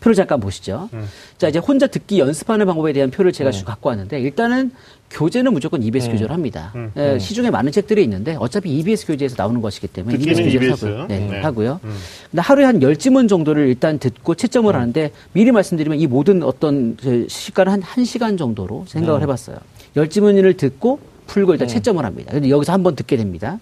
표를 0.00 0.14
잠깐 0.14 0.40
보시죠. 0.40 0.88
자 1.38 1.48
이제 1.48 1.58
혼자 1.58 1.86
듣기 1.86 2.18
연습하는 2.18 2.66
방법에 2.66 2.92
대한 2.92 3.10
표를 3.10 3.32
제가 3.32 3.50
쭉 3.50 3.64
갖고 3.64 3.88
왔는데 3.88 4.20
일단은 4.20 4.70
교재는 5.10 5.52
무조건 5.52 5.82
EBS 5.82 6.10
교재를 6.10 6.32
합니다. 6.32 6.72
예, 6.96 7.18
시중에 7.18 7.50
많은 7.50 7.72
책들이 7.72 8.02
있는데 8.04 8.36
어차피 8.38 8.70
EBS 8.78 9.06
교재에서 9.06 9.36
나오는 9.38 9.60
것이기 9.60 9.88
때문에 9.88 10.16
EBS 10.16 10.42
교재를 10.42 10.66
EBS. 10.68 10.84
하고요. 10.84 11.06
네, 11.06 11.18
네. 11.18 11.40
하고요. 11.40 11.80
근데 12.30 12.42
하루에 12.42 12.64
한 12.64 12.82
열지문 12.82 13.26
정도를 13.28 13.68
일단 13.68 13.98
듣고 13.98 14.34
채점을 14.34 14.74
하는데 14.74 15.10
미리 15.32 15.50
말씀드리면 15.50 15.98
이 15.98 16.06
모든 16.06 16.42
어떤 16.42 16.96
그 16.96 17.26
시간을 17.28 17.72
한 17.72 17.82
1시간 17.82 18.36
정도로 18.36 18.84
생각을 18.86 19.22
해 19.22 19.26
봤어요. 19.26 19.56
열지문을 19.96 20.54
듣고 20.54 21.00
풀고 21.26 21.52
일단 21.52 21.68
채점을 21.68 22.04
합니다. 22.04 22.32
근데 22.32 22.50
여기서 22.50 22.72
한번 22.72 22.94
듣게 22.94 23.16
됩니다. 23.16 23.58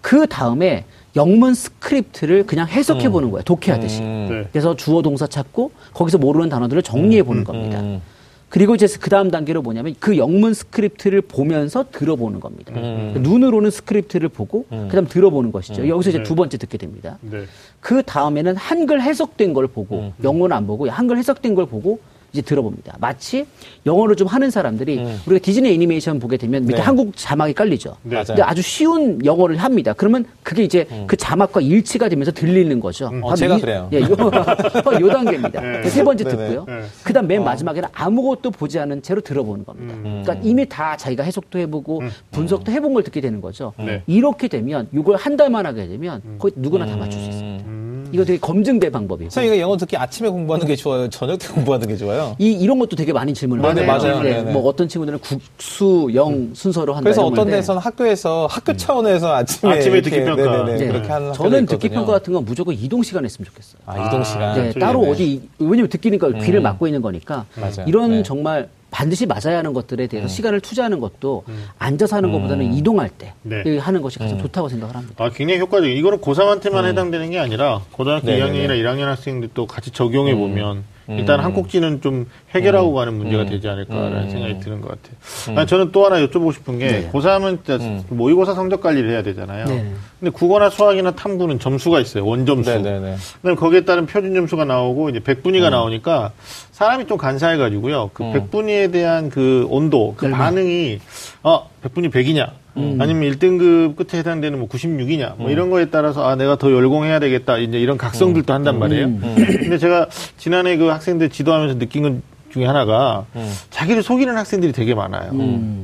그 0.00 0.26
다음에 0.26 0.84
영문 1.16 1.54
스크립트를 1.54 2.46
그냥 2.46 2.68
해석해 2.68 3.08
보는 3.08 3.30
거예요. 3.30 3.42
독해하듯이. 3.42 4.02
음. 4.02 4.26
네. 4.30 4.48
그래서 4.52 4.76
주어 4.76 5.02
동사 5.02 5.26
찾고 5.26 5.72
거기서 5.92 6.18
모르는 6.18 6.48
단어들을 6.48 6.82
정리해 6.82 7.22
보는 7.22 7.44
겁니다. 7.44 7.80
음. 7.80 8.00
그리고 8.48 8.74
이제 8.74 8.88
그 9.00 9.10
다음 9.10 9.30
단계로 9.30 9.62
뭐냐면 9.62 9.94
그 10.00 10.16
영문 10.16 10.54
스크립트를 10.54 11.20
보면서 11.20 11.84
들어보는 11.92 12.40
겁니다. 12.40 12.72
음. 12.74 13.14
눈으로는 13.20 13.70
스크립트를 13.70 14.28
보고 14.28 14.66
그다음 14.68 15.06
들어보는 15.06 15.52
것이죠. 15.52 15.86
여기서 15.88 16.10
이제 16.10 16.18
네. 16.18 16.24
두 16.24 16.34
번째 16.34 16.58
듣게 16.58 16.76
됩니다. 16.76 17.16
네. 17.20 17.44
그 17.80 18.02
다음에는 18.02 18.56
한글 18.56 19.00
해석된 19.02 19.54
걸 19.54 19.68
보고 19.68 20.00
음. 20.00 20.12
영어는 20.24 20.56
안 20.56 20.66
보고 20.66 20.90
한글 20.90 21.16
해석된 21.18 21.54
걸 21.54 21.66
보고 21.66 22.00
이제 22.32 22.42
들어봅니다. 22.42 22.96
마치 23.00 23.46
영어를 23.86 24.16
좀 24.16 24.26
하는 24.28 24.50
사람들이 24.50 25.00
우리가 25.26 25.42
디즈니 25.42 25.72
애니메이션 25.72 26.18
보게 26.18 26.36
되면 26.36 26.62
밑에 26.62 26.74
음. 26.74 26.76
네. 26.76 26.82
한국 26.82 27.16
자막이 27.16 27.54
깔리죠. 27.54 27.96
네. 28.02 28.14
맞아요. 28.14 28.24
근데 28.26 28.42
아주 28.42 28.62
쉬운 28.62 29.24
영어를 29.24 29.56
합니다. 29.56 29.92
그러면 29.96 30.24
그게 30.42 30.62
이제 30.62 30.86
그 31.06 31.16
자막과 31.16 31.60
일치가 31.60 32.08
되면서 32.08 32.30
들리는 32.32 32.78
거죠. 32.80 33.06
어, 33.06 33.20
바로 33.20 33.36
제가 33.36 33.56
이- 33.56 33.60
그래요. 33.60 33.88
예, 33.92 34.00
요, 34.00 34.06
요 35.00 35.08
단계입니다. 35.08 35.60
네. 35.60 35.88
세 35.88 36.04
번째 36.04 36.24
네네. 36.24 36.36
듣고요. 36.36 36.64
네. 36.68 36.82
그다음 37.04 37.24
어. 37.24 37.28
맨 37.28 37.44
마지막에는 37.44 37.88
아무것도 37.92 38.50
보지 38.52 38.78
않은 38.78 39.02
채로 39.02 39.20
들어보는 39.20 39.64
겁니다. 39.64 39.94
음. 39.94 40.22
그러니까 40.24 40.46
이미 40.48 40.66
다 40.68 40.96
자기가 40.96 41.22
해석도 41.24 41.58
해보고 41.58 42.02
분석도 42.30 42.70
해본 42.72 42.94
걸 42.94 43.02
듣게 43.02 43.20
되는 43.20 43.40
거죠. 43.40 43.72
네. 43.78 44.02
이렇게 44.06 44.48
되면 44.48 44.88
이걸 44.92 45.16
한 45.16 45.36
달만 45.36 45.66
하게 45.66 45.88
되면 45.88 46.22
거의 46.38 46.52
누구나 46.56 46.86
다 46.86 46.96
맞출 46.96 47.20
수 47.20 47.28
있습니다. 47.28 47.64
이거 48.12 48.24
되게 48.24 48.38
검증된 48.38 48.90
방법이고. 48.92 49.30
선생님 49.30 49.54
이거 49.54 49.62
영어 49.62 49.76
듣기 49.76 49.96
아침에 49.96 50.28
공부하는 50.28 50.66
게 50.66 50.76
좋아요? 50.76 51.08
저녁 51.08 51.38
때 51.38 51.48
공부하는 51.48 51.86
게 51.88 51.96
좋아요? 51.96 52.34
이, 52.38 52.52
이런 52.52 52.78
것도 52.78 52.96
되게 52.96 53.12
많이 53.12 53.32
질문을 53.34 53.62
맞아요, 53.62 53.86
받아요. 53.86 54.14
맞아요. 54.14 54.22
네, 54.22 54.32
네네. 54.38 54.52
뭐 54.52 54.68
어떤 54.68 54.88
친구들은 54.88 55.18
국수, 55.20 56.10
영 56.14 56.50
순서로 56.54 56.94
한다. 56.94 57.04
그래서 57.04 57.22
어떤 57.22 57.36
건데 57.44 57.52
데서는 57.56 57.80
학교에서 57.80 58.46
학교 58.50 58.76
차원에서 58.76 59.34
아침에 59.34 59.72
아침에 59.72 59.98
이렇게, 59.98 60.10
듣기 60.10 60.24
평가. 60.24 60.64
네네네, 60.64 60.78
네. 60.78 60.86
그렇게 60.88 61.08
하는 61.08 61.32
저는 61.32 61.52
학교도 61.52 61.66
듣기 61.66 61.86
있거든요. 61.86 62.00
평가 62.00 62.12
같은 62.12 62.32
건 62.32 62.44
무조건 62.44 62.74
이동 62.74 63.02
시간 63.02 63.24
했으면 63.24 63.46
좋겠어요. 63.46 63.82
아 63.86 64.06
이동 64.08 64.24
시간. 64.24 64.54
네, 64.54 64.70
틀리네. 64.70 64.78
따로 64.80 65.00
어디 65.02 65.42
왜냐면 65.58 65.88
듣기니까 65.88 66.32
귀를 66.32 66.60
막고 66.60 66.86
있는 66.86 67.02
거니까 67.02 67.46
맞아요. 67.56 67.84
이런 67.86 68.10
네. 68.10 68.22
정말 68.22 68.68
반드시 68.90 69.26
맞아야 69.26 69.58
하는 69.58 69.72
것들에 69.72 70.06
대해서 70.06 70.28
시간을 70.28 70.60
투자하는 70.60 71.00
것도 71.00 71.44
앉아서 71.78 72.16
하는 72.16 72.32
것보다는 72.32 72.74
이동할 72.74 73.08
때 73.08 73.34
네. 73.42 73.78
하는 73.78 74.02
것이 74.02 74.18
가장 74.18 74.38
좋다고 74.38 74.68
생각을 74.68 74.96
합니다. 74.96 75.24
아, 75.24 75.30
굉장히 75.30 75.60
효과적이에요. 75.60 75.96
이거는 75.96 76.18
고3한테만 76.20 76.84
해당되는 76.86 77.30
게 77.30 77.38
아니라 77.38 77.82
고등학교 77.92 78.26
음. 78.26 78.38
네네네. 78.38 78.68
2학년이나 78.68 78.82
1학년 78.82 79.04
학생들도 79.04 79.66
같이 79.66 79.90
적용해 79.90 80.34
보면 80.34 80.84
일단 81.08 81.40
한 81.40 81.52
꼭지는 81.52 82.00
좀 82.00 82.26
해결하고 82.54 82.92
가는 82.92 83.14
문제가 83.14 83.44
되지 83.44 83.68
않을까라는 83.68 84.22
음. 84.24 84.30
생각이 84.30 84.60
드는 84.60 84.80
것 84.80 84.88
같아요. 84.90 85.58
아니, 85.58 85.66
저는 85.66 85.92
또 85.92 86.04
하나 86.04 86.24
여쭤보고 86.24 86.52
싶은 86.52 86.78
게 86.78 86.86
네. 86.86 87.10
고3은 87.10 87.64
진짜 87.64 88.02
모의고사 88.08 88.54
성적 88.54 88.80
관리를 88.80 89.10
해야 89.10 89.22
되잖아요. 89.22 89.64
네. 89.66 89.92
근데 90.18 90.30
국어나 90.30 90.70
수학이나 90.70 91.12
탐구는 91.12 91.58
점수가 91.58 92.00
있어요. 92.00 92.24
원점수. 92.26 92.70
네네네. 92.70 93.16
그다음에 93.36 93.56
거기에 93.56 93.84
따른 93.84 94.06
표준 94.06 94.34
점수가 94.34 94.64
나오고 94.64 95.10
이제 95.10 95.20
백분위가 95.20 95.70
나오니까 95.70 96.32
사람이 96.72 97.06
좀 97.06 97.18
간사해가지고요. 97.18 98.10
그 98.14 98.32
백분위에 98.32 98.88
대한 98.88 99.30
그 99.30 99.66
온도, 99.68 100.14
그 100.16 100.30
반응이 100.30 101.00
어 101.42 101.68
백분위 101.82 102.10
100이냐, 102.10 102.50
아니면 102.74 103.30
1등급 103.32 103.96
끝에 103.96 104.20
해당되는 104.20 104.58
뭐 104.58 104.68
96이냐, 104.68 105.36
뭐 105.36 105.50
이런 105.50 105.70
거에 105.70 105.86
따라서 105.90 106.26
아 106.26 106.36
내가 106.36 106.56
더 106.56 106.70
열공해야 106.72 107.18
되겠다 107.18 107.58
이제 107.58 107.78
이런 107.80 107.96
각성들도 107.98 108.52
한단 108.52 108.78
말이에요. 108.78 109.06
근데 109.36 109.78
제가 109.78 110.06
지난해 110.36 110.76
그 110.76 110.86
학생들 110.86 111.30
지도하면서 111.30 111.78
느낀 111.78 112.02
건 112.02 112.22
중에 112.52 112.64
하나가 112.64 113.26
자기를 113.70 114.02
속이는 114.02 114.36
학생들이 114.36 114.72
되게 114.72 114.94
많아요. 114.94 115.30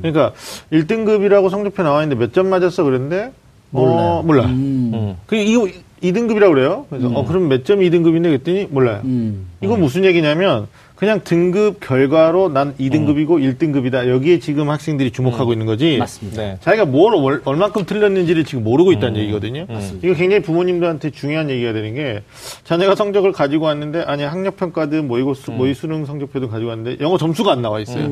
그러니까 0.03 0.33
1등급이라고 0.73 1.49
성적표 1.51 1.83
나와 1.83 2.03
있는데 2.03 2.21
몇 2.25 2.33
점 2.33 2.49
맞았어 2.49 2.83
그랬는데 2.85 3.33
어, 3.73 4.23
몰라. 4.25 4.45
음. 4.47 5.17
그 5.27 5.37
이거 5.37 5.69
2등급이라고 6.03 6.51
그래요. 6.53 6.87
그래서 6.91 7.09
어 7.09 7.25
그럼 7.25 7.49
몇 7.49 7.65
점이 7.65 7.89
2등급인데 7.91 8.25
그랬더니 8.25 8.67
몰라요. 8.71 9.01
음. 9.05 9.47
이건 9.61 9.81
무슨 9.81 10.05
얘기냐면 10.05 10.67
그냥 10.97 11.21
등급 11.23 11.79
결과로 11.79 12.49
난 12.49 12.75
2등급이고 12.79 13.29
1등급이다. 13.59 14.09
여기에 14.09 14.39
지금 14.39 14.71
학생들이 14.71 15.11
주목하고 15.11 15.53
있는 15.53 15.67
거지. 15.67 15.99
맞습니다. 15.99 16.41
네. 16.43 16.57
자기가 16.63 16.87
뭘 16.87 17.15
얼- 17.15 17.43
얼만큼 17.45 17.85
틀렸는지를 17.85 18.45
지금 18.45 18.65
모르고 18.65 18.93
있다는 18.93 19.21
얘기거든요. 19.21 19.67
음. 19.69 20.01
이거 20.03 20.15
굉장히 20.15 20.41
부모님들한테 20.43 21.11
중요한 21.11 21.51
얘기가 21.51 21.75
되는 21.75 21.95
게 21.95 22.23
자녀가 22.65 22.95
성적을 22.95 23.33
가지고 23.33 23.67
왔는데 23.67 24.05
아니 24.07 24.23
학력 24.23 24.57
평가든 24.57 25.07
모의고 25.07 25.35
수, 25.35 25.51
음. 25.53 25.59
모의 25.59 25.75
수능 25.75 26.07
성적표도 26.07 26.49
가지고 26.49 26.71
왔는데 26.71 27.05
영어 27.05 27.19
점수가 27.19 27.53
안 27.53 27.61
나와 27.61 27.79
있어요. 27.81 28.09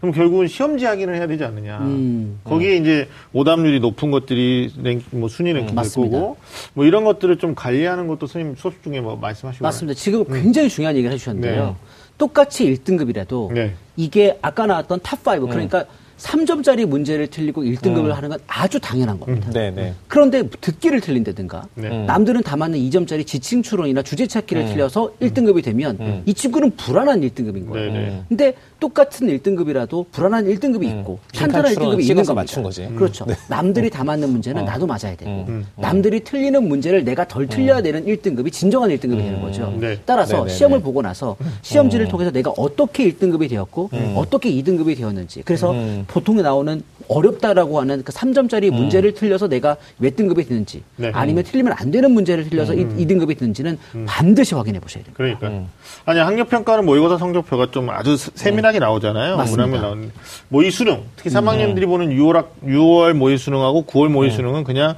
그럼 0.00 0.14
결국은 0.14 0.46
시험지 0.46 0.84
확인을 0.84 1.14
해야 1.16 1.26
되지 1.26 1.42
않느냐. 1.42 1.78
음. 1.78 2.38
거기에 2.44 2.76
이제 2.76 3.08
오답률이 3.32 3.80
높은 3.80 4.10
것들이 4.10 4.72
랭, 4.82 5.00
뭐 5.10 5.30
순위 5.30 5.54
랭킹 5.54 5.74
될. 5.74 5.90
거고 5.90 6.36
뭐 6.74 6.84
이런 6.84 7.04
것들을 7.04 7.38
좀 7.38 7.54
관리하는 7.54 8.06
것도 8.08 8.26
선생님 8.26 8.56
수업 8.58 8.74
중에 8.84 9.00
뭐 9.00 9.16
말씀하시고 9.16 9.62
맞습니다. 9.62 9.98
지금 9.98 10.22
굉장히 10.24 10.68
중요한 10.68 10.94
얘기를 10.96 11.14
해주셨는데요. 11.14 11.64
네. 11.64 11.95
똑같이 12.18 12.64
1등급이라도 12.64 13.52
네. 13.52 13.74
이게 13.96 14.38
아까 14.42 14.66
나왔던 14.66 15.00
탑5 15.00 15.48
그러니까 15.50 15.84
3점짜리 16.18 16.86
문제를 16.86 17.26
틀리고 17.26 17.62
1등급을 17.62 18.10
하는 18.12 18.30
건 18.30 18.38
아주 18.46 18.80
당연한 18.80 19.20
겁니다. 19.20 19.50
네네. 19.50 19.94
그런데 20.08 20.48
듣기를 20.48 21.00
틀린다든가 21.02 21.68
네. 21.74 21.88
음. 21.88 22.06
남들은 22.06 22.42
다 22.42 22.56
맞는 22.56 22.78
2점짜리 22.78 23.26
지칭 23.26 23.62
추론이나 23.62 24.02
주제 24.02 24.26
찾기를 24.26 24.66
틀려서 24.66 25.12
1등급이 25.20 25.62
되면 25.62 26.22
이 26.24 26.32
친구는 26.32 26.72
불안한 26.76 27.20
1등급인 27.20 27.68
거예요. 27.68 27.92
네, 27.92 27.98
네. 27.98 28.22
근데 28.28 28.54
똑같은 28.78 29.28
1등급이라도 29.28 30.06
불안한 30.12 30.46
1등급이 30.46 30.84
있고 30.84 31.18
탄탄한 31.34 31.70
빈칸 31.70 31.74
추론 31.74 31.88
1등급이 31.96 32.00
있는 32.02 32.16
겁니다. 32.16 32.34
맞춘 32.34 32.62
거지. 32.62 32.88
그렇죠. 32.96 33.26
남들이 33.48 33.90
다 33.90 34.04
맞는 34.04 34.28
문제는 34.30 34.62
어. 34.62 34.64
나도 34.64 34.86
맞아야 34.86 35.16
되고 35.16 35.46
음. 35.48 35.66
남들이 35.76 36.20
틀리는 36.20 36.62
문제를 36.66 37.04
내가 37.04 37.26
덜 37.26 37.46
틀려야 37.46 37.82
되는 37.82 38.04
1등급이 38.04 38.52
진정한 38.52 38.90
1등급이 38.90 39.18
되는 39.18 39.40
거죠. 39.40 39.72
네. 39.80 39.98
따라서 40.04 40.38
네네네. 40.38 40.52
시험을 40.52 40.80
보고 40.80 41.02
나서 41.02 41.36
시험지를 41.62 42.08
통해서 42.08 42.30
내가 42.30 42.50
어떻게 42.50 43.10
1등급이 43.10 43.48
되었고 43.48 43.90
어떻게 44.14 44.50
2등급이 44.52 44.96
되었는지 44.96 45.42
그래서 45.44 45.72
음. 45.72 46.04
보통 46.06 46.36
나오는 46.36 46.82
어렵다라고 47.08 47.80
하는 47.80 48.02
그 48.04 48.12
3점짜리 48.12 48.70
문제를 48.70 49.14
틀려서 49.14 49.48
내가 49.48 49.76
몇 49.98 50.16
등급이 50.16 50.44
되는지 50.44 50.82
네. 50.96 51.10
아니면 51.14 51.44
틀리면 51.44 51.72
안 51.76 51.90
되는 51.90 52.10
문제를 52.10 52.48
틀려서 52.48 52.74
이 52.74 52.84
2등급이 52.86 53.38
되는지는 53.38 53.78
반드시 54.06 54.54
확인해 54.54 54.80
보셔야 54.80 55.04
됩니다. 55.04 55.16
그러니까. 55.16 55.48
음. 55.48 55.68
아니, 56.04 56.20
학력 56.20 56.48
평가는 56.48 56.84
모의고사 56.84 57.18
성적표가 57.18 57.70
좀 57.70 57.90
아주 57.90 58.16
세- 58.16 58.30
세밀하게 58.34 58.78
나오잖아요. 58.78 59.36
맞습니다. 59.36 59.80
나오는. 59.80 60.10
모의 60.48 60.70
수능, 60.70 61.02
특히 61.16 61.30
3학년들이 61.30 61.84
음. 61.84 61.88
보는 61.88 62.08
6월, 62.16 62.34
학, 62.34 62.52
6월 62.64 63.12
모의 63.12 63.38
수능하고 63.38 63.84
9월 63.86 64.08
모의 64.08 64.30
수능은 64.30 64.64
그냥 64.64 64.94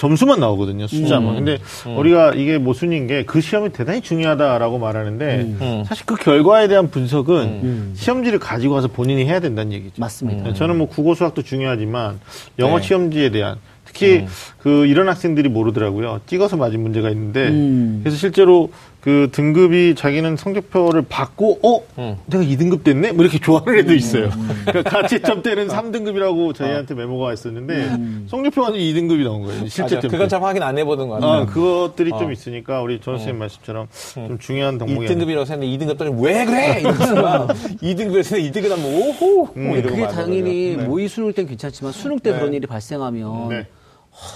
점수만 0.00 0.40
나오거든요. 0.40 0.86
숫자만. 0.86 1.34
근데 1.36 1.58
우리가 1.96 2.32
이게 2.34 2.56
모순인 2.56 3.06
게 3.06 3.20
그 3.26 3.42
시험이 3.42 3.68
대단히 3.70 4.00
중요하다라고 4.00 4.78
말하는데 4.78 5.36
음. 5.60 5.84
사실 5.86 6.06
그 6.06 6.14
결과에 6.16 6.68
대한 6.68 6.90
분석은 6.90 7.92
시험지를 7.94 8.38
가지고 8.38 8.74
와서 8.74 8.88
본인이 8.88 9.26
해야 9.26 9.40
된다는 9.40 9.72
얘기죠. 9.72 9.94
맞습니다. 9.98 10.54
저는 10.54 10.78
뭐 10.78 10.88
국어 10.88 11.14
수학도 11.14 11.42
중요하지만 11.42 12.18
영어 12.58 12.78
네. 12.78 12.86
시험지에 12.86 13.30
대한 13.30 13.58
특히 13.84 14.24
그 14.62 14.84
이런 14.86 15.08
학생들이 15.08 15.48
모르더라고요. 15.48 16.20
찍어서 16.26 16.56
맞은 16.58 16.80
문제가 16.82 17.08
있는데 17.10 17.48
음. 17.48 18.00
그래서 18.02 18.18
실제로 18.18 18.70
그 19.00 19.30
등급이 19.32 19.94
자기는 19.94 20.36
성적표를 20.36 21.00
받고 21.08 21.60
어 21.62 21.80
음. 21.98 22.16
내가 22.26 22.44
2등급 22.44 22.84
됐네 22.84 23.12
뭐 23.12 23.24
이렇게 23.24 23.38
좋아하는 23.38 23.78
애도 23.78 23.94
있어요. 23.94 24.28
그러니까 24.66 24.90
가채점 25.00 25.42
때는 25.42 25.68
3등급이라고 25.68 26.54
저희한테 26.54 26.92
메모가 26.94 27.32
있었는데 27.32 28.26
성적표가 28.28 28.72
2등급이 28.72 29.24
나온 29.24 29.46
거예요. 29.46 29.60
실제 29.68 29.82
맞아. 29.96 30.00
점. 30.00 30.10
그건 30.10 30.28
잘 30.28 30.42
확인 30.42 30.62
안 30.62 30.76
해보는 30.76 31.08
것 31.08 31.14
같아요. 31.14 31.30
아, 31.30 31.46
그것들이 31.46 32.10
어. 32.12 32.18
좀 32.18 32.30
있으니까 32.30 32.82
우리 32.82 33.00
전 33.00 33.16
선생님 33.16 33.38
말씀처럼 33.38 33.86
좀 34.14 34.38
중요한 34.38 34.76
덕목이 34.76 35.06
1등급이라고 35.06 35.48
했는데 35.50 35.66
2등급 35.66 35.96
떨어지면 35.96 36.22
왜 36.22 36.44
그래? 36.44 36.80
이러면서 36.80 37.46
2등급에서 37.80 38.52
2등급 38.52 38.68
하면 38.68 38.84
오호! 38.84 39.48
뭐 39.54 39.76
이러고 39.78 39.88
그게 39.88 40.02
마는 40.02 40.14
당연히. 40.14 40.76
네. 40.76 40.84
모의 40.84 41.08
수능 41.08 41.32
때는 41.32 41.48
괜찮지만 41.48 41.92
수능 41.92 42.18
때 42.18 42.32
그런 42.32 42.52
일이 42.52 42.66
발생하면 42.66 43.48
네. 43.48 43.66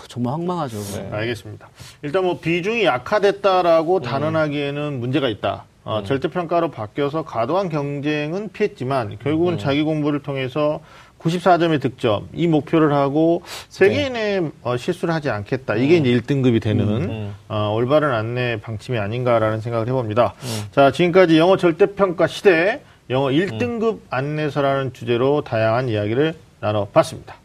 정말 0.09 0.35
황망하죠. 0.35 0.77
알겠습니다. 1.13 1.69
일단 2.03 2.25
뭐 2.25 2.39
비중이 2.39 2.85
약화됐다라고 2.85 4.01
단언하기에는 4.01 5.01
문제가 5.01 5.29
있다. 5.29 5.65
어, 5.85 6.03
절대평가로 6.03 6.71
바뀌어서 6.71 7.25
과도한 7.25 7.69
경쟁은 7.69 8.51
피했지만 8.53 9.19
결국은 9.23 9.59
자기 9.59 9.83
공부를 9.83 10.23
통해서 10.23 10.81
94점의 11.19 11.81
득점 11.81 12.29
이 12.33 12.47
목표를 12.47 12.93
하고 12.95 13.43
세계인의 13.69 14.51
어, 14.63 14.77
실수를 14.77 15.13
하지 15.13 15.29
않겠다. 15.31 15.75
이게 15.77 15.97
이제 15.97 16.11
1등급이 16.11 16.61
되는 16.63 17.33
어, 17.49 17.73
올바른 17.75 18.13
안내 18.13 18.61
방침이 18.61 18.99
아닌가라는 18.99 19.61
생각을 19.61 19.87
해봅니다. 19.89 20.35
자 20.73 20.91
지금까지 20.91 21.39
영어 21.39 21.57
절대평가 21.57 22.27
시대 22.27 22.81
영어 23.11 23.27
1등급 23.29 24.01
안내서라는 24.09 24.93
주제로 24.95 25.43
다양한 25.43 25.89
이야기를 25.91 26.35
나눠봤습니다. 26.61 27.37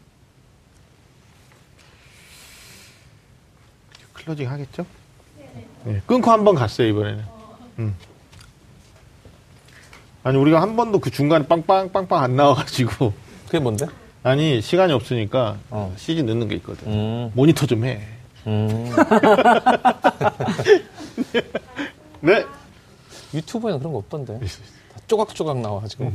클로징 4.24 4.50
하겠죠? 4.50 4.86
네, 5.84 6.00
끊고 6.06 6.30
한 6.30 6.44
번 6.44 6.54
갔어요, 6.54 6.88
이번에는. 6.88 7.24
음. 7.80 7.96
아니, 10.22 10.36
우리가 10.36 10.60
한 10.60 10.76
번도 10.76 10.98
그 10.98 11.10
중간에 11.10 11.46
빵빵, 11.46 11.90
빵빵 11.92 12.22
안 12.22 12.36
나와가지고. 12.36 13.12
그게 13.46 13.58
뭔데? 13.58 13.86
아니, 14.22 14.60
시간이 14.60 14.92
없으니까 14.92 15.56
어. 15.70 15.94
CG 15.96 16.22
넣는 16.24 16.48
게 16.48 16.56
있거든. 16.56 16.86
음. 16.92 17.30
모니터 17.34 17.64
좀 17.66 17.84
해. 17.86 18.02
음. 18.46 18.90
네. 22.20 22.44
유튜브에는 23.32 23.78
그런 23.78 23.92
거 23.92 23.98
없던데. 23.98 24.38
다 24.38 25.00
쪼각쪼각 25.06 25.58
나와가지고. 25.60 26.12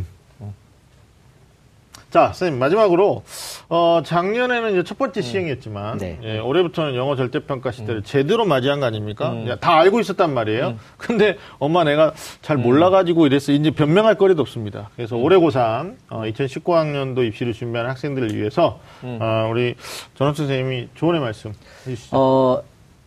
자, 2.16 2.28
선생님, 2.28 2.59
마지막으로, 2.59 3.24
어, 3.68 4.01
작년에는 4.05 4.72
이제 4.72 4.84
첫 4.84 4.97
번째 4.97 5.22
시행이었지만, 5.22 5.97
네. 5.97 6.18
예, 6.24 6.39
올해부터는 6.39 6.95
영어 6.95 7.18
절대평가 7.18 7.74
시대를 7.74 8.03
제대로 8.03 8.45
맞이한 8.45 8.80
거 8.80 8.86
아닙니까? 8.86 9.36
야, 9.49 9.57
다 9.57 9.76
알고 9.82 9.99
있었단 9.99 10.34
말이에요. 10.34 10.78
근데 10.95 11.36
엄마 11.59 11.84
내가 11.84 12.13
잘 12.41 12.55
몰라가지고 12.55 13.26
이랬어. 13.26 13.51
이제 13.51 13.70
변명할 13.70 14.16
거리도 14.16 14.41
없습니다. 14.43 14.91
그래서 14.95 15.18
올해 15.18 15.36
고3, 15.36 15.95
어, 16.09 16.22
2019학년도 16.22 17.28
입시를 17.28 17.51
준비하는 17.51 17.91
학생들을 17.91 18.34
위해서, 18.34 18.80
어, 19.03 19.49
우리 19.51 19.76
전업 20.18 20.38
선생님이 20.38 20.88
조언의 20.95 21.20
말씀 21.20 21.51
해주시죠. 21.86 22.16
어, 22.18 22.63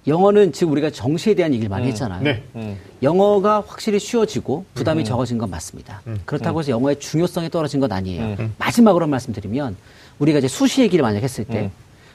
영어는 0.09 0.53
지금 0.53 0.73
우리가 0.73 0.91
정시에 0.91 1.35
대한 1.35 1.53
얘기를 1.53 1.69
많이 1.69 1.87
했잖아요. 1.89 2.23
네. 2.23 2.43
음. 2.57 2.77
영어가 3.03 3.63
확실히 3.67 3.99
쉬워지고 3.99 4.65
부담이 4.75 5.05
적어진 5.05 5.39
건 5.39 5.51
맞습니다. 5.51 6.01
그렇다고 6.25 6.61
해서 6.61 6.71
영어의 6.73 6.99
중요성이 6.99 7.51
떨어진 7.51 7.79
건 7.81 7.93
아니에요. 7.93 8.37
마지막으로 8.59 9.03
한 9.05 9.11
말씀 9.11 9.33
드리면 9.33 9.77
우리가 10.19 10.39
이제 10.39 10.49
수시 10.49 10.81
얘기를 10.83 11.03
만약 11.03 11.23
했을 11.23 11.45
때 11.45 11.71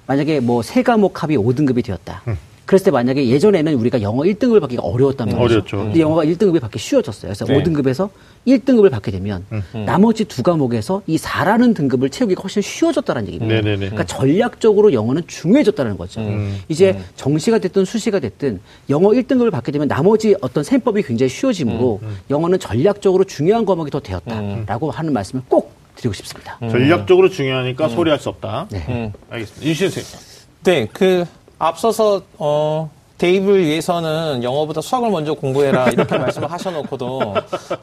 만약에 0.08 0.40
뭐 0.42 0.62
세 0.64 0.82
과목 0.84 1.24
합이 1.24 1.38
5등급이 1.38 1.84
되었다. 1.86 2.24
그랬을 2.74 2.86
때 2.86 2.92
만약에 2.92 3.28
예전에는 3.28 3.76
우리가 3.76 4.02
영어 4.02 4.24
1등급을 4.24 4.60
받기가 4.60 4.82
어려웠단 4.82 5.28
말이죠. 5.28 5.44
어려웠죠. 5.44 5.78
근데 5.78 6.00
영어가 6.00 6.26
1등급이 6.26 6.60
받기 6.60 6.80
쉬워졌어요. 6.80 7.32
그래서 7.32 7.46
네. 7.46 7.62
5등급에서 7.62 8.10
1등급을 8.48 8.90
받게 8.90 9.12
되면 9.12 9.46
나머지 9.86 10.26
두 10.26 10.42
과목에서 10.42 11.04
이 11.06 11.18
4라는 11.18 11.76
등급을 11.76 12.10
채우기가 12.10 12.42
훨씬 12.42 12.64
쉬워졌다는 12.64 13.28
얘기입니다. 13.28 13.56
네네네. 13.56 13.90
그러니까 13.90 14.06
전략적으로 14.06 14.92
영어는 14.92 15.24
중요해졌다는 15.28 15.98
거죠. 15.98 16.22
이제 16.68 17.00
정시가 17.16 17.60
됐든 17.60 17.86
수시가 17.86 18.20
됐든 18.20 18.60
영어 18.90 19.10
1등급을 19.10 19.52
받게 19.52 19.72
되면 19.72 19.88
나머지 19.88 20.36
어떤 20.42 20.64
셈법이 20.64 21.04
굉장히 21.04 21.30
쉬워지므로 21.30 22.02
영어는 22.32 22.58
전략적으로 22.58 23.24
중요한 23.24 23.66
과목이 23.66 23.92
더 23.92 24.00
되었다라고 24.00 24.90
하는 24.90 25.14
말씀을 25.14 25.44
꼭 25.48 25.74
드리고 25.96 26.14
싶습니다. 26.14 26.58
전략적으로 26.60 27.30
중요하니까 27.30 27.90
소리할 27.90 28.20
수 28.20 28.30
없다. 28.30 28.68
네. 28.72 28.84
음. 28.90 29.12
알겠습니다. 29.30 29.90
선생님. 29.90 30.34
네, 30.64 30.88
그 30.92 31.26
앞서서 31.60 32.22
어 32.38 32.90
대입을 33.18 33.64
위해서는 33.64 34.44
영어보다 34.44 34.82
수학을 34.82 35.10
먼저 35.12 35.34
공부해라 35.34 35.90
이렇게 35.90 36.18
말씀을 36.18 36.52
하셔놓고도 36.52 37.36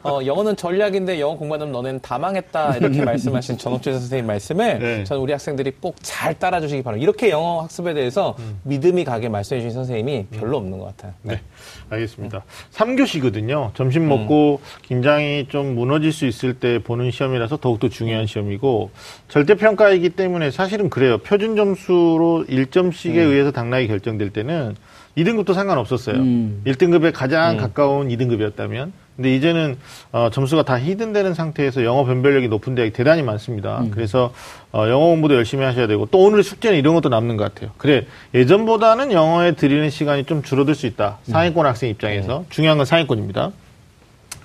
어, 0.03 0.19
영어는 0.25 0.55
전략인데 0.55 1.19
영어 1.19 1.35
공부하면 1.37 1.71
너는 1.71 1.99
다 2.01 2.17
망했다 2.19 2.77
이렇게 2.77 3.03
말씀하신 3.03 3.57
전옥주 3.57 3.91
선생님 3.93 4.27
말씀을 4.27 4.79
네. 4.79 5.03
저는 5.03 5.21
우리 5.21 5.31
학생들이 5.31 5.71
꼭 5.79 5.95
잘 6.21 6.37
따라주시기 6.37 6.83
바랍니다. 6.83 7.03
이렇게 7.03 7.29
영어 7.29 7.61
학습에 7.61 7.93
대해서 7.93 8.35
믿음이 8.63 9.05
가게 9.05 9.29
말씀해 9.29 9.61
주신 9.61 9.73
선생님이 9.73 10.27
별로 10.27 10.57
없는 10.57 10.77
것 10.77 10.85
같아요. 10.85 11.13
네. 11.21 11.41
알겠습니다. 11.89 12.43
3교시거든요. 12.73 13.73
점심 13.73 14.07
먹고 14.07 14.61
긴장이 14.83 15.47
좀 15.47 15.73
무너질 15.75 16.11
수 16.11 16.25
있을 16.27 16.53
때 16.53 16.79
보는 16.79 17.11
시험이라서 17.11 17.57
더욱더 17.57 17.89
중요한 17.89 18.27
시험이고 18.27 18.91
절대평가이기 19.29 20.09
때문에 20.11 20.51
사실은 20.51 20.89
그래요. 20.89 21.17
표준 21.19 21.55
점수로 21.55 22.45
1점씩에 22.47 23.15
의해서 23.15 23.51
당락이 23.51 23.87
결정될 23.87 24.31
때는 24.31 24.75
2등급도 25.17 25.53
상관없었어요. 25.53 26.15
음. 26.15 26.61
1등급에 26.65 27.11
가장 27.13 27.57
가까운 27.57 28.07
2등급이었다면. 28.09 28.91
근데 29.17 29.35
이제는 29.35 29.77
어, 30.11 30.29
점수가 30.31 30.63
다 30.63 30.79
히든되는 30.79 31.33
상태에서 31.33 31.83
영어 31.83 32.05
변별력이 32.05 32.47
높은 32.47 32.75
대학이 32.75 32.91
대단히 32.93 33.21
많습니다. 33.21 33.83
그래서 33.91 34.33
어, 34.71 34.87
영어 34.87 35.07
공부도 35.07 35.35
열심히 35.35 35.63
하셔야 35.63 35.85
되고 35.85 36.07
또 36.07 36.19
오늘의 36.23 36.43
숙제는 36.43 36.77
이런 36.79 36.95
것도 36.95 37.09
남는 37.09 37.37
것 37.37 37.53
같아요. 37.53 37.71
그래 37.77 38.07
예전보다는 38.33 39.11
영어에 39.11 39.51
드리는 39.51 39.89
시간이 39.89 40.23
좀 40.23 40.41
줄어들 40.41 40.75
수 40.75 40.87
있다. 40.87 41.19
상위권 41.23 41.65
학생 41.65 41.89
입장에서 41.89 42.45
중요한 42.49 42.77
건 42.77 42.85
상위권입니다. 42.85 43.51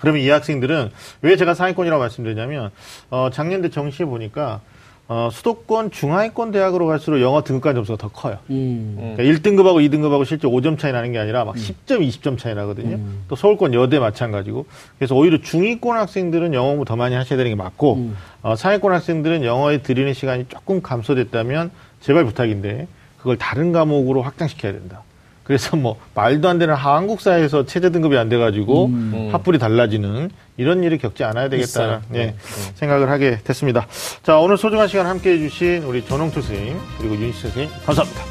그러면 0.01 0.21
이 0.21 0.29
학생들은 0.29 0.91
왜 1.23 1.37
제가 1.37 1.55
상위권이라고 1.55 2.01
말씀드리냐면 2.01 2.71
어, 3.11 3.31
작년대 3.33 3.71
정시에 3.71 4.05
보니까 4.05 4.61
어, 5.09 5.29
수도권 5.33 5.93
중하위권 5.93 6.51
대학으로 6.51 6.87
갈수록 6.87 7.21
영어 7.21 7.43
등급간 7.45 7.77
점수가 7.77 7.97
더 7.97 8.09
커요. 8.09 8.39
음. 8.51 9.15
그러니까 9.17 9.23
1등급하고 9.23 9.77
2등급하고 9.89 10.25
실제 10.25 10.49
5점 10.49 10.79
차이 10.79 10.93
나는 10.93 11.13
게 11.13 11.19
아니라 11.19 11.45
막 11.45 11.55
10점, 11.55 12.01
20점 12.09 12.39
차이 12.39 12.55
나거든요. 12.55 12.99
또 13.29 13.37
서울권 13.37 13.73
여대 13.75 14.01
마찬가지고. 14.01 14.67
그래서 14.99 15.15
오히려 15.15 15.39
중위권 15.41 15.97
학생들은 15.97 16.55
영어 16.55 16.69
공부 16.71 16.85
더 16.85 16.97
많이 16.97 17.15
하셔야 17.15 17.37
되는 17.37 17.53
게 17.53 17.55
맞고, 17.55 18.11
어, 18.43 18.57
상위권 18.57 18.93
학생들은 18.93 19.45
영어에 19.45 19.83
들이는 19.83 20.13
시간이 20.13 20.47
조금 20.49 20.83
감소됐다면 20.83 21.71
제발 22.01 22.25
부탁인데 22.25 22.89
그걸 23.19 23.37
다른 23.39 23.73
과목으로 23.73 24.23
확장시켜야 24.23 24.73
된다. 24.73 25.03
그래서 25.47 25.77
뭐 25.77 25.97
말도 26.15 26.49
안 26.49 26.59
되는 26.59 26.75
한국사에서 26.75 27.67
최저 27.67 27.91
등급이 27.91 28.19
안 28.19 28.29
돼가지고 28.29 28.91
합불이 29.33 29.59
달라지는 29.59 30.31
이런 30.57 30.83
일을 30.83 30.99
겪지 30.99 31.23
않아야 31.25 31.49
되겠다는. 31.49 32.01
예, 32.15 32.35
생각을 32.75 33.09
하게 33.11 33.39
됐습니다. 33.45 33.87
자 34.23 34.39
오늘 34.39 34.57
소중한 34.59 34.89
시간 34.89 35.07
함께 35.07 35.31
해 35.35 35.39
주신 35.39 35.85
우리 35.85 36.05
전홍철 36.05 36.43
선생님 36.43 36.77
그리고 36.99 37.15
윤희 37.15 37.33
선생님 37.33 37.71
감사합니다. 37.85 38.23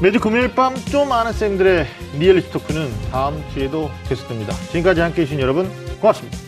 매주 0.00 0.20
금요일 0.20 0.54
밤 0.54 0.76
좀 0.92 1.10
아는 1.10 1.32
쌤들의 1.32 1.84
리얼리티 2.20 2.50
토크는 2.52 2.88
다음 3.10 3.42
주에도 3.52 3.90
계속됩니다. 4.08 4.54
지금까지 4.68 5.00
함께 5.00 5.22
해 5.22 5.26
주신 5.26 5.40
여러분 5.40 5.68
고맙습니다. 6.00 6.47